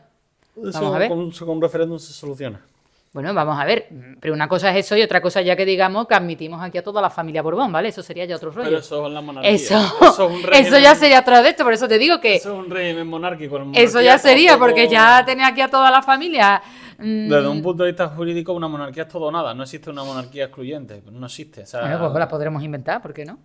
Eso 0.57 0.71
vamos 0.81 0.95
a 0.95 0.99
ver. 0.99 1.09
Con, 1.09 1.31
con 1.33 1.49
un 1.49 1.63
referéndum 1.63 1.99
se 1.99 2.13
soluciona. 2.13 2.61
Bueno, 3.13 3.35
vamos 3.35 3.59
a 3.61 3.65
ver. 3.65 3.89
Pero 4.21 4.35
una 4.35 4.47
cosa 4.47 4.71
es 4.71 4.87
eso 4.87 4.97
y 4.97 5.03
otra 5.03 5.21
cosa 5.21 5.43
ya 5.43 5.57
que 5.57 5.65
digamos 5.65 6.07
que 6.07 6.15
admitimos 6.15 6.63
aquí 6.63 6.79
a 6.79 6.83
toda 6.85 7.03
la 7.03 7.11
familia 7.11 7.43
Borbón, 7.43 7.73
¿vale? 7.73 7.89
Eso 7.89 8.03
sería 8.05 8.25
ya 8.25 8.37
otro 8.37 8.53
rollo. 8.53 8.69
Pero 8.69 8.79
eso 8.79 9.05
es 9.07 9.13
la 9.13 9.21
monarquía. 9.21 9.51
Eso, 9.51 9.77
Eso 9.79 10.29
es 10.29 10.35
un 10.37 10.43
régimen, 10.45 10.67
eso 10.67 10.79
ya 10.79 10.95
sería 10.95 11.21
otra 11.21 11.43
de 11.43 11.49
esto, 11.49 11.65
por 11.65 11.73
eso 11.73 11.89
te 11.89 11.99
digo 11.99 12.21
que 12.21 12.37
Eso 12.37 12.53
es 12.53 12.65
un 12.65 12.71
régimen 12.71 13.09
monárquico. 13.09 13.61
eso 13.75 14.01
ya 14.01 14.17
sería, 14.17 14.59
porque 14.59 14.89
ya 14.89 15.25
tenía 15.27 15.49
aquí 15.49 15.61
a 15.61 15.69
toda 15.69 15.91
la 15.91 16.03
familia. 16.03 16.63
mm, 16.99 17.29
Desde 17.29 17.49
un 17.49 17.63
punto 17.63 17.83
de 17.83 17.91
vista 17.91 18.07
jurídico, 18.11 18.53
una 18.53 18.69
monarquía 18.69 19.03
es 19.03 19.09
todo 19.09 19.25
o 19.25 19.33
nada. 19.33 19.55
No 19.55 19.65
existe 19.65 19.91
una 19.91 20.05
monarquía 20.05 20.45
excluyente. 20.45 21.03
No 21.11 21.27
existe. 21.27 21.63
O 21.63 21.67
sea, 21.67 21.81
Bueno, 21.81 21.99
pues 21.99 22.13
la 22.15 22.29
podremos 22.29 22.63
inventar, 22.63 23.03
¿por 23.03 23.13
qué 23.13 23.25
no? 23.25 23.39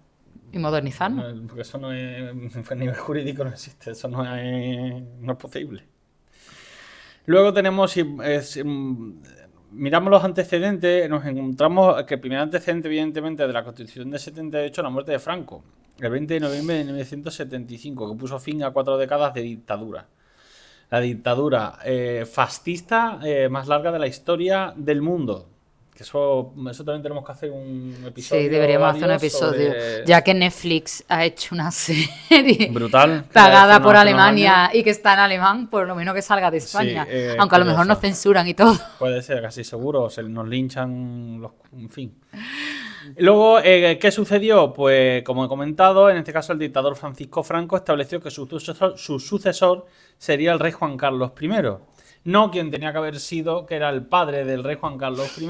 Y 0.51 0.60
modernizarnos. 0.60 1.34
no, 1.34 1.47
porque 1.47 1.63
eso 1.63 1.80
no 1.80 1.91
es. 1.91 2.32
A 2.71 2.75
nivel 2.75 2.95
jurídico 2.95 3.43
no 3.43 3.49
existe. 3.49 3.91
Eso 3.91 4.08
no 4.10 4.23
es, 4.36 5.01
no 5.21 5.32
es 5.32 5.38
posible. 5.39 5.84
Luego 7.25 7.51
tenemos. 7.51 7.97
eh, 7.97 8.04
mm, 8.63 9.12
miramos 9.75 10.09
los 10.09 10.23
antecedentes. 10.23 11.09
Nos 11.09 11.25
encontramos 11.25 12.03
que 12.03 12.15
el 12.15 12.19
primer 12.19 12.39
antecedente, 12.39 12.88
evidentemente, 12.88 13.45
de 13.45 13.53
la 13.53 13.63
Constitución 13.63 14.09
de 14.09 14.19
78 14.19 14.81
la 14.81 14.89
muerte 14.89 15.11
de 15.11 15.19
Franco. 15.19 15.63
El 15.99 16.09
20 16.09 16.33
de 16.33 16.39
noviembre 16.39 16.77
de 16.77 16.83
1975, 16.85 18.11
que 18.11 18.19
puso 18.19 18.39
fin 18.39 18.63
a 18.63 18.71
cuatro 18.71 18.97
décadas 18.97 19.33
de 19.33 19.41
dictadura. 19.41 20.07
La 20.89 20.99
dictadura 20.99 21.79
eh, 21.83 22.25
fascista 22.31 23.19
eh, 23.23 23.49
más 23.49 23.67
larga 23.67 23.91
de 23.91 23.99
la 23.99 24.07
historia 24.07 24.73
del 24.75 25.01
mundo. 25.01 25.47
Que 25.95 26.03
eso, 26.03 26.53
eso 26.69 26.84
también 26.84 27.01
tenemos 27.03 27.25
que 27.25 27.31
hacer 27.31 27.49
un 27.51 27.95
episodio. 28.05 28.41
Sí, 28.41 28.49
deberíamos 28.49 28.89
hacer 28.89 29.05
un 29.05 29.12
episodio. 29.12 29.67
sobre- 29.71 30.05
Ya 30.05 30.21
que 30.21 30.34
Netflix 30.34 31.05
ha 31.08 31.23
hecho 31.23 31.55
una 31.55 31.71
serie 31.71 32.67
Brutal. 32.69 33.23
pagada 33.31 33.81
por 33.81 33.95
Alemania 33.95 34.69
y 34.73 34.84
que 34.84 34.89
está 34.89 35.13
en 35.13 35.19
alemán, 35.19 35.69
por 35.69 35.88
lo 35.88 35.95
menos 35.95 36.13
que 36.13 36.21
salga 36.21 36.51
de 36.51 36.58
España. 36.58 37.08
eh, 37.10 37.38
Aunque 37.39 37.55
a 37.55 37.60
lo 37.60 37.65
mejor 37.65 37.88
nos 37.88 37.99
censuran 38.01 38.45
y 38.45 38.53
todo. 38.53 38.77
Puede 38.99 39.21
ser, 39.21 39.41
casi 39.41 39.63
seguro. 39.63 40.10
Se 40.10 40.21
nos 40.23 40.45
linchan 40.47 41.39
los. 41.41 41.51
En 41.73 41.89
fin. 41.89 42.13
Luego, 43.17 43.60
eh, 43.63 43.97
¿qué 43.97 44.12
sucedió? 44.12 44.73
Pues, 44.73 45.23
como 45.23 45.45
he 45.45 45.47
comentado, 45.47 46.10
en 46.10 46.17
este 46.17 46.34
caso 46.34 46.51
el 46.51 46.60
dictador 46.60 46.95
Francisco 46.97 47.41
Franco 47.43 47.77
estableció 47.77 48.19
que 48.19 48.31
su 48.31 48.45
sucesor, 48.47 48.97
su 48.97 49.17
sucesor 49.19 49.86
sería 50.17 50.51
el 50.51 50.60
rey 50.60 50.71
Juan 50.73 50.97
Carlos 50.97 51.31
I. 51.39 51.47
No 52.25 52.51
quien 52.51 52.71
tenía 52.71 52.91
que 52.91 52.97
haber 52.97 53.19
sido, 53.19 53.65
que 53.65 53.75
era 53.75 53.89
el 53.89 54.05
padre 54.05 54.45
del 54.45 54.63
rey 54.63 54.75
Juan 54.75 54.97
Carlos 54.97 55.38
I, 55.38 55.47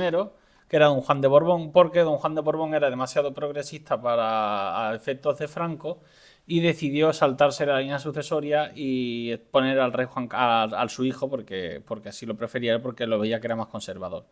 que 0.68 0.76
era 0.76 0.88
don 0.88 1.02
Juan 1.02 1.22
de 1.22 1.28
Borbón, 1.28 1.72
porque 1.72 2.02
don 2.02 2.18
Juan 2.18 2.36
de 2.36 2.42
Borbón 2.42 2.74
era 2.74 2.90
demasiado 2.90 3.34
progresista 3.34 4.02
para 4.02 4.90
a 4.90 4.94
efectos 4.94 5.40
de 5.40 5.48
Franco 5.48 6.00
y 6.46 6.60
decidió 6.60 7.14
saltarse 7.14 7.66
la 7.66 7.80
línea 7.80 7.98
sucesoria 7.98 8.72
y 8.76 9.38
poner 9.38 9.80
al 9.80 9.94
rey 9.94 10.06
Juan 10.06 10.28
al 10.32 10.90
su 10.90 11.06
hijo 11.06 11.30
porque, 11.30 11.82
porque 11.86 12.10
así 12.10 12.26
lo 12.26 12.36
prefería 12.36 12.82
porque 12.82 13.08
lo 13.08 13.20
veía 13.20 13.40
que 13.40 13.48
era 13.48 13.56
más 13.56 13.68
conservador. 13.68 14.26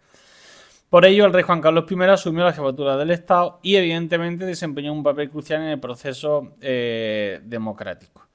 Por 0.90 1.06
ello, 1.06 1.26
el 1.26 1.34
rey 1.34 1.44
Juan 1.44 1.62
Carlos 1.62 1.86
I 1.90 2.04
asumió 2.04 2.44
la 2.44 2.54
jefatura 2.54 2.98
del 2.98 3.10
Estado 3.10 3.60
y, 3.64 3.78
evidentemente, 3.78 4.46
desempeñó 4.46 4.94
un 4.94 5.02
papel 5.02 5.30
crucial 5.30 5.62
en 5.62 5.70
el 5.70 5.80
proceso 5.80 6.52
eh, 6.62 7.40
democrático. 7.44 8.28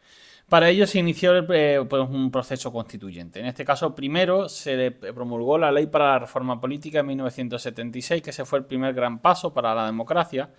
Para 0.49 0.71
ello 0.71 0.87
se 0.87 0.99
inició 0.99 1.37
eh, 1.53 1.85
pues, 1.85 2.09
un 2.09 2.31
proceso 2.31 2.73
constituyente. 2.73 3.39
En 3.39 3.47
este 3.47 3.67
caso, 3.67 3.95
primero 3.95 4.49
se 4.49 4.93
promulgó 4.93 5.59
la 5.59 5.71
Ley 5.71 5.89
para 5.89 6.13
la 6.13 6.19
Reforma 6.21 6.59
Política 6.59 7.01
en 7.01 7.07
1976, 7.07 8.23
que 8.23 8.31
ese 8.31 8.47
fue 8.47 8.61
el 8.61 8.65
primer 8.65 8.95
gran 8.95 9.19
paso 9.19 9.53
para 9.53 9.75
la 9.75 9.85
democracia. 9.85 10.51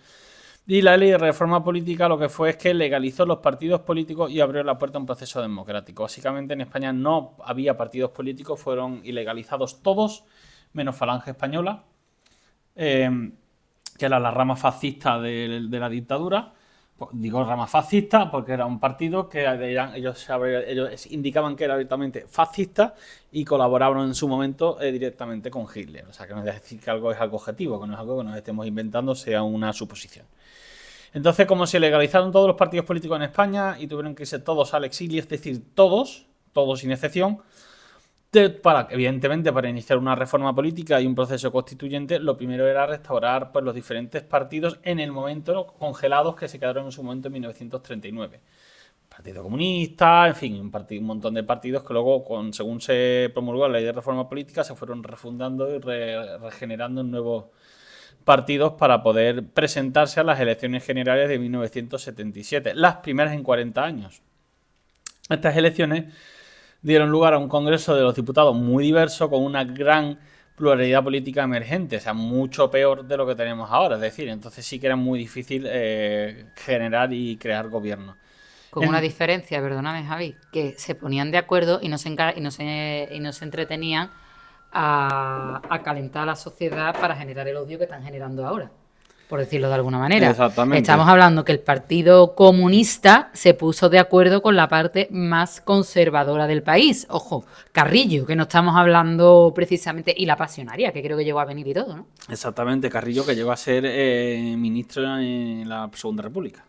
Y 0.68 0.84
la 0.84 0.96
ley 0.98 1.10
de 1.10 1.18
reforma 1.18 1.64
política 1.64 2.08
lo 2.08 2.20
que 2.20 2.30
fue 2.30 2.52
es 2.52 2.58
que 2.58 2.76
legalizó 2.76 3.26
los 3.26 3.40
partidos 3.40 3.82
políticos 3.82 4.30
y 4.30 4.40
abrió 4.40 4.64
la 4.64 4.78
puerta 4.78 5.00
a 5.00 5.02
un 5.02 5.08
proceso 5.08 5.42
democrático. 5.42 6.04
Básicamente 6.04 6.54
en 6.54 6.62
España 6.62 6.94
no 6.94 7.38
había 7.44 7.76
partidos 7.76 8.12
políticos, 8.12 8.60
fueron 8.60 9.02
ilegalizados 9.04 9.82
todos, 9.82 10.26
menos 10.74 10.96
Falange 10.96 11.32
Española, 11.32 11.86
eh, 12.76 13.32
que 13.98 14.06
era 14.06 14.20
la 14.20 14.30
rama 14.30 14.56
fascista 14.56 15.20
de 15.20 15.68
la 15.72 15.90
dictadura. 15.90 16.54
Digo 17.12 17.44
rama 17.44 17.68
fascista 17.68 18.30
porque 18.30 18.54
era 18.54 18.66
un 18.66 18.80
partido 18.80 19.30
que 19.30 19.46
ellos, 19.96 20.28
indicaban 21.10 21.56
que 21.56 21.64
era 21.64 21.74
abiertamente 21.74 22.26
fascista 22.28 22.96
y 23.32 23.46
colaboraron 23.46 24.08
en 24.08 24.16
su 24.16 24.28
momento 24.28 24.82
eh, 24.82 24.92
directamente 24.92 25.50
con 25.50 25.66
Hitler. 25.74 26.06
O 26.08 26.14
sea, 26.14 26.28
que 26.28 26.34
no 26.34 26.40
es 26.40 26.46
decir 26.46 26.80
que 26.80 26.90
algo 26.90 27.12
es 27.12 27.20
algo 27.20 27.38
objetivo, 27.38 27.80
que 27.80 27.88
no 27.88 27.94
es 27.94 28.00
algo 28.00 28.18
que 28.18 28.24
nos 28.24 28.38
estemos 28.38 28.68
inventando, 28.68 29.16
sea 29.16 29.44
una 29.44 29.72
suposición. 29.74 30.26
Entonces, 31.14 31.46
como 31.48 31.66
se 31.66 31.80
legalizaron 31.80 32.32
todos 32.32 32.48
los 32.48 32.56
partidos 32.56 32.86
políticos 32.86 33.16
en 33.18 33.24
España 33.24 33.78
y 33.80 33.88
tuvieron 33.88 34.14
que 34.14 34.24
irse 34.24 34.40
todos 34.40 34.74
al 34.74 34.84
exilio, 34.86 35.20
es 35.20 35.28
decir, 35.28 35.74
todos, 35.74 36.28
todos 36.54 36.82
sin 36.82 36.92
excepción, 36.92 37.40
evidentemente, 38.32 39.52
para 39.52 39.70
iniciar 39.70 39.98
una 39.98 40.16
reforma 40.16 40.54
política 40.54 41.02
y 41.02 41.08
un 41.08 41.16
proceso 41.16 41.52
constituyente, 41.52 42.20
lo 42.20 42.38
primero 42.38 42.68
era 42.68 42.86
restaurar 42.86 43.52
pues, 43.52 43.66
los 43.66 43.74
diferentes 43.74 44.22
partidos 44.22 44.80
en 44.84 45.00
el 45.00 45.12
momento 45.12 45.68
congelados 45.80 46.36
que 46.36 46.48
se 46.48 46.60
quedaron 46.60 46.86
en 46.86 46.92
su 46.92 47.02
momento 47.04 47.28
en 47.28 47.34
1939. 47.34 48.40
Partido 49.10 49.42
Comunista, 49.44 50.28
en 50.28 50.36
fin, 50.36 50.60
un, 50.60 50.70
partido, 50.72 51.02
un 51.02 51.08
montón 51.08 51.34
de 51.34 51.44
partidos 51.44 51.84
que 51.84 51.94
luego, 51.94 52.24
según 52.52 52.80
se 52.82 53.32
promulgó 53.34 53.68
la 53.68 53.74
ley 53.80 53.84
de 53.86 53.92
reforma 53.92 54.30
política, 54.30 54.64
se 54.64 54.76
fueron 54.76 55.04
refundando 55.04 55.74
y 55.76 55.80
re- 55.80 56.38
regenerando 56.38 57.02
en 57.02 57.12
nuevos 57.12 57.46
partidos 58.24 58.74
para 58.74 59.02
poder 59.02 59.44
presentarse 59.48 60.20
a 60.20 60.24
las 60.24 60.40
elecciones 60.40 60.86
generales 60.86 61.30
de 61.30 61.40
1977, 61.40 62.76
las 62.76 62.98
primeras 62.98 63.34
en 63.34 63.44
40 63.44 63.84
años. 63.84 64.22
Estas 65.30 65.58
elecciones 65.58 66.14
dieron 66.82 67.10
lugar 67.10 67.34
a 67.34 67.38
un 67.40 67.50
Congreso 67.50 67.96
de 67.96 68.02
los 68.04 68.16
Diputados 68.16 68.56
muy 68.56 68.84
diverso, 68.86 69.30
con 69.30 69.44
una 69.44 69.64
gran 69.64 70.20
pluralidad 70.56 71.04
política 71.04 71.44
emergente, 71.44 71.98
o 71.98 72.00
sea, 72.00 72.14
mucho 72.14 72.70
peor 72.72 73.06
de 73.06 73.18
lo 73.18 73.26
que 73.28 73.36
tenemos 73.36 73.70
ahora. 73.72 73.96
Es 73.96 74.02
decir, 74.02 74.28
entonces 74.30 74.66
sí 74.66 74.80
que 74.80 74.88
era 74.88 74.96
muy 74.98 75.20
difícil 75.20 75.66
eh, 75.68 76.52
generar 76.56 77.14
y 77.14 77.38
crear 77.38 77.70
gobierno. 77.70 78.18
Con 78.70 78.86
En- 78.86 78.88
una 78.88 79.02
diferencia, 79.02 79.62
perdóname 79.62 80.04
Javi, 80.06 80.38
que 80.52 80.76
se 80.78 80.94
ponían 80.96 81.32
de 81.32 81.40
acuerdo 81.40 81.80
y 81.82 81.90
no 81.90 81.98
se, 81.98 82.10
encar- 82.10 82.36
y 82.38 82.42
no 82.42 82.52
se, 82.52 83.10
y 83.12 83.20
no 83.20 83.34
se 83.34 83.46
entretenían 83.46 84.12
a, 84.72 85.64
a 85.70 85.82
calentar 85.84 86.24
a 86.24 86.26
la 86.28 86.36
sociedad 86.36 86.96
para 87.00 87.16
generar 87.16 87.48
el 87.48 87.58
odio 87.58 87.78
que 87.80 87.86
están 87.86 88.04
generando 88.04 88.46
ahora, 88.46 88.72
por 89.30 89.40
decirlo 89.40 89.68
de 89.68 89.76
alguna 89.76 90.00
manera. 90.00 90.32
Exactamente. 90.32 90.80
Estamos 90.80 91.08
hablando 91.08 91.46
que 91.46 91.52
el 91.52 91.60
Partido 91.60 92.34
Comunista 92.34 93.30
se 93.34 93.54
puso 93.54 93.88
de 93.88 94.00
acuerdo 94.00 94.42
con 94.42 94.56
la 94.56 94.68
parte 94.68 95.08
más 95.12 95.62
conservadora 95.62 96.48
del 96.48 96.64
país. 96.64 97.06
Ojo, 97.12 97.46
Carrillo, 97.72 98.26
que 98.26 98.36
no 98.36 98.44
estamos 98.44 98.76
hablando 98.76 99.52
precisamente, 99.54 100.16
y 100.18 100.26
la 100.26 100.36
pasionaria, 100.36 100.92
que 100.92 101.04
creo 101.04 101.16
que 101.16 101.24
llegó 101.24 101.40
a 101.40 101.46
venir 101.46 101.68
y 101.68 101.76
todo, 101.76 101.96
¿no? 101.96 102.08
Exactamente, 102.28 102.90
Carrillo 102.90 103.24
que 103.24 103.36
llegó 103.36 103.52
a 103.52 103.58
ser 103.58 103.84
eh, 103.86 104.56
ministro 104.58 105.20
en 105.20 105.70
la 105.70 105.88
Segunda 105.94 106.24
República. 106.24 106.66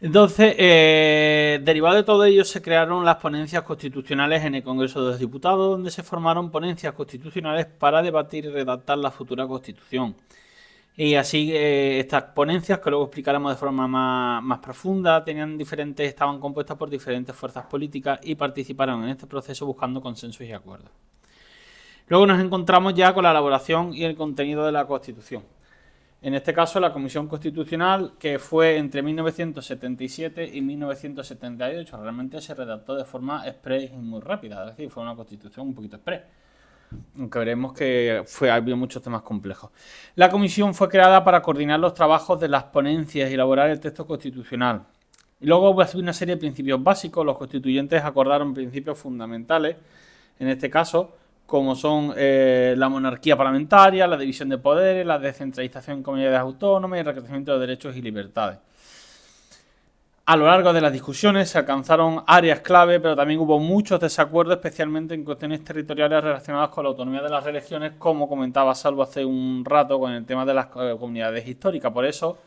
Entonces, 0.00 0.54
eh, 0.58 1.60
derivado 1.62 1.96
de 1.96 2.02
todo 2.02 2.24
ello, 2.24 2.46
se 2.46 2.62
crearon 2.62 3.04
las 3.04 3.16
ponencias 3.16 3.62
constitucionales 3.62 4.42
en 4.42 4.54
el 4.54 4.62
Congreso 4.62 5.04
de 5.04 5.10
los 5.10 5.18
Diputados, 5.18 5.70
donde 5.70 5.90
se 5.90 6.02
formaron 6.02 6.50
ponencias 6.50 6.94
constitucionales 6.94 7.66
para 7.66 8.00
debatir 8.00 8.46
y 8.46 8.48
redactar 8.48 8.96
la 8.96 9.10
futura 9.10 9.46
Constitución. 9.46 10.14
Y 10.98 11.14
así, 11.14 11.52
eh, 11.54 12.00
estas 12.00 12.22
ponencias, 12.24 12.80
que 12.80 12.88
luego 12.88 13.04
explicaremos 13.04 13.52
de 13.52 13.58
forma 13.58 13.86
más, 13.86 14.42
más 14.42 14.58
profunda, 14.60 15.22
tenían 15.22 15.58
diferentes, 15.58 16.08
estaban 16.08 16.40
compuestas 16.40 16.78
por 16.78 16.88
diferentes 16.88 17.36
fuerzas 17.36 17.66
políticas 17.66 18.18
y 18.22 18.34
participaron 18.34 19.04
en 19.04 19.10
este 19.10 19.26
proceso 19.26 19.66
buscando 19.66 20.00
consensos 20.00 20.46
y 20.46 20.52
acuerdos. 20.52 20.90
Luego 22.08 22.26
nos 22.26 22.40
encontramos 22.40 22.94
ya 22.94 23.12
con 23.12 23.24
la 23.24 23.32
elaboración 23.32 23.92
y 23.92 24.04
el 24.04 24.16
contenido 24.16 24.64
de 24.64 24.72
la 24.72 24.86
Constitución. 24.86 25.42
En 26.22 26.34
este 26.34 26.54
caso, 26.54 26.80
la 26.80 26.92
Comisión 26.92 27.28
Constitucional, 27.28 28.14
que 28.18 28.38
fue 28.38 28.78
entre 28.78 29.02
1977 29.02 30.50
y 30.54 30.62
1978, 30.62 32.00
realmente 32.00 32.40
se 32.40 32.54
redactó 32.54 32.94
de 32.94 33.04
forma 33.04 33.46
express 33.46 33.92
y 33.92 33.96
muy 33.96 34.20
rápida, 34.20 34.62
es 34.62 34.76
decir, 34.76 34.90
fue 34.90 35.02
una 35.02 35.14
Constitución 35.14 35.68
un 35.68 35.74
poquito 35.74 35.96
express. 35.96 36.22
Aunque 37.18 37.38
veremos 37.38 37.72
que 37.72 38.22
fue, 38.26 38.50
había 38.50 38.76
muchos 38.76 39.02
temas 39.02 39.22
complejos. 39.22 39.70
La 40.14 40.30
comisión 40.30 40.74
fue 40.74 40.88
creada 40.88 41.24
para 41.24 41.42
coordinar 41.42 41.80
los 41.80 41.94
trabajos 41.94 42.40
de 42.40 42.48
las 42.48 42.64
ponencias 42.64 43.30
y 43.30 43.34
elaborar 43.34 43.70
el 43.70 43.80
texto 43.80 44.06
constitucional. 44.06 44.82
Y 45.40 45.46
luego 45.46 45.70
hubo 45.70 45.84
una 45.98 46.12
serie 46.12 46.34
de 46.34 46.40
principios 46.40 46.82
básicos. 46.82 47.24
Los 47.24 47.36
constituyentes 47.36 48.02
acordaron 48.02 48.54
principios 48.54 48.98
fundamentales, 48.98 49.76
en 50.38 50.48
este 50.48 50.70
caso, 50.70 51.14
como 51.46 51.76
son 51.76 52.12
eh, 52.16 52.74
la 52.76 52.88
monarquía 52.88 53.36
parlamentaria, 53.36 54.06
la 54.06 54.16
división 54.16 54.48
de 54.48 54.58
poderes, 54.58 55.06
la 55.06 55.18
descentralización 55.18 55.98
en 55.98 56.02
comunidades 56.02 56.38
autónomas 56.38 56.96
y 56.96 57.00
el 57.00 57.06
reconocimiento 57.06 57.52
de 57.54 57.66
derechos 57.66 57.96
y 57.96 58.02
libertades. 58.02 58.58
A 60.28 60.36
lo 60.36 60.46
largo 60.46 60.72
de 60.72 60.80
las 60.80 60.92
discusiones 60.92 61.50
se 61.50 61.58
alcanzaron 61.58 62.24
áreas 62.26 62.58
clave, 62.58 62.98
pero 62.98 63.14
también 63.14 63.38
hubo 63.38 63.60
muchos 63.60 64.00
desacuerdos, 64.00 64.56
especialmente 64.56 65.14
en 65.14 65.22
cuestiones 65.22 65.62
territoriales 65.62 66.20
relacionadas 66.20 66.70
con 66.70 66.82
la 66.82 66.90
autonomía 66.90 67.22
de 67.22 67.28
las 67.28 67.44
regiones, 67.44 67.92
como 67.96 68.28
comentaba 68.28 68.74
Salvo 68.74 69.04
hace 69.04 69.24
un 69.24 69.64
rato 69.64 70.00
con 70.00 70.10
el 70.12 70.26
tema 70.26 70.44
de 70.44 70.52
las 70.52 70.66
eh, 70.66 70.96
comunidades 70.98 71.46
históricas. 71.46 71.92
Por 71.92 72.04
eso 72.04 72.38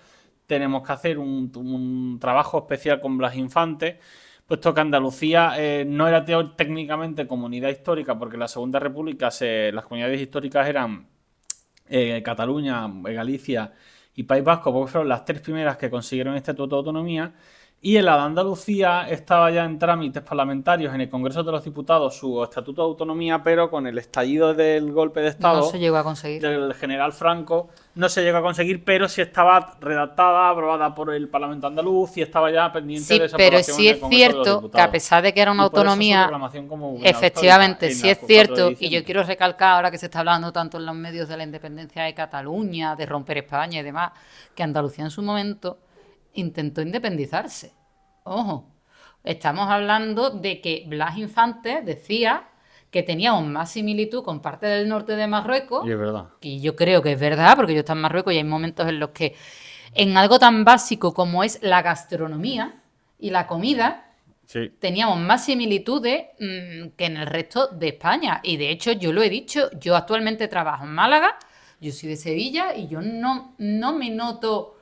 tenemos 0.45 0.85
que 0.85 0.91
hacer 0.91 1.17
un, 1.19 2.17
trabajo 2.19 2.57
especial 2.57 2.99
con 2.99 3.17
Blas 3.17 3.37
Infante, 3.37 4.01
puesto 4.45 4.73
que 4.73 4.81
Andalucía 4.81 5.53
eh, 5.57 5.85
no 5.87 6.05
era 6.05 6.25
técnicamente 6.57 7.27
comunidad 7.27 7.69
histórica, 7.69 8.19
porque 8.19 8.35
en 8.35 8.41
la 8.41 8.49
Segunda 8.49 8.79
República 8.79 9.29
las 9.71 9.85
comunidades 9.85 10.19
históricas 10.19 10.67
eran 10.67 11.07
eh, 11.87 12.21
Cataluña, 12.25 12.91
Galicia 13.03 13.71
y 14.15 14.23
País 14.23 14.43
Vasco, 14.43 14.73
porque 14.73 14.91
fueron 14.91 15.07
las 15.07 15.23
tres 15.23 15.39
primeras 15.39 15.77
que 15.77 15.89
consiguieron 15.89 16.35
este 16.35 16.51
estatuto 16.51 16.75
de 16.75 16.79
autonomía. 16.79 17.33
Y 17.81 17.95
en 17.95 18.03
la 18.03 18.17
de 18.17 18.23
Andalucía 18.23 19.07
estaba 19.09 19.49
ya 19.51 19.63
en 19.63 19.79
trámites 19.79 20.21
parlamentarios 20.21 20.93
en 20.93 20.99
el 20.99 21.09
Congreso 21.09 21.43
de 21.43 21.51
los 21.53 21.63
Diputados 21.63 22.13
su 22.17 22.43
estatuto 22.43 22.81
de 22.81 22.87
autonomía, 22.89 23.41
pero 23.41 23.69
con 23.69 23.87
el 23.87 23.97
estallido 23.97 24.53
del 24.53 24.91
golpe 24.91 25.21
de 25.21 25.29
Estado 25.29 25.59
No 25.59 25.63
se 25.63 25.79
llegó 25.79 25.95
a 25.95 26.03
conseguir. 26.03 26.41
del 26.41 26.73
general 26.73 27.13
Franco 27.13 27.69
no 27.95 28.09
se 28.09 28.21
llegó 28.21 28.39
a 28.39 28.41
conseguir, 28.41 28.83
pero 28.83 29.07
sí 29.07 29.21
estaba 29.21 29.77
redactada, 29.79 30.49
aprobada 30.49 30.93
por 30.93 31.13
el 31.13 31.29
Parlamento 31.29 31.67
andaluz 31.67 32.17
y 32.17 32.21
estaba 32.21 32.51
ya 32.51 32.69
pendiente 32.69 33.05
Sí, 33.05 33.17
de 33.17 33.25
esa 33.27 33.37
pero 33.37 33.57
aprobación 33.57 33.77
sí 33.77 33.87
es 33.87 33.99
cierto 34.09 34.69
que 34.69 34.81
a 34.81 34.91
pesar 34.91 35.23
de 35.23 35.33
que 35.33 35.39
era 35.41 35.51
una 35.53 35.63
autonomía, 35.63 36.23
reclamación 36.23 36.67
como 36.67 36.91
una 36.91 37.07
efectivamente, 37.07 37.91
sí 37.91 38.09
es 38.09 38.17
la 38.17 38.27
4 38.27 38.27
de 38.27 38.33
cierto, 38.33 38.71
y 38.83 38.89
yo 38.89 39.05
quiero 39.05 39.23
recalcar 39.23 39.75
ahora 39.75 39.89
que 39.89 39.97
se 39.97 40.07
está 40.07 40.19
hablando 40.19 40.51
tanto 40.51 40.77
en 40.77 40.85
los 40.85 40.95
medios 40.95 41.29
de 41.29 41.37
la 41.37 41.43
independencia 41.43 42.03
de 42.03 42.13
Cataluña, 42.13 42.97
de 42.97 43.05
romper 43.05 43.37
España 43.37 43.79
y 43.79 43.83
demás, 43.83 44.11
que 44.53 44.63
Andalucía 44.63 45.05
en 45.05 45.11
su 45.11 45.21
momento 45.21 45.77
intentó 46.33 46.81
independizarse. 46.81 47.73
Ojo, 48.23 48.67
estamos 49.23 49.69
hablando 49.69 50.29
de 50.29 50.61
que 50.61 50.85
Blas 50.87 51.17
Infante 51.17 51.81
decía 51.83 52.47
que 52.91 53.03
teníamos 53.03 53.45
más 53.45 53.71
similitud 53.71 54.23
con 54.23 54.41
parte 54.41 54.65
del 54.65 54.87
norte 54.89 55.15
de 55.15 55.27
Marruecos 55.27 55.85
Y 55.87 55.91
es 55.91 55.97
verdad. 55.99 56.29
y 56.41 56.59
yo 56.59 56.75
creo 56.75 57.01
que 57.03 57.11
es 57.13 57.19
verdad, 57.19 57.55
porque 57.55 57.73
yo 57.73 57.79
estoy 57.81 57.95
en 57.95 58.01
Marruecos 58.01 58.33
y 58.33 58.37
hay 58.37 58.43
momentos 58.43 58.87
en 58.87 58.99
los 58.99 59.09
que 59.11 59.35
en 59.93 60.17
algo 60.17 60.39
tan 60.39 60.63
básico 60.65 61.13
como 61.13 61.43
es 61.43 61.59
la 61.61 61.81
gastronomía 61.81 62.81
y 63.19 63.29
la 63.31 63.47
comida, 63.47 64.05
Sí. 64.45 64.71
teníamos 64.79 65.19
más 65.19 65.45
similitudes 65.45 66.23
mm, 66.39 66.89
que 66.97 67.05
en 67.05 67.17
el 67.17 67.27
resto 67.27 67.67
de 67.67 67.89
España. 67.89 68.39
Y 68.43 68.57
de 68.57 68.71
hecho, 68.71 68.91
yo 68.93 69.13
lo 69.13 69.21
he 69.21 69.29
dicho, 69.29 69.69
yo 69.79 69.95
actualmente 69.95 70.47
trabajo 70.47 70.85
en 70.85 70.91
Málaga, 70.95 71.37
yo 71.79 71.91
soy 71.91 72.09
de 72.09 72.15
Sevilla 72.15 72.75
y 72.75 72.87
yo 72.87 72.99
no, 73.01 73.53
no 73.59 73.93
me 73.93 74.09
noto, 74.09 74.78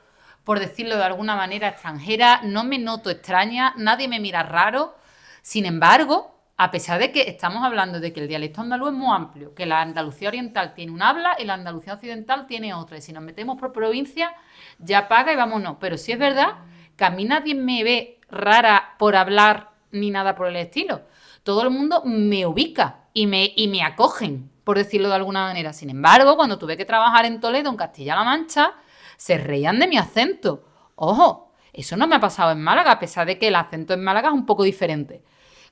por 0.48 0.60
decirlo 0.60 0.96
de 0.96 1.04
alguna 1.04 1.36
manera, 1.36 1.68
extranjera, 1.68 2.40
no 2.42 2.64
me 2.64 2.78
noto 2.78 3.10
extraña, 3.10 3.74
nadie 3.76 4.08
me 4.08 4.18
mira 4.18 4.42
raro. 4.42 4.96
Sin 5.42 5.66
embargo, 5.66 6.40
a 6.56 6.70
pesar 6.70 6.98
de 6.98 7.12
que 7.12 7.28
estamos 7.28 7.62
hablando 7.62 8.00
de 8.00 8.14
que 8.14 8.20
el 8.20 8.28
dialecto 8.28 8.62
andaluz 8.62 8.88
es 8.88 8.94
muy 8.94 9.14
amplio, 9.14 9.54
que 9.54 9.66
la 9.66 9.82
Andalucía 9.82 10.28
oriental 10.28 10.72
tiene 10.72 10.92
un 10.92 11.02
habla 11.02 11.36
y 11.38 11.44
la 11.44 11.52
Andalucía 11.52 11.92
occidental 11.92 12.46
tiene 12.46 12.72
otra, 12.72 12.96
y 12.96 13.02
si 13.02 13.12
nos 13.12 13.22
metemos 13.22 13.60
por 13.60 13.74
provincia, 13.74 14.34
ya 14.78 15.06
paga 15.06 15.34
y 15.34 15.36
vámonos. 15.36 15.76
Pero 15.80 15.98
sí 15.98 16.12
es 16.12 16.18
verdad 16.18 16.54
que 16.96 17.04
a 17.04 17.10
mí 17.10 17.26
nadie 17.26 17.54
me 17.54 17.84
ve 17.84 18.18
rara 18.30 18.94
por 18.98 19.16
hablar 19.16 19.72
ni 19.90 20.10
nada 20.10 20.34
por 20.34 20.46
el 20.46 20.56
estilo. 20.56 21.02
Todo 21.42 21.62
el 21.62 21.68
mundo 21.68 22.00
me 22.06 22.46
ubica 22.46 23.00
y 23.12 23.26
me, 23.26 23.52
y 23.54 23.68
me 23.68 23.82
acogen, 23.82 24.50
por 24.64 24.78
decirlo 24.78 25.10
de 25.10 25.16
alguna 25.16 25.42
manera. 25.42 25.74
Sin 25.74 25.90
embargo, 25.90 26.36
cuando 26.36 26.56
tuve 26.56 26.78
que 26.78 26.86
trabajar 26.86 27.26
en 27.26 27.38
Toledo, 27.38 27.68
en 27.68 27.76
Castilla-La 27.76 28.24
Mancha, 28.24 28.72
se 29.18 29.36
reían 29.36 29.78
de 29.78 29.88
mi 29.88 29.98
acento. 29.98 30.64
Ojo, 30.94 31.52
eso 31.74 31.96
no 31.98 32.06
me 32.06 32.16
ha 32.16 32.20
pasado 32.20 32.52
en 32.52 32.62
Málaga, 32.62 32.92
a 32.92 32.98
pesar 32.98 33.26
de 33.26 33.38
que 33.38 33.48
el 33.48 33.56
acento 33.56 33.92
en 33.92 34.02
Málaga 34.02 34.28
es 34.28 34.34
un 34.34 34.46
poco 34.46 34.62
diferente. 34.62 35.22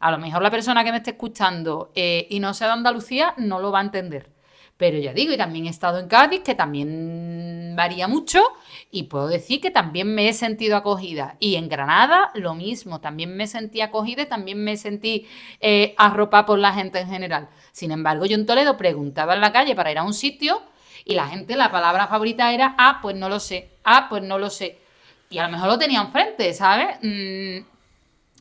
A 0.01 0.11
lo 0.11 0.19
mejor 0.19 0.43
la 0.43 0.51
persona 0.51 0.85
que 0.85 0.91
me 0.91 0.99
esté 0.99 1.13
escuchando 1.13 1.91
eh, 1.95 2.27
y 2.29 2.39
no 2.41 2.53
sea 2.53 2.67
de 2.67 2.75
Andalucía 2.75 3.33
no 3.39 3.59
lo 3.61 3.73
va 3.73 3.79
a 3.79 3.85
entender. 3.85 4.31
Pero 4.77 4.99
ya 4.99 5.15
digo, 5.15 5.33
y 5.33 5.39
también 5.39 5.65
he 5.65 5.71
estado 5.71 5.99
en 5.99 6.07
Cádiz, 6.07 6.43
que 6.43 6.55
también 6.55 7.73
varía 7.77 8.09
mucho, 8.09 8.43
y 8.91 9.05
puedo 9.05 9.27
decir 9.27 9.59
que 9.61 9.71
también 9.71 10.15
me 10.15 10.29
he 10.29 10.35
sentido 10.35 10.77
acogida. 10.77 11.37
Y 11.41 11.55
en 11.55 11.71
Granada, 11.71 12.31
lo 12.35 12.55
mismo, 12.55 13.01
también 13.01 13.35
me 13.37 13.47
sentí 13.47 13.81
acogida 13.81 14.23
y 14.23 14.27
también 14.27 14.63
me 14.63 14.77
sentí 14.77 15.27
eh, 15.61 15.95
arropada 15.97 16.45
por 16.45 16.59
la 16.59 16.75
gente 16.75 16.99
en 16.99 17.09
general. 17.09 17.49
Sin 17.73 17.91
embargo, 17.91 18.27
yo 18.27 18.35
en 18.35 18.45
Toledo 18.45 18.77
preguntaba 18.77 19.35
en 19.35 19.41
la 19.41 19.53
calle 19.53 19.75
para 19.75 19.91
ir 19.93 19.99
a 19.99 20.03
un 20.03 20.13
sitio 20.13 20.61
y 21.09 21.15
la 21.15 21.29
gente, 21.29 21.57
la 21.57 21.71
palabra 21.71 22.09
favorita 22.09 22.53
era, 22.53 22.75
ah, 22.77 22.99
pues 23.01 23.15
no 23.15 23.29
lo 23.29 23.39
sé, 23.39 23.71
ah, 23.85 24.09
pues 24.11 24.25
no 24.25 24.39
lo 24.39 24.51
sé. 24.51 24.81
Y 25.31 25.39
a 25.39 25.47
lo 25.47 25.53
mejor 25.53 25.69
lo 25.69 25.79
tenía 25.79 26.01
enfrente, 26.01 26.53
¿sabes? 26.53 26.97
Mm, 27.01 27.65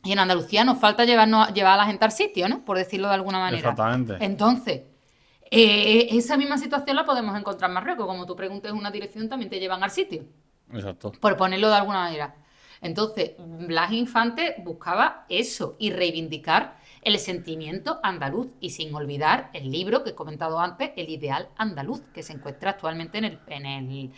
y 0.04 0.12
en 0.12 0.20
Andalucía 0.20 0.64
nos 0.64 0.80
falta 0.80 1.06
llevarnos, 1.06 1.54
llevar 1.54 1.74
a 1.74 1.78
la 1.78 1.86
gente 1.86 2.06
al 2.06 2.12
sitio, 2.12 2.50
¿no? 2.50 2.66
Por 2.66 2.80
decirlo 2.80 3.08
de 3.08 3.14
alguna 3.14 3.38
manera. 3.38 3.70
Exactamente. 3.70 4.18
Entonces, 4.20 4.82
eh, 5.52 6.08
esa 6.10 6.38
misma 6.38 6.58
situación 6.58 6.96
la 6.96 7.06
podemos 7.06 7.38
encontrar 7.38 7.70
en 7.70 7.76
Marruecos. 7.76 8.08
Como 8.08 8.26
tú 8.26 8.36
preguntes 8.36 8.72
una 8.72 8.90
dirección, 8.90 9.30
también 9.30 9.52
te 9.52 9.60
llevan 9.60 9.84
al 9.84 9.92
sitio, 9.92 10.24
Exacto. 10.74 11.12
por 11.12 11.38
ponerlo 11.38 11.70
de 11.70 11.76
alguna 11.76 12.00
manera. 12.00 12.36
Entonces, 12.82 13.34
Blas 13.38 13.92
Infante 13.92 14.56
buscaba 14.64 15.26
eso 15.30 15.76
y 15.78 15.92
reivindicar 15.92 16.78
el 17.06 17.18
sentimiento 17.20 18.00
andaluz 18.04 18.48
y 18.60 18.72
sin 18.72 18.94
olvidar 18.94 19.50
el 19.54 19.72
libro 19.72 20.04
que 20.04 20.10
he 20.10 20.16
comentado 20.16 20.60
antes, 20.60 20.92
El 20.98 21.10
ideal 21.10 21.48
andaluz, 21.56 22.02
que 22.14 22.22
se 22.24 22.34
encuentra 22.34 22.72
actualmente 22.72 23.18
en 23.20 23.26
el, 23.26 23.40
en 23.48 23.66
el, 23.66 24.12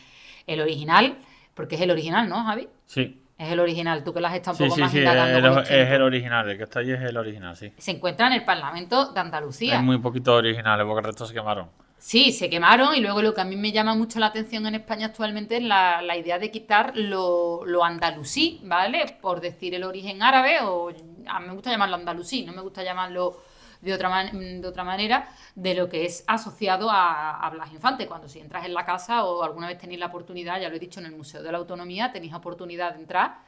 el 0.48 0.62
original, 0.62 1.18
porque 1.54 1.76
es 1.76 1.82
el 1.82 1.92
original, 1.92 2.28
¿no, 2.28 2.44
Javi? 2.44 2.68
Sí. 2.86 3.22
Es 3.38 3.52
el 3.52 3.60
original, 3.60 4.04
tú 4.04 4.14
que 4.14 4.20
lo 4.22 4.28
has 4.28 4.34
estado 4.34 4.54
un 4.54 4.58
Sí, 4.58 4.64
poco 4.64 4.76
sí, 4.76 4.82
más 4.82 4.92
sí, 4.92 4.98
indagando 4.98 5.62
es, 5.62 5.70
el- 5.70 5.80
es 5.80 5.92
el 5.92 6.02
original, 6.02 6.50
el 6.50 6.58
que 6.58 6.64
está 6.64 6.82
es 6.82 6.88
el 7.02 7.18
original, 7.18 7.56
sí. 7.56 7.72
Se 7.78 7.92
encuentra 7.92 8.26
en 8.28 8.34
el 8.34 8.44
Parlamento 8.46 9.12
de 9.12 9.20
Andalucía. 9.20 9.78
Hay 9.78 9.86
muy 9.86 10.00
poquitos 10.00 10.34
originales 10.36 10.84
porque 10.88 11.00
el 11.00 11.06
resto 11.06 11.26
se 11.28 11.34
quemaron. 11.36 11.70
Sí, 12.00 12.32
se 12.32 12.50
quemaron 12.50 12.96
y 12.96 13.02
luego 13.02 13.22
lo 13.22 13.34
que 13.34 13.42
a 13.42 13.44
mí 13.46 13.56
me 13.56 13.72
llama 13.72 13.96
mucho 13.96 14.20
la 14.20 14.28
atención 14.28 14.66
en 14.66 14.76
España 14.76 15.08
actualmente 15.08 15.58
es 15.58 15.64
la, 15.64 16.02
la 16.02 16.16
idea 16.16 16.40
de 16.40 16.50
quitar 16.52 16.96
lo, 16.96 17.66
lo 17.66 17.84
andalusí, 17.84 18.60
¿vale? 18.64 19.18
Por 19.22 19.42
decir 19.42 19.74
el 19.76 19.84
origen 19.84 20.22
árabe 20.24 20.60
o 20.62 20.92
me 21.40 21.54
gusta 21.54 21.70
llamarlo 21.72 21.96
andalusí, 21.96 22.46
no 22.46 22.54
me 22.54 22.62
gusta 22.62 22.84
llamarlo 22.84 23.42
de 23.82 23.94
otra, 23.94 24.24
de 24.32 24.68
otra 24.68 24.84
manera, 24.84 25.30
de 25.56 25.76
lo 25.76 25.88
que 25.90 26.06
es 26.06 26.24
asociado 26.28 26.90
a, 26.90 27.40
a 27.46 27.50
Blas 27.50 27.72
Infante. 27.72 28.08
Cuando 28.08 28.28
si 28.28 28.40
entras 28.40 28.66
en 28.66 28.74
la 28.74 28.86
casa 28.86 29.24
o 29.26 29.44
alguna 29.44 29.68
vez 29.68 29.78
tenéis 29.78 30.00
la 30.00 30.08
oportunidad, 30.08 30.60
ya 30.60 30.70
lo 30.70 30.76
he 30.76 30.80
dicho 30.80 31.00
en 31.00 31.08
el 31.08 31.16
Museo 31.16 31.44
de 31.44 31.52
la 31.52 31.58
Autonomía, 31.60 32.12
tenéis 32.12 32.34
oportunidad 32.34 32.94
de 32.94 33.02
entrar 33.02 33.48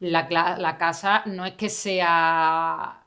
la, 0.00 0.56
la 0.58 0.76
casa 0.76 1.22
no 1.26 1.46
es 1.46 1.52
que 1.54 1.68
sea, 1.68 3.00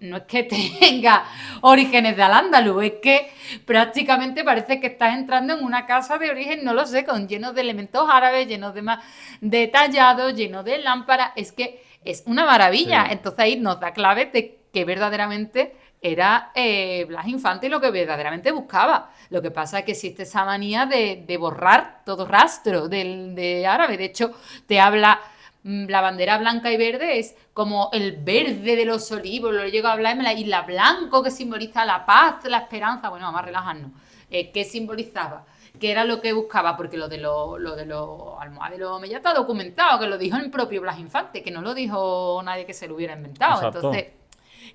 no 0.00 0.16
es 0.16 0.22
que 0.24 0.42
tenga 0.80 1.24
orígenes 1.62 2.16
de 2.16 2.22
al-Ándalus, 2.22 2.84
es 2.84 2.92
que 3.02 3.32
prácticamente 3.64 4.44
parece 4.44 4.80
que 4.80 4.88
estás 4.88 5.14
entrando 5.16 5.54
en 5.54 5.64
una 5.64 5.86
casa 5.86 6.18
de 6.18 6.30
origen, 6.30 6.64
no 6.64 6.74
lo 6.74 6.86
sé, 6.86 7.04
con 7.04 7.28
llenos 7.28 7.54
de 7.54 7.62
elementos 7.62 8.08
árabes, 8.10 8.48
llenos 8.48 8.74
de 8.74 8.82
más 8.82 9.04
detallados, 9.40 10.34
llenos 10.34 10.64
de 10.64 10.78
lámparas, 10.78 11.32
es 11.36 11.52
que 11.52 11.82
es 12.04 12.22
una 12.26 12.44
maravilla. 12.46 13.06
Sí. 13.06 13.12
Entonces 13.12 13.40
ahí 13.40 13.56
nos 13.56 13.80
da 13.80 13.92
clave 13.92 14.26
de 14.26 14.58
que 14.72 14.84
verdaderamente 14.84 15.76
era 16.02 16.50
eh, 16.54 17.04
Blas 17.06 17.28
Infante 17.28 17.68
lo 17.68 17.80
que 17.80 17.90
verdaderamente 17.90 18.50
buscaba. 18.50 19.12
Lo 19.30 19.40
que 19.40 19.50
pasa 19.50 19.78
es 19.78 19.84
que 19.84 19.92
existe 19.92 20.24
esa 20.24 20.44
manía 20.44 20.84
de, 20.84 21.24
de 21.26 21.36
borrar 21.36 22.02
todo 22.04 22.26
rastro 22.26 22.88
del, 22.88 23.34
de 23.34 23.66
árabe. 23.66 23.96
De 23.96 24.06
hecho, 24.06 24.32
te 24.66 24.80
habla 24.80 25.20
mm, 25.62 25.86
la 25.86 26.00
bandera 26.00 26.38
blanca 26.38 26.72
y 26.72 26.76
verde 26.76 27.20
es 27.20 27.36
como 27.54 27.90
el 27.92 28.16
verde 28.16 28.74
de 28.74 28.84
los 28.84 29.10
olivos, 29.12 29.54
lo 29.54 29.66
llego 29.68 29.88
a 29.88 29.92
hablar, 29.92 30.16
y 30.16 30.22
la 30.22 30.32
isla 30.32 30.62
blanco 30.62 31.22
que 31.22 31.30
simboliza 31.30 31.84
la 31.84 32.04
paz, 32.04 32.44
la 32.44 32.58
esperanza. 32.58 33.08
Bueno, 33.08 33.26
vamos 33.26 33.42
a 33.42 33.44
relajarnos. 33.44 33.92
Eh, 34.28 34.50
¿Qué 34.50 34.64
simbolizaba? 34.64 35.44
¿Qué 35.80 35.90
era 35.90 36.04
lo 36.04 36.20
que 36.20 36.32
buscaba? 36.32 36.76
Porque 36.76 36.96
lo 36.96 37.08
de 37.08 37.18
los 37.18 37.60
lo 37.60 37.74
de 37.74 37.86
los 37.86 38.40
almohades 38.40 38.78
de 38.78 38.84
los 38.84 39.02
está 39.04 39.34
documentado, 39.34 39.98
que 39.98 40.06
lo 40.06 40.18
dijo 40.18 40.36
el 40.36 40.50
propio 40.50 40.80
Blas 40.80 40.98
Infante, 40.98 41.42
que 41.42 41.50
no 41.50 41.60
lo 41.62 41.74
dijo 41.74 42.40
nadie 42.44 42.66
que 42.66 42.74
se 42.74 42.86
lo 42.86 42.94
hubiera 42.94 43.14
inventado. 43.14 43.54
Exacto. 43.56 43.78
Entonces, 43.78 44.12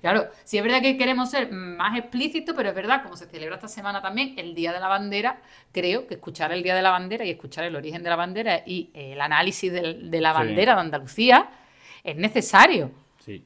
Claro, 0.02 0.28
sí 0.44 0.58
es 0.58 0.62
verdad 0.62 0.80
que 0.80 0.96
queremos 0.96 1.30
ser 1.30 1.50
más 1.50 1.98
explícitos, 1.98 2.54
pero 2.54 2.68
es 2.68 2.74
verdad, 2.74 3.02
como 3.02 3.16
se 3.16 3.26
celebra 3.26 3.56
esta 3.56 3.66
semana 3.68 4.00
también 4.00 4.34
el 4.38 4.54
Día 4.54 4.72
de 4.72 4.78
la 4.78 4.86
Bandera, 4.86 5.40
creo 5.72 6.06
que 6.06 6.14
escuchar 6.14 6.52
el 6.52 6.62
Día 6.62 6.76
de 6.76 6.82
la 6.82 6.90
Bandera 6.90 7.24
y 7.24 7.30
escuchar 7.30 7.64
el 7.64 7.74
origen 7.74 8.02
de 8.04 8.10
la 8.10 8.14
bandera 8.14 8.62
y 8.64 8.90
el 8.94 9.20
análisis 9.20 9.72
del- 9.72 10.08
de 10.10 10.20
la 10.20 10.32
Sí. 10.32 10.38
bandera 10.38 10.74
de 10.74 10.80
Andalucía 10.82 11.50
es 12.04 12.14
necesario. 12.16 12.92
Sí, 13.18 13.44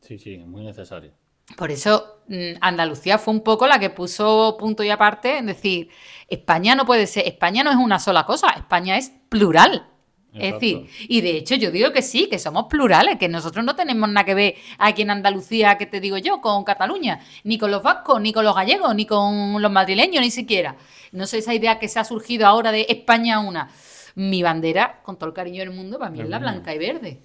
sí, 0.00 0.18
sí, 0.18 0.36
muy 0.38 0.62
necesario. 0.64 1.12
Por 1.56 1.70
eso 1.70 2.22
mm, 2.28 2.56
Andalucía 2.60 3.18
fue 3.18 3.34
un 3.34 3.42
poco 3.42 3.66
la 3.66 3.78
que 3.78 3.90
puso 3.90 4.56
punto 4.58 4.82
y 4.82 4.90
aparte 4.90 5.38
en 5.38 5.46
decir, 5.46 5.90
España 6.28 6.74
no 6.74 6.86
puede 6.86 7.06
ser, 7.06 7.26
España 7.26 7.62
no 7.62 7.70
es 7.70 7.76
una 7.76 7.98
sola 7.98 8.24
cosa, 8.24 8.50
España 8.50 8.96
es 8.96 9.12
plural. 9.28 9.88
Es 10.34 10.54
decir, 10.54 10.88
y 11.08 11.20
de 11.20 11.36
hecho 11.36 11.56
yo 11.56 11.70
digo 11.70 11.92
que 11.92 12.00
sí, 12.00 12.26
que 12.26 12.38
somos 12.38 12.64
plurales, 12.64 13.18
que 13.18 13.28
nosotros 13.28 13.62
no 13.66 13.76
tenemos 13.76 14.08
nada 14.08 14.24
que 14.24 14.34
ver 14.34 14.54
aquí 14.78 15.02
en 15.02 15.10
Andalucía, 15.10 15.76
que 15.76 15.84
te 15.84 16.00
digo 16.00 16.16
yo, 16.16 16.40
con 16.40 16.64
Cataluña, 16.64 17.20
ni 17.44 17.58
con 17.58 17.70
los 17.70 17.82
vascos, 17.82 18.18
ni 18.18 18.32
con 18.32 18.44
los 18.46 18.54
gallegos, 18.54 18.94
ni 18.94 19.04
con 19.04 19.60
los 19.60 19.70
madrileños, 19.70 20.22
ni 20.22 20.30
siquiera. 20.30 20.76
No 21.12 21.26
sé 21.26 21.38
esa 21.38 21.52
idea 21.52 21.78
que 21.78 21.86
se 21.88 22.00
ha 22.00 22.04
surgido 22.04 22.46
ahora 22.46 22.72
de 22.72 22.86
España 22.88 23.40
una. 23.40 23.68
Mi 24.14 24.42
bandera, 24.42 25.02
con 25.02 25.18
todo 25.18 25.28
el 25.28 25.34
cariño 25.34 25.60
del 25.60 25.70
mundo, 25.70 25.98
para 25.98 26.10
mí 26.10 26.20
es 26.20 26.28
la 26.28 26.38
blanca 26.38 26.74
y 26.74 26.78
verde. 26.78 27.20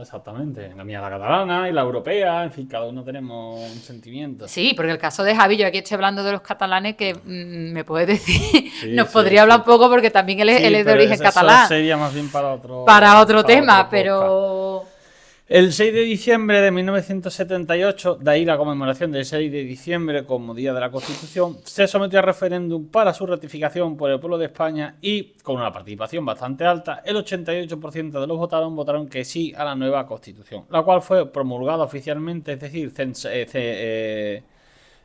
Exactamente. 0.00 0.72
La 0.76 0.84
mía 0.84 1.00
la 1.00 1.10
catalana 1.10 1.68
y 1.68 1.72
la 1.72 1.82
europea, 1.82 2.44
en 2.44 2.52
fin, 2.52 2.66
cada 2.66 2.86
uno 2.86 3.02
tenemos 3.04 3.58
un 3.60 3.78
sentimiento. 3.80 4.48
Sí, 4.48 4.72
porque 4.74 4.92
el 4.92 4.98
caso 4.98 5.22
de 5.24 5.34
Javi, 5.34 5.56
yo 5.56 5.66
aquí 5.66 5.78
estoy 5.78 5.94
hablando 5.96 6.22
de 6.22 6.32
los 6.32 6.40
catalanes, 6.40 6.96
que 6.96 7.14
mm, 7.14 7.72
me 7.72 7.84
puede 7.84 8.06
decir, 8.06 8.70
Sí, 8.80 8.88
nos 8.92 9.08
sí, 9.08 9.12
podría 9.12 9.42
hablar 9.42 9.60
un 9.60 9.64
poco 9.64 9.88
porque 9.88 10.10
también 10.10 10.40
él 10.40 10.48
es, 10.50 10.58
Sí, 10.58 10.64
él 10.64 10.74
es 10.76 10.86
de 10.86 10.92
origen 10.92 11.18
catalán. 11.18 11.68
sería 11.68 11.96
más 11.96 12.12
bien 12.12 12.28
para 12.30 12.52
otro, 12.52 12.84
Para 12.84 13.20
otro 13.20 13.44
tema, 13.44 13.80
otro 13.80 13.90
pero 13.90 14.84
El 15.46 15.74
6 15.74 15.92
de 15.92 16.00
diciembre 16.00 16.62
de 16.62 16.70
1978, 16.70 18.14
de 18.14 18.30
ahí 18.30 18.46
la 18.46 18.56
conmemoración 18.56 19.12
del 19.12 19.26
6 19.26 19.52
de 19.52 19.62
diciembre 19.62 20.24
como 20.24 20.54
Día 20.54 20.72
de 20.72 20.80
la 20.80 20.90
Constitución, 20.90 21.58
se 21.64 21.86
sometió 21.86 22.20
a 22.20 22.22
referéndum 22.22 22.88
para 22.88 23.12
su 23.12 23.26
ratificación 23.26 23.94
por 23.94 24.10
el 24.10 24.18
pueblo 24.18 24.38
de 24.38 24.46
España 24.46 24.96
y, 25.02 25.34
con 25.42 25.56
una 25.56 25.70
participación 25.70 26.24
bastante 26.24 26.64
alta, 26.64 27.02
el 27.04 27.16
88% 27.16 28.20
de 28.22 28.26
los 28.26 28.38
votaron 28.38 28.74
votaron 28.74 29.06
que 29.06 29.22
sí 29.26 29.52
a 29.54 29.66
la 29.66 29.74
nueva 29.74 30.06
Constitución, 30.06 30.64
la 30.70 30.82
cual 30.82 31.02
fue 31.02 31.30
promulgada 31.30 31.84
oficialmente, 31.84 32.54
es 32.54 32.60
decir, 32.60 32.90
eh, 32.98 33.46
eh, 33.52 34.42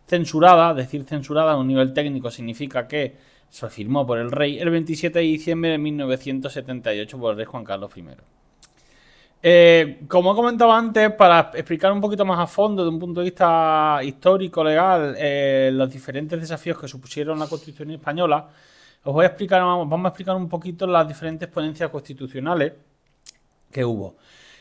censurada, 0.08 0.74
decir 0.74 1.04
censurada 1.04 1.52
a 1.52 1.58
un 1.58 1.68
nivel 1.68 1.92
técnico 1.92 2.32
significa 2.32 2.88
que 2.88 3.18
se 3.50 3.70
firmó 3.70 4.08
por 4.08 4.18
el 4.18 4.32
rey 4.32 4.58
el 4.58 4.70
27 4.70 5.20
de 5.20 5.26
diciembre 5.26 5.72
de 5.72 5.80
1978 5.80 7.20
por 7.20 7.32
el 7.32 7.38
rey 7.38 7.46
Juan 7.46 7.66
Carlos 7.66 7.92
I. 7.98 8.06
Eh, 9.42 10.02
como 10.10 10.34
he 10.34 10.36
comentado 10.36 10.72
antes, 10.74 11.12
para 11.14 11.52
explicar 11.54 11.92
un 11.94 12.02
poquito 12.02 12.26
más 12.26 12.40
a 12.40 12.48
fondo, 12.48 12.84
de 12.84 12.90
un 12.90 13.00
punto 13.00 13.22
de 13.22 13.26
vista 13.26 14.00
histórico, 14.04 14.64
legal, 14.64 15.16
eh, 15.18 15.70
los 15.74 15.90
diferentes 15.90 16.40
desafíos 16.40 16.78
que 16.78 16.88
supusieron 16.90 17.40
la 17.40 17.48
Constitución 17.48 17.92
española, 17.92 18.50
os 19.04 19.14
voy 19.14 19.24
a 19.24 19.30
explicar, 19.30 19.62
vamos 19.62 20.06
a 20.06 20.10
explicar 20.10 20.36
un 20.36 20.50
poquito 20.50 20.86
las 20.86 21.08
diferentes 21.08 21.48
ponencias 21.48 21.90
constitucionales 21.90 22.74
que 23.72 23.86
hubo. 23.86 24.18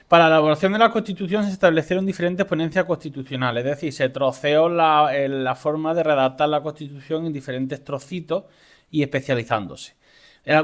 Para 0.06 0.24
la 0.28 0.36
elaboración 0.36 0.72
de 0.72 0.78
la 0.78 0.90
Constitución 0.90 1.44
se 1.44 1.50
establecieron 1.52 2.06
diferentes 2.06 2.46
ponencias 2.46 2.84
constitucionales, 2.84 3.64
es 3.64 3.70
decir, 3.72 3.92
se 3.92 4.08
troceó 4.10 4.68
la, 4.68 5.10
eh, 5.12 5.28
la 5.28 5.54
forma 5.56 5.92
de 5.92 6.04
redactar 6.04 6.48
la 6.48 6.62
Constitución 6.62 7.26
en 7.26 7.32
diferentes 7.32 7.82
trocitos 7.84 8.44
y 8.90 9.02
especializándose. 9.02 9.97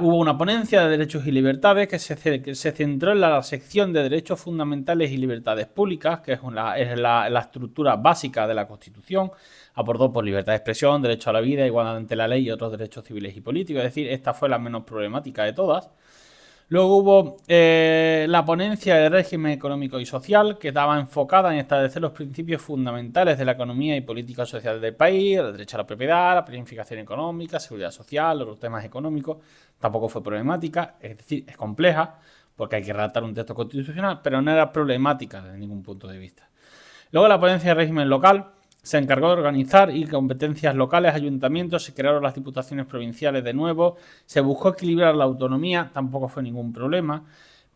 Hubo 0.00 0.16
una 0.16 0.38
ponencia 0.38 0.82
de 0.82 0.88
derechos 0.90 1.26
y 1.26 1.30
libertades 1.30 1.88
que 1.88 1.98
se, 1.98 2.16
ce- 2.16 2.40
que 2.40 2.54
se 2.54 2.72
centró 2.72 3.12
en 3.12 3.20
la 3.20 3.42
sección 3.42 3.92
de 3.92 4.02
derechos 4.02 4.40
fundamentales 4.40 5.10
y 5.10 5.18
libertades 5.18 5.66
públicas, 5.66 6.20
que 6.20 6.32
es, 6.32 6.40
una- 6.42 6.78
es 6.78 6.98
la, 6.98 7.28
la 7.28 7.40
estructura 7.40 7.96
básica 7.96 8.46
de 8.46 8.54
la 8.54 8.66
Constitución. 8.66 9.30
Aportó 9.74 10.10
por 10.10 10.24
libertad 10.24 10.52
de 10.52 10.56
expresión, 10.56 11.02
derecho 11.02 11.28
a 11.30 11.34
la 11.34 11.40
vida, 11.42 11.66
igualdad 11.66 11.96
ante 11.98 12.16
la 12.16 12.26
ley 12.28 12.44
y 12.46 12.50
otros 12.50 12.70
derechos 12.72 13.04
civiles 13.04 13.36
y 13.36 13.42
políticos. 13.42 13.80
Es 13.82 13.88
decir, 13.90 14.08
esta 14.08 14.32
fue 14.32 14.48
la 14.48 14.58
menos 14.58 14.84
problemática 14.84 15.44
de 15.44 15.52
todas. 15.52 15.90
Luego 16.68 16.96
hubo 16.96 17.36
eh, 17.46 18.26
la 18.28 18.44
ponencia 18.44 18.96
de 18.96 19.10
régimen 19.10 19.52
económico 19.52 20.00
y 20.00 20.06
social, 20.06 20.56
que 20.58 20.68
estaba 20.68 20.98
enfocada 20.98 21.52
en 21.52 21.60
establecer 21.60 22.00
los 22.00 22.12
principios 22.12 22.62
fundamentales 22.62 23.36
de 23.36 23.44
la 23.44 23.52
economía 23.52 23.94
y 23.96 24.00
política 24.00 24.46
social 24.46 24.80
del 24.80 24.94
país, 24.94 25.38
el 25.38 25.52
derecho 25.52 25.76
a 25.76 25.80
la 25.80 25.86
propiedad, 25.86 26.34
la 26.34 26.44
planificación 26.44 27.00
económica, 27.00 27.60
seguridad 27.60 27.90
social, 27.90 28.38
los 28.38 28.58
temas 28.58 28.82
económicos. 28.84 29.38
Tampoco 29.78 30.08
fue 30.08 30.22
problemática, 30.22 30.96
es 31.00 31.18
decir, 31.18 31.44
es 31.46 31.56
compleja, 31.56 32.18
porque 32.56 32.76
hay 32.76 32.82
que 32.82 32.92
redactar 32.94 33.24
un 33.24 33.34
texto 33.34 33.54
constitucional, 33.54 34.20
pero 34.22 34.40
no 34.40 34.50
era 34.50 34.72
problemática 34.72 35.42
desde 35.42 35.58
ningún 35.58 35.82
punto 35.82 36.08
de 36.08 36.18
vista. 36.18 36.48
Luego 37.10 37.28
la 37.28 37.38
ponencia 37.38 37.70
de 37.70 37.74
régimen 37.74 38.08
local 38.08 38.53
se 38.84 38.98
encargó 38.98 39.28
de 39.28 39.32
organizar 39.32 39.90
y 39.96 40.04
competencias 40.06 40.74
locales, 40.74 41.14
ayuntamientos, 41.14 41.84
se 41.84 41.94
crearon 41.94 42.22
las 42.22 42.34
diputaciones 42.34 42.84
provinciales 42.84 43.42
de 43.42 43.54
nuevo, 43.54 43.96
se 44.26 44.42
buscó 44.42 44.68
equilibrar 44.68 45.14
la 45.14 45.24
autonomía, 45.24 45.90
tampoco 45.92 46.28
fue 46.28 46.42
ningún 46.42 46.70
problema. 46.70 47.24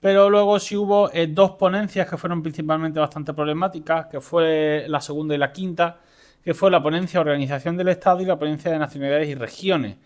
Pero 0.01 0.29
luego 0.29 0.61
sí 0.61 0.77
hubo 0.77 1.11
eh, 1.15 1.27
dos 1.27 1.53
ponencias 1.53 2.09
que 2.09 2.19
fueron 2.19 2.43
principalmente 2.43 3.01
bastante 3.01 3.33
problemáticas, 3.33 4.07
que 4.09 4.21
fue 4.21 4.85
la 4.87 5.01
segunda 5.01 5.35
y 5.35 5.39
la 5.39 5.51
quinta, 5.51 5.99
que 6.45 6.53
fue 6.53 6.71
la 6.71 6.83
ponencia 6.83 7.19
de 7.19 7.31
organización 7.31 7.79
del 7.79 7.89
Estado 7.89 8.21
y 8.21 8.27
la 8.27 8.39
ponencia 8.39 8.71
de 8.71 8.79
nacionalidades 8.79 9.31
y 9.31 9.35
regiones. 9.35 9.97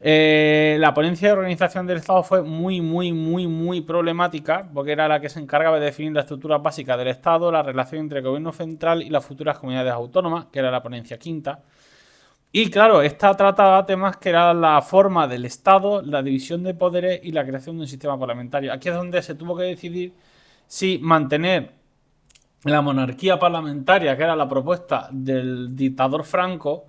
Eh, 0.00 0.76
la 0.78 0.94
ponencia 0.94 1.28
de 1.28 1.34
organización 1.34 1.86
del 1.86 1.98
Estado 1.98 2.22
fue 2.22 2.42
muy, 2.42 2.80
muy, 2.80 3.12
muy, 3.12 3.46
muy 3.48 3.80
problemática, 3.80 4.68
porque 4.72 4.92
era 4.92 5.08
la 5.08 5.20
que 5.20 5.28
se 5.28 5.40
encargaba 5.40 5.78
de 5.80 5.86
definir 5.86 6.12
la 6.12 6.20
estructura 6.20 6.58
básica 6.58 6.96
del 6.96 7.08
Estado, 7.08 7.50
la 7.50 7.62
relación 7.62 8.02
entre 8.02 8.18
el 8.18 8.24
gobierno 8.24 8.52
central 8.52 9.02
y 9.02 9.10
las 9.10 9.24
futuras 9.26 9.58
comunidades 9.58 9.92
autónomas, 9.92 10.46
que 10.46 10.60
era 10.60 10.70
la 10.70 10.82
ponencia 10.82 11.18
quinta. 11.18 11.62
Y 12.52 12.70
claro, 12.70 13.02
esta 13.02 13.36
trataba 13.36 13.84
temas 13.84 14.16
que 14.16 14.30
eran 14.30 14.60
la 14.60 14.80
forma 14.82 15.28
del 15.28 15.44
Estado, 15.44 16.00
la 16.02 16.22
división 16.22 16.62
de 16.62 16.74
poderes 16.74 17.20
y 17.22 17.32
la 17.32 17.44
creación 17.44 17.76
de 17.76 17.82
un 17.82 17.88
sistema 17.88 18.18
parlamentario. 18.18 18.72
Aquí 18.72 18.88
es 18.88 18.94
donde 18.94 19.20
se 19.22 19.34
tuvo 19.34 19.56
que 19.56 19.64
decidir 19.64 20.14
si 20.66 20.98
mantener 20.98 21.72
la 22.64 22.80
monarquía 22.82 23.38
parlamentaria, 23.38 24.16
que 24.16 24.22
era 24.22 24.36
la 24.36 24.48
propuesta 24.48 25.08
del 25.12 25.76
dictador 25.76 26.24
Franco, 26.24 26.86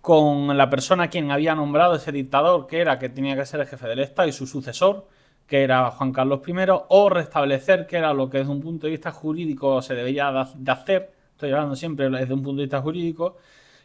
con 0.00 0.56
la 0.56 0.70
persona 0.70 1.04
a 1.04 1.08
quien 1.08 1.30
había 1.30 1.54
nombrado 1.54 1.94
ese 1.94 2.12
dictador, 2.12 2.66
que 2.66 2.80
era 2.80 2.98
que 2.98 3.08
tenía 3.08 3.36
que 3.36 3.44
ser 3.46 3.60
el 3.60 3.66
jefe 3.66 3.86
del 3.88 4.00
Estado 4.00 4.28
y 4.28 4.32
su 4.32 4.46
sucesor, 4.46 5.06
que 5.46 5.62
era 5.62 5.90
Juan 5.90 6.12
Carlos 6.12 6.40
I, 6.46 6.54
o 6.88 7.10
restablecer, 7.10 7.86
que 7.86 7.96
era 7.96 8.14
lo 8.14 8.30
que 8.30 8.38
desde 8.38 8.52
un 8.52 8.60
punto 8.60 8.86
de 8.86 8.92
vista 8.92 9.10
jurídico 9.10 9.82
se 9.82 9.94
debía 9.94 10.30
de 10.54 10.72
hacer, 10.72 11.12
estoy 11.32 11.50
hablando 11.50 11.76
siempre 11.76 12.08
desde 12.08 12.32
un 12.32 12.42
punto 12.42 12.58
de 12.58 12.66
vista 12.66 12.80
jurídico, 12.80 13.36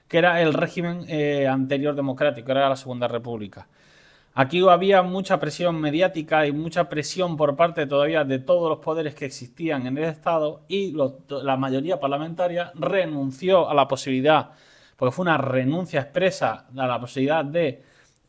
que 0.08 0.20
era 0.20 0.42
el 0.42 0.54
régimen 0.54 1.06
eh, 1.08 1.48
anterior 1.48 1.96
democrático, 1.96 2.52
era 2.52 2.70
la 2.70 2.76
Segunda 2.76 3.08
República. 3.08 3.68
Aquí 4.38 4.62
había 4.68 5.02
mucha 5.02 5.40
presión 5.40 5.80
mediática 5.80 6.46
y 6.46 6.52
mucha 6.52 6.90
presión 6.90 7.38
por 7.38 7.56
parte 7.56 7.88
todavía 7.88 8.26
de 8.26 8.40
todos 8.40 8.70
los 8.70 8.80
poderes 8.80 9.16
que 9.16 9.26
existían 9.26 9.88
en 9.88 9.98
el 9.98 10.04
Estado 10.04 10.62
y 10.68 10.94
la 11.30 11.56
mayoría 11.56 12.02
parlamentaria 12.02 12.72
renunció 12.76 13.70
a 13.70 13.74
la 13.74 13.88
posibilidad, 13.88 14.52
porque 14.96 15.14
fue 15.14 15.24
una 15.24 15.38
renuncia 15.38 16.02
expresa 16.02 16.68
a 16.76 16.88
la 16.88 17.00
posibilidad 17.00 17.44
de 17.46 17.82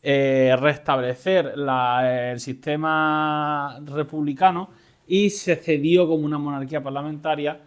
eh, 0.03 0.55
restablecer 0.59 1.53
el 1.55 2.39
sistema 2.39 3.79
republicano 3.85 4.69
y 5.07 5.29
se 5.29 5.55
cedió 5.55 6.07
como 6.07 6.25
una 6.25 6.37
monarquía 6.37 6.81
parlamentaria 6.83 7.59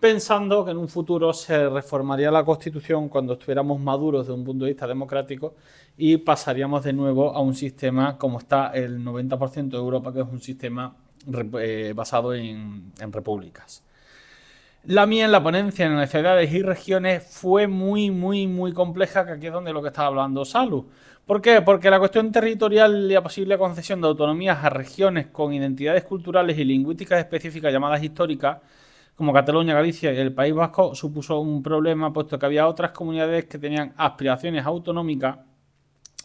pensando 0.00 0.64
que 0.64 0.70
en 0.70 0.78
un 0.78 0.88
futuro 0.88 1.32
se 1.32 1.68
reformaría 1.68 2.30
la 2.30 2.44
Constitución 2.44 3.08
cuando 3.08 3.34
estuviéramos 3.34 3.80
maduros 3.80 4.26
desde 4.26 4.38
un 4.38 4.44
punto 4.44 4.64
de 4.64 4.70
vista 4.72 4.86
democrático 4.86 5.54
y 5.96 6.18
pasaríamos 6.18 6.84
de 6.84 6.92
nuevo 6.92 7.34
a 7.34 7.40
un 7.40 7.54
sistema 7.54 8.16
como 8.16 8.38
está 8.38 8.68
el 8.68 9.04
90% 9.04 9.70
de 9.70 9.76
Europa, 9.76 10.12
que 10.12 10.20
es 10.20 10.26
un 10.28 10.40
sistema 10.40 10.94
eh, 11.60 11.92
basado 11.94 12.34
en, 12.34 12.92
repúblicas. 13.10 13.82
La 14.84 15.06
mía 15.06 15.24
en 15.24 15.32
la 15.32 15.42
ponencia 15.42 15.86
en 15.86 15.96
las 15.96 16.10
ciudades 16.10 16.52
y 16.52 16.62
regiones 16.62 17.26
fue 17.28 17.66
muy, 17.66 18.10
muy, 18.10 18.46
muy 18.46 18.72
compleja, 18.72 19.26
que 19.26 19.32
aquí 19.32 19.46
es 19.48 19.52
donde 19.52 19.72
lo 19.72 19.82
que 19.82 19.88
estaba 19.88 20.08
hablando 20.08 20.44
Salu. 20.44 20.88
¿Por 21.26 21.42
qué? 21.42 21.60
Porque 21.60 21.90
la 21.90 21.98
cuestión 21.98 22.32
territorial 22.32 23.10
y 23.10 23.12
la 23.12 23.22
posible 23.22 23.58
concesión 23.58 24.00
de 24.00 24.06
autonomías 24.06 24.64
a 24.64 24.70
regiones 24.70 25.26
con 25.26 25.52
identidades 25.52 26.04
culturales 26.04 26.56
y 26.56 26.64
lingüísticas 26.64 27.18
específicas 27.18 27.72
llamadas 27.72 28.02
históricas 28.02 28.58
como 29.14 29.32
Cataluña, 29.32 29.74
Galicia 29.74 30.12
y 30.12 30.16
el 30.16 30.32
País 30.32 30.54
Vasco 30.54 30.94
supuso 30.94 31.40
un 31.40 31.60
problema, 31.60 32.12
puesto 32.12 32.38
que 32.38 32.46
había 32.46 32.68
otras 32.68 32.92
comunidades 32.92 33.46
que 33.46 33.58
tenían 33.58 33.92
aspiraciones 33.96 34.64
autonómicas 34.64 35.38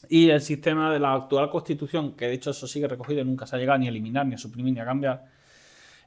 y 0.08 0.30
el 0.30 0.42
sistema 0.42 0.94
de 0.94 1.00
la 1.00 1.14
actual 1.14 1.50
constitución, 1.50 2.14
que 2.14 2.28
de 2.28 2.34
hecho 2.34 2.52
eso 2.52 2.68
sigue 2.68 2.88
recogido 2.88 3.26
nunca 3.26 3.48
se 3.48 3.56
ha 3.56 3.60
llegado 3.60 3.80
ni 3.80 3.88
a 3.88 3.90
eliminar, 3.90 4.28
ni 4.28 4.36
a 4.36 4.38
suprimir, 4.38 4.76
ni 4.76 4.80
a 4.80 4.86
cambiar, 4.86 5.26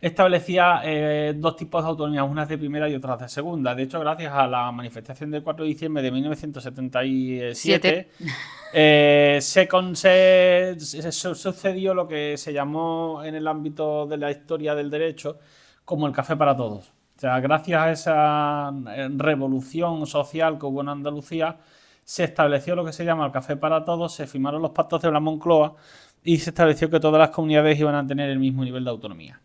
establecía 0.01 0.81
eh, 0.85 1.35
dos 1.37 1.57
tipos 1.57 1.83
de 1.83 1.89
autonomías, 1.89 2.27
unas 2.29 2.49
de 2.49 2.59
primera 2.59 2.89
y 2.89 2.95
otras 2.95 3.21
de 3.21 3.29
segunda. 3.29 3.75
De 3.75 3.85
hecho, 3.85 4.01
gracias 4.01 4.33
a 4.33 4.47
la 4.47 4.71
manifestación 4.73 5.31
del 5.31 5.43
4 5.43 5.65
de 5.65 5.69
diciembre 5.69 6.03
de 6.03 6.11
1977, 6.11 8.11
eh, 8.73 9.39
se, 9.41 9.69
se, 9.95 11.13
sucedió 11.13 11.95
lo 11.95 12.07
que 12.07 12.37
se 12.37 12.53
llamó 12.53 13.23
en 13.25 13.35
el 13.35 13.47
ámbito 13.47 14.07
de 14.07 14.19
la 14.19 14.31
historia 14.31 14.75
del 14.75 14.91
derecho 14.91 15.39
como 15.85 16.07
el 16.07 16.13
café 16.13 16.37
para 16.37 16.57
todos. 16.57 16.93
O 17.17 17.19
sea, 17.19 17.41
gracias 17.41 17.81
a 17.81 17.93
esa 17.93 18.73
eh, 18.95 19.09
revolución 19.17 20.07
social 20.07 20.59
que 20.59 20.67
hubo 20.67 20.83
en 20.83 20.91
Andalucía, 20.91 21.59
se 22.05 22.25
estableció 22.25 22.77
lo 22.77 22.85
que 22.85 22.93
se 22.93 23.05
llama 23.05 23.27
el 23.27 23.33
café 23.33 23.57
para 23.57 23.85
todos, 23.85 24.15
se 24.15 24.27
firmaron 24.27 24.63
los 24.63 24.73
pactos 24.73 25.03
de 25.03 25.11
la 25.11 25.19
Moncloa 25.19 25.75
y 26.23 26.37
se 26.39 26.51
estableció 26.51 26.91
que 26.91 27.01
todas 27.01 27.19
las 27.19 27.31
comunidades 27.31 27.81
iban 27.81 27.95
a 27.95 28.07
tener 28.07 28.31
el 28.31 28.39
mismo 28.39 28.65
nivel 28.65 28.85
de 28.85 28.91
autonomía. 28.91 29.41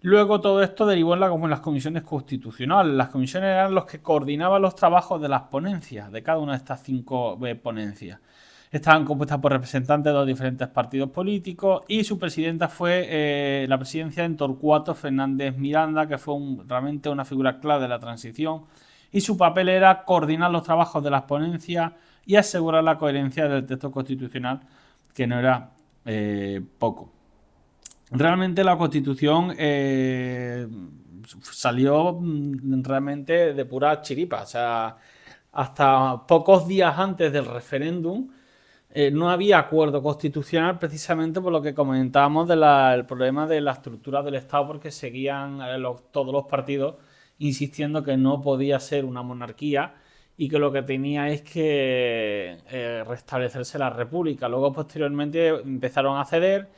Luego 0.00 0.40
todo 0.40 0.62
esto 0.62 0.86
derivó 0.86 1.14
en, 1.14 1.20
la, 1.20 1.26
en 1.26 1.50
las 1.50 1.60
comisiones 1.60 2.04
constitucionales. 2.04 2.94
Las 2.94 3.08
comisiones 3.08 3.48
eran 3.48 3.74
los 3.74 3.84
que 3.84 4.00
coordinaban 4.00 4.62
los 4.62 4.76
trabajos 4.76 5.20
de 5.20 5.28
las 5.28 5.42
ponencias, 5.42 6.12
de 6.12 6.22
cada 6.22 6.38
una 6.38 6.52
de 6.52 6.58
estas 6.58 6.82
cinco 6.82 7.38
eh, 7.44 7.56
ponencias. 7.56 8.20
Estaban 8.70 9.04
compuestas 9.04 9.38
por 9.38 9.50
representantes 9.52 10.12
de 10.12 10.18
los 10.18 10.26
diferentes 10.26 10.68
partidos 10.68 11.10
políticos 11.10 11.82
y 11.88 12.04
su 12.04 12.18
presidenta 12.18 12.68
fue 12.68 13.06
eh, 13.08 13.66
la 13.68 13.78
presidencia 13.78 14.28
de 14.28 14.34
Torcuato 14.36 14.94
Fernández 14.94 15.56
Miranda, 15.56 16.06
que 16.06 16.18
fue 16.18 16.34
realmente 16.66 17.08
una 17.08 17.24
figura 17.24 17.58
clave 17.58 17.82
de 17.82 17.88
la 17.88 17.98
transición. 17.98 18.66
Y 19.10 19.22
su 19.22 19.36
papel 19.36 19.68
era 19.70 20.04
coordinar 20.04 20.50
los 20.50 20.62
trabajos 20.62 21.02
de 21.02 21.10
las 21.10 21.22
ponencias 21.22 21.92
y 22.26 22.36
asegurar 22.36 22.84
la 22.84 22.98
coherencia 22.98 23.48
del 23.48 23.66
texto 23.66 23.90
constitucional, 23.90 24.60
que 25.14 25.26
no 25.26 25.38
era 25.38 25.70
eh, 26.04 26.60
poco. 26.78 27.17
Realmente 28.10 28.64
la 28.64 28.76
constitución 28.78 29.54
eh, 29.58 30.66
salió 31.42 32.14
mm, 32.14 32.82
realmente 32.82 33.52
de 33.52 33.64
pura 33.66 34.00
chiripa. 34.00 34.42
O 34.42 34.46
sea, 34.46 34.96
hasta 35.52 36.26
pocos 36.26 36.66
días 36.66 36.98
antes 36.98 37.32
del 37.32 37.44
referéndum, 37.44 38.30
eh, 38.90 39.10
no 39.10 39.30
había 39.30 39.58
acuerdo 39.58 40.02
constitucional 40.02 40.78
precisamente 40.78 41.40
por 41.40 41.52
lo 41.52 41.60
que 41.60 41.74
comentábamos 41.74 42.48
del 42.48 43.04
problema 43.06 43.46
de 43.46 43.60
la 43.60 43.72
estructura 43.72 44.22
del 44.22 44.36
Estado, 44.36 44.66
porque 44.66 44.90
seguían 44.90 45.60
eh, 45.60 45.84
todos 46.10 46.32
los 46.32 46.46
partidos 46.46 46.96
insistiendo 47.38 48.02
que 48.02 48.16
no 48.16 48.40
podía 48.40 48.80
ser 48.80 49.04
una 49.04 49.22
monarquía 49.22 49.94
y 50.36 50.48
que 50.48 50.58
lo 50.58 50.72
que 50.72 50.82
tenía 50.82 51.28
es 51.28 51.42
que 51.42 52.58
restablecerse 53.06 53.78
la 53.78 53.90
república. 53.90 54.48
Luego, 54.48 54.72
posteriormente, 54.72 55.48
empezaron 55.48 56.18
a 56.18 56.24
ceder 56.24 56.68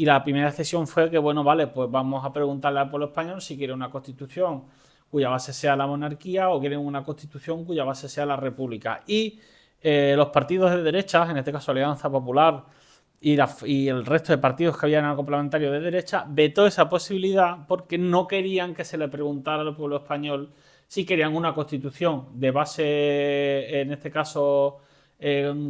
y 0.00 0.06
la 0.06 0.24
primera 0.24 0.50
cesión 0.50 0.86
fue 0.86 1.10
que, 1.10 1.18
bueno, 1.18 1.44
vale, 1.44 1.66
pues 1.66 1.90
vamos 1.90 2.24
a 2.24 2.32
preguntarle 2.32 2.80
al 2.80 2.88
pueblo 2.88 3.08
español 3.08 3.42
si 3.42 3.54
quiere 3.58 3.74
una 3.74 3.90
constitución 3.90 4.64
cuya 5.10 5.28
base 5.28 5.52
sea 5.52 5.76
la 5.76 5.86
monarquía 5.86 6.48
o 6.48 6.58
quieren 6.58 6.78
una 6.78 7.04
constitución 7.04 7.66
cuya 7.66 7.84
base 7.84 8.08
sea 8.08 8.24
la 8.24 8.36
república. 8.36 9.02
Y 9.06 9.38
eh, 9.82 10.14
los 10.16 10.30
partidos 10.30 10.70
de 10.70 10.82
derecha, 10.82 11.30
en 11.30 11.36
este 11.36 11.52
caso 11.52 11.72
Alianza 11.72 12.08
Popular 12.08 12.64
y, 13.20 13.36
el 13.88 14.06
resto 14.06 14.32
de 14.32 14.38
partidos 14.38 14.78
que 14.78 14.86
habían 14.86 15.04
en 15.04 15.10
el 15.10 15.16
complementario 15.16 15.70
de 15.70 15.80
derecha, 15.80 16.24
vetó 16.26 16.66
esa 16.66 16.88
posibilidad 16.88 17.66
porque 17.68 17.98
no 17.98 18.26
querían 18.26 18.72
que 18.74 18.86
se 18.86 18.96
le 18.96 19.08
preguntara 19.08 19.60
al 19.60 19.76
pueblo 19.76 19.98
español 19.98 20.50
si 20.86 21.04
querían 21.04 21.36
una 21.36 21.52
constitución 21.52 22.28
de 22.40 22.50
base, 22.52 23.80
en 23.82 23.92
este 23.92 24.10
caso, 24.10 24.78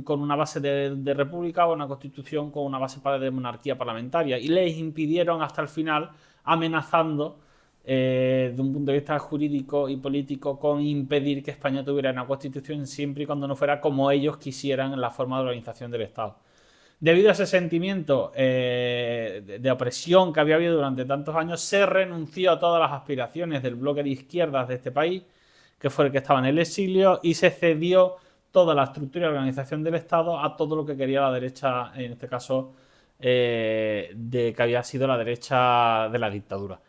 con 0.04 0.20
una 0.20 0.36
base 0.36 0.60
de, 0.60 1.14
república 1.14 1.66
o 1.66 1.74
una 1.74 1.88
constitución 1.88 2.50
con 2.50 2.64
una 2.64 2.78
base 2.78 3.00
de 3.18 3.30
monarquía 3.30 3.76
parlamentaria. 3.76 4.38
Y 4.38 4.48
les 4.48 4.76
impidieron 4.76 5.42
hasta 5.42 5.62
el 5.62 5.68
final, 5.68 6.10
amenazando 6.44 7.38
eh, 7.84 8.52
de 8.54 8.62
un 8.62 8.72
punto 8.72 8.92
de 8.92 8.98
vista 8.98 9.18
jurídico 9.18 9.88
y 9.88 9.96
político 9.96 10.58
con 10.58 10.80
impedir 10.82 11.42
que 11.42 11.50
España 11.50 11.84
tuviera 11.84 12.10
una 12.12 12.26
constitución 12.26 12.86
siempre 12.86 13.24
y 13.24 13.26
cuando 13.26 13.48
no 13.48 13.56
fuera 13.56 13.80
como 13.80 14.10
ellos 14.10 14.36
quisieran 14.36 14.92
en 14.92 15.00
la 15.00 15.10
forma 15.10 15.38
de 15.38 15.44
organización 15.44 15.90
del 15.90 16.02
Estado. 16.02 16.36
Debido 17.00 17.30
a 17.30 17.32
ese 17.32 17.46
sentimiento 17.46 18.30
eh, 18.36 19.58
de, 19.58 19.70
opresión 19.70 20.34
que 20.34 20.40
había 20.40 20.56
habido 20.56 20.76
durante 20.76 21.06
tantos 21.06 21.34
años, 21.34 21.60
se 21.62 21.86
renunció 21.86 22.52
a 22.52 22.60
todas 22.60 22.80
las 22.80 22.92
aspiraciones 22.92 23.62
del 23.62 23.74
bloque 23.74 24.02
de 24.02 24.10
izquierdas 24.10 24.68
de 24.68 24.74
este 24.74 24.92
país, 24.92 25.22
que 25.78 25.88
fue 25.88 26.06
el 26.06 26.12
que 26.12 26.18
estaba 26.18 26.40
en 26.40 26.46
el 26.46 26.58
exilio, 26.58 27.18
y 27.22 27.32
se 27.34 27.50
cedió 27.50 28.16
toda 28.50 28.74
la 28.74 28.84
estructura 28.84 29.26
y 29.26 29.28
organización 29.28 29.82
del 29.82 29.94
Estado 29.94 30.38
a 30.38 30.56
todo 30.56 30.76
lo 30.76 30.84
que 30.84 30.96
quería 30.96 31.20
la 31.22 31.32
derecha, 31.32 31.92
en 31.94 32.12
este 32.12 32.28
caso, 32.28 32.74
eh, 33.18 34.12
de 34.14 34.52
que 34.54 34.62
había 34.62 34.82
sido 34.82 35.06
la 35.06 35.18
derecha 35.18 36.08
de 36.08 36.18
la 36.18 36.30
dictadura. 36.30 36.80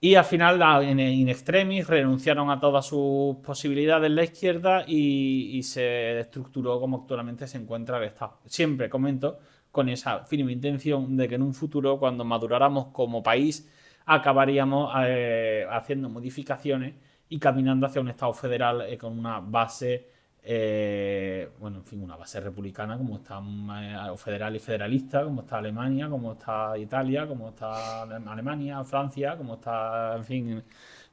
Y 0.00 0.14
al 0.14 0.24
final, 0.24 0.62
in 0.84 1.28
extremis, 1.28 1.86
renunciaron 1.88 2.50
a 2.50 2.60
todas 2.60 2.86
sus 2.86 3.36
posibilidades 3.38 4.10
la 4.10 4.22
izquierda 4.22 4.84
y, 4.86 5.60
se 5.64 6.20
estructuró 6.20 6.78
como 6.80 6.98
actualmente 6.98 7.48
se 7.48 7.58
encuentra 7.58 7.98
el 7.98 8.04
Estado. 8.04 8.38
Siempre 8.46 8.88
comento 8.88 9.40
con 9.72 9.88
esa 9.88 10.20
firme 10.20 10.52
intención 10.52 11.16
de 11.16 11.28
que 11.28 11.34
en 11.34 11.42
un 11.42 11.52
futuro, 11.52 11.98
cuando 11.98 12.24
maduráramos 12.24 12.86
como 12.92 13.22
país, 13.22 13.68
acabaríamos 14.06 14.92
eh, 15.04 15.66
haciendo 15.70 16.08
modificaciones 16.08 16.94
y 17.28 17.38
caminando 17.38 17.86
hacia 17.86 18.00
un 18.00 18.08
Estado 18.08 18.32
federal 18.32 18.82
eh, 18.82 18.96
con 18.96 19.18
una 19.18 19.40
base 19.40 20.17
eh, 20.42 21.50
bueno, 21.58 21.78
en 21.78 21.84
fin, 21.84 22.02
una 22.02 22.16
base 22.16 22.40
republicana 22.40 22.96
como 22.96 23.16
está 23.16 23.38
eh, 23.38 24.16
federal 24.16 24.56
y 24.56 24.58
federalista, 24.58 25.24
como 25.24 25.42
está 25.42 25.58
Alemania, 25.58 26.08
como 26.08 26.32
está 26.32 26.76
Italia, 26.78 27.26
como 27.26 27.50
está 27.50 28.02
Alemania, 28.02 28.82
Francia, 28.84 29.36
como 29.36 29.54
está, 29.54 30.16
en 30.16 30.24
fin, 30.24 30.62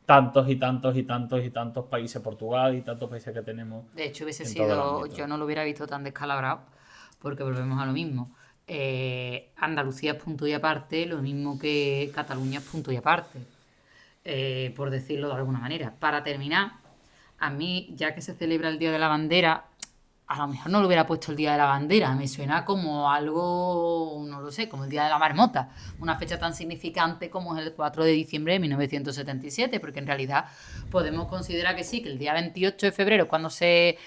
tantos 0.06 0.50
y 0.50 0.56
tantos 0.56 0.96
y 0.96 1.04
tantos 1.04 1.44
y 1.44 1.50
tantos 1.50 1.86
países, 1.86 2.22
Portugal 2.22 2.76
y 2.76 2.82
tantos 2.82 3.10
países 3.10 3.34
que 3.34 3.42
tenemos. 3.42 3.92
De 3.94 4.06
hecho, 4.06 4.24
hubiese 4.24 4.46
sido, 4.46 5.06
yo 5.08 5.28
no 5.28 5.38
lo 5.38 5.46
hubiera 5.46 5.64
visto 5.64 5.88
tan 5.88 6.04
descalabrado, 6.04 6.62
porque 7.20 7.44
volvemos 7.44 7.82
a 7.82 7.86
lo 7.86 7.92
mismo. 7.92 8.30
Eh, 8.68 9.52
Andalucía 9.58 10.14
es 10.14 10.24
punto 10.24 10.48
y 10.48 10.54
aparte, 10.54 11.06
lo 11.06 11.18
mismo 11.18 11.60
que 11.60 12.10
Cataluña 12.16 12.60
es 12.60 12.66
punto 12.66 12.92
y 12.92 12.96
aparte, 12.96 13.40
por 14.76 14.92
decirlo 14.92 15.28
de 15.28 15.36
alguna 15.36 15.60
manera. 15.60 15.94
Para 16.00 16.24
terminar, 16.24 16.85
a 17.40 17.50
mí, 17.50 17.94
ya 17.96 18.14
que 18.14 18.22
se 18.22 18.34
celebra 18.34 18.70
el 18.70 18.80
Día 18.80 18.92
de 18.92 19.00
la 19.00 19.08
Bandera, 19.08 19.66
a 20.28 20.38
lo 20.40 20.48
mejor 20.48 20.72
no 20.72 20.82
lo 20.82 20.88
hubiera 20.88 21.06
puesto 21.06 21.32
el 21.32 21.38
Día 21.38 21.52
de 21.52 21.58
la 21.60 21.66
Bandera, 21.66 22.16
me 22.16 22.28
suena 22.28 22.66
como 22.66 23.12
algo, 23.12 24.24
no 24.28 24.42
lo 24.42 24.52
sé, 24.52 24.68
como 24.68 24.86
el 24.86 24.90
Día 24.90 25.04
de 25.04 25.10
la 25.10 25.20
Marmota, 25.20 25.70
una 26.00 26.16
fecha 26.16 26.40
tan 26.40 26.56
significante 26.56 27.30
como 27.30 27.56
es 27.56 27.66
el 27.66 27.74
4 27.74 28.04
de 28.04 28.12
diciembre 28.12 28.54
de 28.54 28.60
1977, 28.60 29.80
porque 29.80 30.00
en 30.00 30.08
realidad 30.08 30.46
podemos 30.90 31.28
considerar 31.28 31.76
que 31.76 31.84
sí, 31.84 32.02
que 32.02 32.10
el 32.10 32.18
día 32.18 32.34
28 32.34 32.88
de 32.88 32.92
febrero, 32.92 33.28
cuando 33.28 33.50
se, 33.50 33.98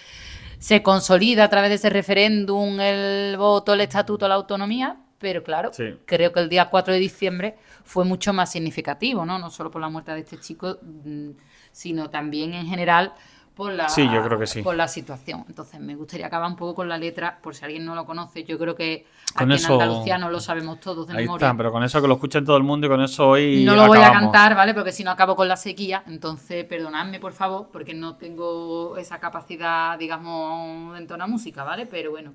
se 0.59 0.83
consolida 0.83 1.45
a 1.45 1.49
través 1.51 1.70
de 1.70 1.76
ese 1.76 1.91
referéndum 1.91 2.81
el 2.81 3.37
voto, 3.37 3.74
el 3.74 3.83
estatuto, 3.83 4.26
la 4.26 4.35
autonomía, 4.35 4.97
pero 5.18 5.43
claro, 5.43 5.70
creo 6.05 6.33
que 6.33 6.41
el 6.41 6.49
día 6.49 6.70
4 6.70 6.95
de 6.95 7.01
diciembre 7.01 7.57
fue 7.85 8.05
mucho 8.05 8.33
más 8.33 8.53
significativo, 8.53 9.26
¿no? 9.26 9.39
No 9.39 9.51
solo 9.51 9.70
por 9.70 9.81
la 9.81 9.89
muerte 9.89 10.12
de 10.12 10.20
este 10.20 10.39
chico, 10.39 10.79
mm, 10.81 11.31
sino 11.73 12.11
también 12.11 12.55
en 12.55 12.66
general 12.66 13.12
por 13.55 13.73
la, 13.73 13.89
Sí, 13.89 14.09
yo 14.09 14.23
creo 14.23 14.39
que 14.39 14.47
sí. 14.47 14.62
por 14.62 14.77
la 14.77 14.87
situación. 14.87 15.45
Entonces, 15.49 15.81
me 15.81 15.97
gustaría 15.97 16.27
acabar 16.29 16.49
un 16.49 16.55
poco 16.55 16.77
con 16.77 16.89
la 16.89 16.97
letra, 16.97 17.41
por 17.43 17.57
si 17.57 17.64
alguien 17.64 17.85
no 17.85 17.97
lo 17.97 18.07
conoce. 18.07 18.45
Yo 18.45 18.57
creo 18.57 18.77
que 18.77 19.05
Con 19.35 19.51
aquí 19.51 19.61
eso- 19.61 19.75
en 19.75 19.81
Andalucía 19.83 20.16
no 20.16 20.31
lo 20.31 20.39
sabemos 20.39 20.79
todos 20.79 21.09
de 21.09 21.14
Ahí 21.16 21.25
memoria. 21.25 21.53
pero 21.57 21.73
con 21.73 21.83
eso 21.83 22.01
que 22.01 22.07
lo 22.07 22.14
escuchen 22.14 22.45
todo 22.45 22.57
el 22.57 22.62
mundo 22.62 22.87
y 22.87 22.91
con 22.91 23.01
eso 23.01 23.31
hoy 23.31 23.64
no 23.64 23.75
lo 23.75 23.89
voy 23.89 23.99
a 23.99 24.12
cantar, 24.12 24.55
¿vale? 24.55 24.75
Porque 24.75 24.93
si 24.93 25.03
no 25.03 25.11
acabo 25.11 25.35
con 25.35 25.49
la 25.49 25.57
sequía. 25.57 26.05
Entonces, 26.07 26.64
perdonadme, 26.66 27.19
por 27.19 27.33
favor, 27.33 27.69
porque 27.73 27.95
no 27.95 28.16
tengo 28.16 28.97
esa 28.97 29.19
capacidad, 29.19 29.99
digamos, 29.99 30.93
de 30.93 30.99
entonar 31.01 31.29
música, 31.29 31.64
¿vale? 31.64 31.87
Pero 31.87 32.12
bueno, 32.12 32.35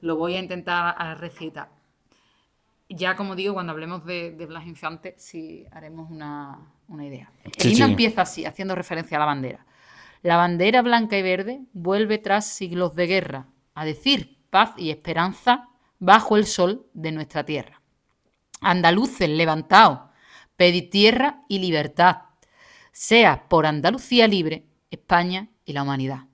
lo 0.00 0.16
voy 0.16 0.34
a 0.36 0.38
intentar 0.38 0.94
a 0.96 1.14
recitar. 1.14 1.68
Ya, 2.88 3.16
como 3.16 3.34
digo, 3.36 3.52
cuando 3.52 3.72
hablemos 3.72 4.06
de, 4.06 4.30
de 4.30 4.46
Blas 4.46 4.66
Infante, 4.66 5.14
sí 5.18 5.66
haremos 5.72 6.10
una, 6.10 6.58
una 6.88 7.06
idea. 7.06 7.30
El 7.44 7.72
himno 7.72 7.86
sí. 7.86 7.90
empieza 7.92 8.22
así, 8.22 8.44
haciendo 8.44 8.74
referencia 8.74 9.16
a 9.16 9.20
la 9.20 9.26
bandera. 9.26 9.66
La 10.22 10.36
bandera 10.36 10.82
blanca 10.82 11.16
y 11.16 11.22
verde 11.22 11.60
vuelve 11.72 12.18
tras 12.18 12.46
siglos 12.46 12.94
de 12.96 13.06
guerra 13.06 13.46
a 13.74 13.84
decir 13.84 14.38
paz 14.50 14.72
y 14.76 14.90
esperanza 14.90 15.68
bajo 16.00 16.36
el 16.36 16.46
sol 16.46 16.86
de 16.94 17.12
nuestra 17.12 17.44
tierra. 17.44 17.80
Andaluces, 18.60 19.28
levantaos, 19.28 20.00
pedid 20.56 20.90
tierra 20.90 21.42
y 21.48 21.60
libertad. 21.60 22.22
Sea 22.90 23.48
por 23.48 23.66
Andalucía 23.66 24.26
libre, 24.26 24.66
España 24.90 25.48
y 25.64 25.72
la 25.72 25.82
humanidad. 25.84 26.24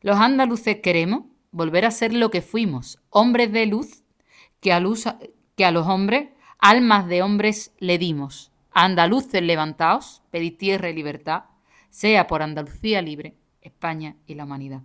Los 0.00 0.16
andaluces 0.16 0.78
queremos 0.82 1.24
volver 1.50 1.84
a 1.84 1.90
ser 1.90 2.14
lo 2.14 2.30
que 2.30 2.40
fuimos, 2.40 2.98
hombres 3.10 3.52
de 3.52 3.66
luz, 3.66 4.04
que 4.60 4.72
a, 4.72 4.80
luz- 4.80 5.14
que 5.56 5.64
a 5.66 5.70
los 5.70 5.86
hombres 5.86 6.30
almas 6.58 7.06
de 7.08 7.22
hombres 7.22 7.72
le 7.78 7.98
dimos. 7.98 8.49
Andaluces, 8.72 9.42
levantaos, 9.42 10.22
pedid 10.30 10.56
tierra 10.56 10.90
y 10.90 10.94
libertad. 10.94 11.44
Sea 11.90 12.26
por 12.26 12.42
Andalucía 12.42 13.02
libre, 13.02 13.34
España 13.62 14.16
y 14.26 14.34
la 14.34 14.44
humanidad. 14.44 14.82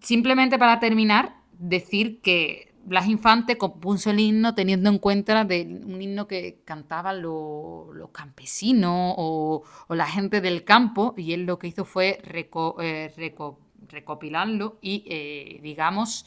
Simplemente 0.00 0.58
para 0.58 0.80
terminar, 0.80 1.36
decir 1.52 2.20
que 2.20 2.72
Blas 2.84 3.06
Infante 3.06 3.56
compuso 3.56 4.10
el 4.10 4.20
himno 4.20 4.54
teniendo 4.54 4.90
en 4.90 4.98
cuenta 4.98 5.44
de 5.44 5.62
un 5.86 6.02
himno 6.02 6.26
que 6.26 6.60
cantaban 6.66 7.22
lo- 7.22 7.90
los 7.94 8.10
campesinos 8.10 9.14
o, 9.16 9.62
la 9.88 10.06
gente 10.06 10.40
del 10.42 10.64
campo 10.64 11.14
y 11.16 11.32
él 11.32 11.46
lo 11.46 11.58
que 11.58 11.68
hizo 11.68 11.84
fue 11.86 12.20
eh, 12.22 13.12
reco- 13.16 13.56
recopilarlo 13.88 14.76
y, 14.82 15.04
eh, 15.08 15.60
digamos, 15.62 16.26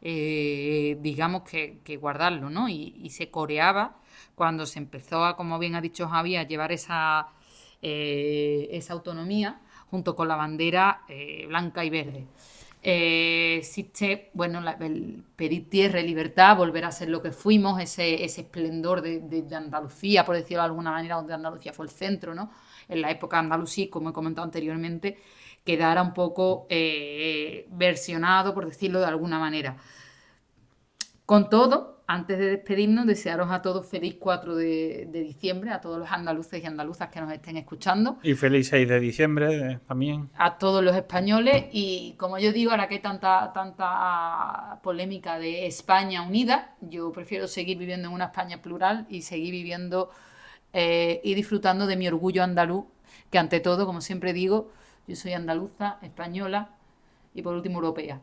eh, 0.00 0.96
digamos 1.02 1.42
que, 1.42 1.80
guardarlo, 1.98 2.48
¿no? 2.50 2.68
Y 2.70 3.10
se 3.10 3.30
coreaba 3.30 3.98
cuando 4.38 4.66
se 4.66 4.78
empezó 4.80 5.26
a, 5.26 5.36
como 5.36 5.58
bien 5.58 5.74
ha 5.76 5.82
dicho 5.82 6.08
Javi, 6.08 6.36
a 6.36 6.44
llevar 6.44 6.72
esa, 6.72 7.28
eh, 7.82 8.68
esa 8.72 8.94
autonomía 8.94 9.60
junto 9.90 10.16
con 10.16 10.28
la 10.28 10.36
bandera 10.36 11.02
eh, 11.08 11.46
blanca 11.48 11.84
y 11.84 11.90
verde. 11.90 12.26
Eh, 12.82 13.56
existe, 13.58 14.30
bueno, 14.34 14.60
la- 14.60 14.72
el 14.80 15.24
pedir 15.36 15.68
tierra 15.68 16.00
libertad, 16.00 16.56
volver 16.56 16.84
a 16.84 16.92
ser 16.92 17.08
lo 17.08 17.20
que 17.22 17.32
fuimos, 17.32 17.80
ese, 17.80 18.24
ese 18.24 18.42
esplendor 18.42 19.02
de, 19.02 19.20
de- 19.20 19.42
de 19.42 19.56
Andalucía, 19.56 20.24
por 20.24 20.36
decirlo 20.36 20.62
de 20.62 20.66
alguna 20.68 20.92
manera, 20.92 21.16
donde 21.16 21.34
Andalucía 21.34 21.72
fue 21.72 21.86
el 21.86 21.90
centro, 21.90 22.34
¿no? 22.34 22.50
En 22.88 23.02
la 23.02 23.10
época 23.10 23.38
andalusí, 23.38 23.88
como 23.88 24.10
he 24.10 24.12
comentado 24.12 24.44
anteriormente, 24.44 25.18
quedara 25.64 26.02
un 26.02 26.14
poco 26.14 26.66
eh, 26.70 27.66
versionado, 27.72 28.54
por 28.54 28.66
decirlo 28.66 29.00
de 29.00 29.06
alguna 29.06 29.38
manera. 29.38 29.76
Con 31.26 31.48
todo, 31.50 31.97
antes 32.10 32.38
de 32.38 32.46
despedirnos, 32.56 33.06
desearos 33.06 33.50
a 33.50 33.60
todos 33.60 33.86
feliz 33.86 34.16
4 34.18 34.56
de, 34.56 35.08
de 35.12 35.20
diciembre, 35.20 35.70
a 35.70 35.80
todos 35.80 35.98
los 35.98 36.10
andaluces 36.10 36.62
y 36.62 36.66
andaluzas 36.66 37.10
que 37.10 37.20
nos 37.20 37.30
estén 37.30 37.58
escuchando, 37.58 38.18
Y 38.22 38.32
feliz 38.34 38.68
6 38.68 38.88
de 38.88 38.98
diciembre 38.98 39.72
eh, 39.72 39.78
también. 39.86 40.30
a 40.38 40.56
todos 40.56 40.82
los 40.82 40.96
españoles 40.96 41.66
y 41.70 42.14
como 42.18 42.38
yo 42.38 42.50
digo, 42.52 42.70
ahora 42.70 42.88
que 42.88 42.94
hay 42.94 43.00
tanta, 43.02 43.52
tanta 43.52 44.80
polémica 44.82 45.38
de 45.38 45.66
España 45.66 46.22
unida, 46.22 46.74
yo 46.80 47.12
prefiero 47.12 47.46
seguir 47.46 47.76
viviendo 47.76 48.08
en 48.08 48.14
una 48.14 48.26
España 48.26 48.62
plural 48.62 49.06
y 49.10 49.20
seguir 49.22 49.52
viviendo 49.52 50.10
eh, 50.72 51.20
y 51.22 51.34
disfrutando 51.34 51.86
de 51.86 51.96
mi 51.96 52.08
orgullo 52.08 52.42
andaluz, 52.42 52.86
que 53.30 53.38
ante 53.38 53.60
todo, 53.60 53.84
como 53.84 54.00
siempre 54.00 54.32
digo, 54.32 54.70
yo 55.06 55.14
soy 55.14 55.34
andaluza, 55.34 55.98
española 56.00 56.70
y 57.34 57.42
por 57.42 57.54
último 57.54 57.76
europea. 57.80 58.20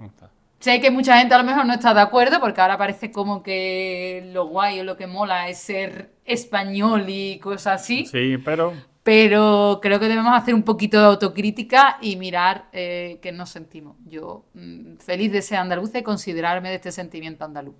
Ahí 0.00 0.06
está. 0.06 0.30
Sé 0.60 0.80
que 0.80 0.90
mucha 0.90 1.18
gente 1.18 1.34
a 1.34 1.38
lo 1.38 1.44
mejor 1.44 1.66
no 1.66 1.74
está 1.74 1.94
de 1.94 2.00
acuerdo 2.00 2.40
porque 2.40 2.60
ahora 2.60 2.76
parece 2.76 3.12
como 3.12 3.42
que 3.42 4.28
lo 4.32 4.46
guay 4.46 4.80
o 4.80 4.84
lo 4.84 4.96
que 4.96 5.06
mola 5.06 5.48
es 5.48 5.58
ser 5.58 6.10
español 6.24 7.04
y 7.08 7.38
cosas 7.38 7.80
así, 7.80 8.06
Sí, 8.06 8.38
pero 8.44 8.74
pero 9.08 9.78
creo 9.80 9.98
que 9.98 10.06
debemos 10.06 10.36
hacer 10.36 10.54
un 10.54 10.64
poquito 10.64 10.98
de 10.98 11.06
autocrítica 11.06 11.96
y 12.02 12.16
mirar 12.16 12.68
eh, 12.74 13.18
qué 13.22 13.32
nos 13.32 13.48
sentimos. 13.48 13.96
Yo 14.04 14.44
mm, 14.52 14.96
feliz 14.98 15.32
de 15.32 15.40
ser 15.40 15.56
andaluza 15.56 15.98
y 15.98 16.02
considerarme 16.02 16.68
de 16.68 16.74
este 16.74 16.92
sentimiento 16.92 17.42
andaluz. 17.42 17.74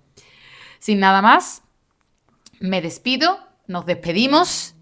Sin 0.79 0.99
nada 0.99 1.21
más, 1.21 1.61
me 2.59 2.81
despido, 2.81 3.37
nos 3.67 3.85
despedimos. 3.85 4.73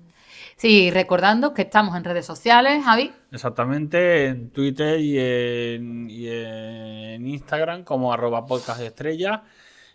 Sí, 0.58 0.90
recordando 0.90 1.54
que 1.54 1.62
estamos 1.62 1.96
en 1.96 2.04
redes 2.04 2.26
sociales, 2.26 2.84
Javi. 2.84 3.12
exactamente 3.32 4.26
en 4.26 4.50
Twitter 4.50 5.00
y 5.00 5.20
en, 5.20 6.10
y 6.10 6.28
en 6.28 7.28
Instagram 7.28 7.84
como 7.84 8.12
arroba 8.12 8.44
podcast 8.46 8.82
estrella. 8.82 9.44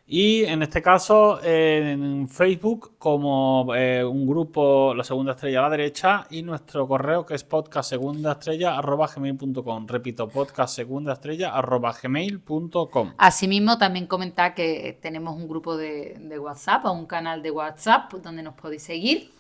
Y 0.07 0.45
en 0.45 0.63
este 0.63 0.81
caso 0.83 1.43
en 1.43 2.29
Facebook 2.29 2.93
como 2.99 3.75
eh, 3.75 4.05
un 4.05 4.25
grupo 4.27 4.95
La 4.95 5.03
Segunda 5.05 5.33
Estrella 5.33 5.61
a 5.61 5.63
la 5.63 5.71
derecha 5.71 6.27
y 6.31 6.43
nuestro 6.43 6.87
correo 6.87 7.25
que 7.27 7.35
es 7.35 7.45
podcastsegundaestrella.gmail.com. 7.45 9.87
Repito, 9.87 10.29
podcastsegundaestrella.gmail.com. 10.29 13.13
Asimismo, 13.17 13.79
también 13.79 14.07
comentar 14.07 14.55
que 14.55 14.99
tenemos 15.01 15.35
un 15.35 15.49
grupo 15.49 15.75
de, 15.77 16.19
de 16.21 16.39
WhatsApp 16.39 16.85
o 16.85 16.93
un 16.93 17.07
canal 17.07 17.43
de 17.43 17.51
WhatsApp 17.51 18.13
donde 18.15 18.43
nos 18.43 18.53
podéis 18.55 18.83
seguir, 18.83 19.31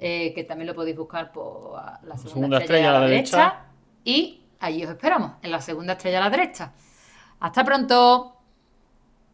eh, 0.00 0.32
que 0.34 0.44
también 0.44 0.66
lo 0.66 0.74
podéis 0.74 0.96
buscar 0.96 1.30
por 1.30 1.74
la 2.02 2.16
segunda, 2.16 2.58
estrella, 2.58 2.88
a 2.88 3.00
la 3.00 3.06
derecha. 3.06 3.64
Y 4.02 4.40
allí 4.58 4.84
os 4.84 4.90
esperamos, 4.90 5.32
en 5.42 5.50
la 5.50 5.60
segunda 5.60 5.92
estrella 5.92 6.18
a 6.18 6.22
la 6.22 6.30
derecha. 6.30 6.72
Hasta 7.38 7.64
pronto. 7.64 8.39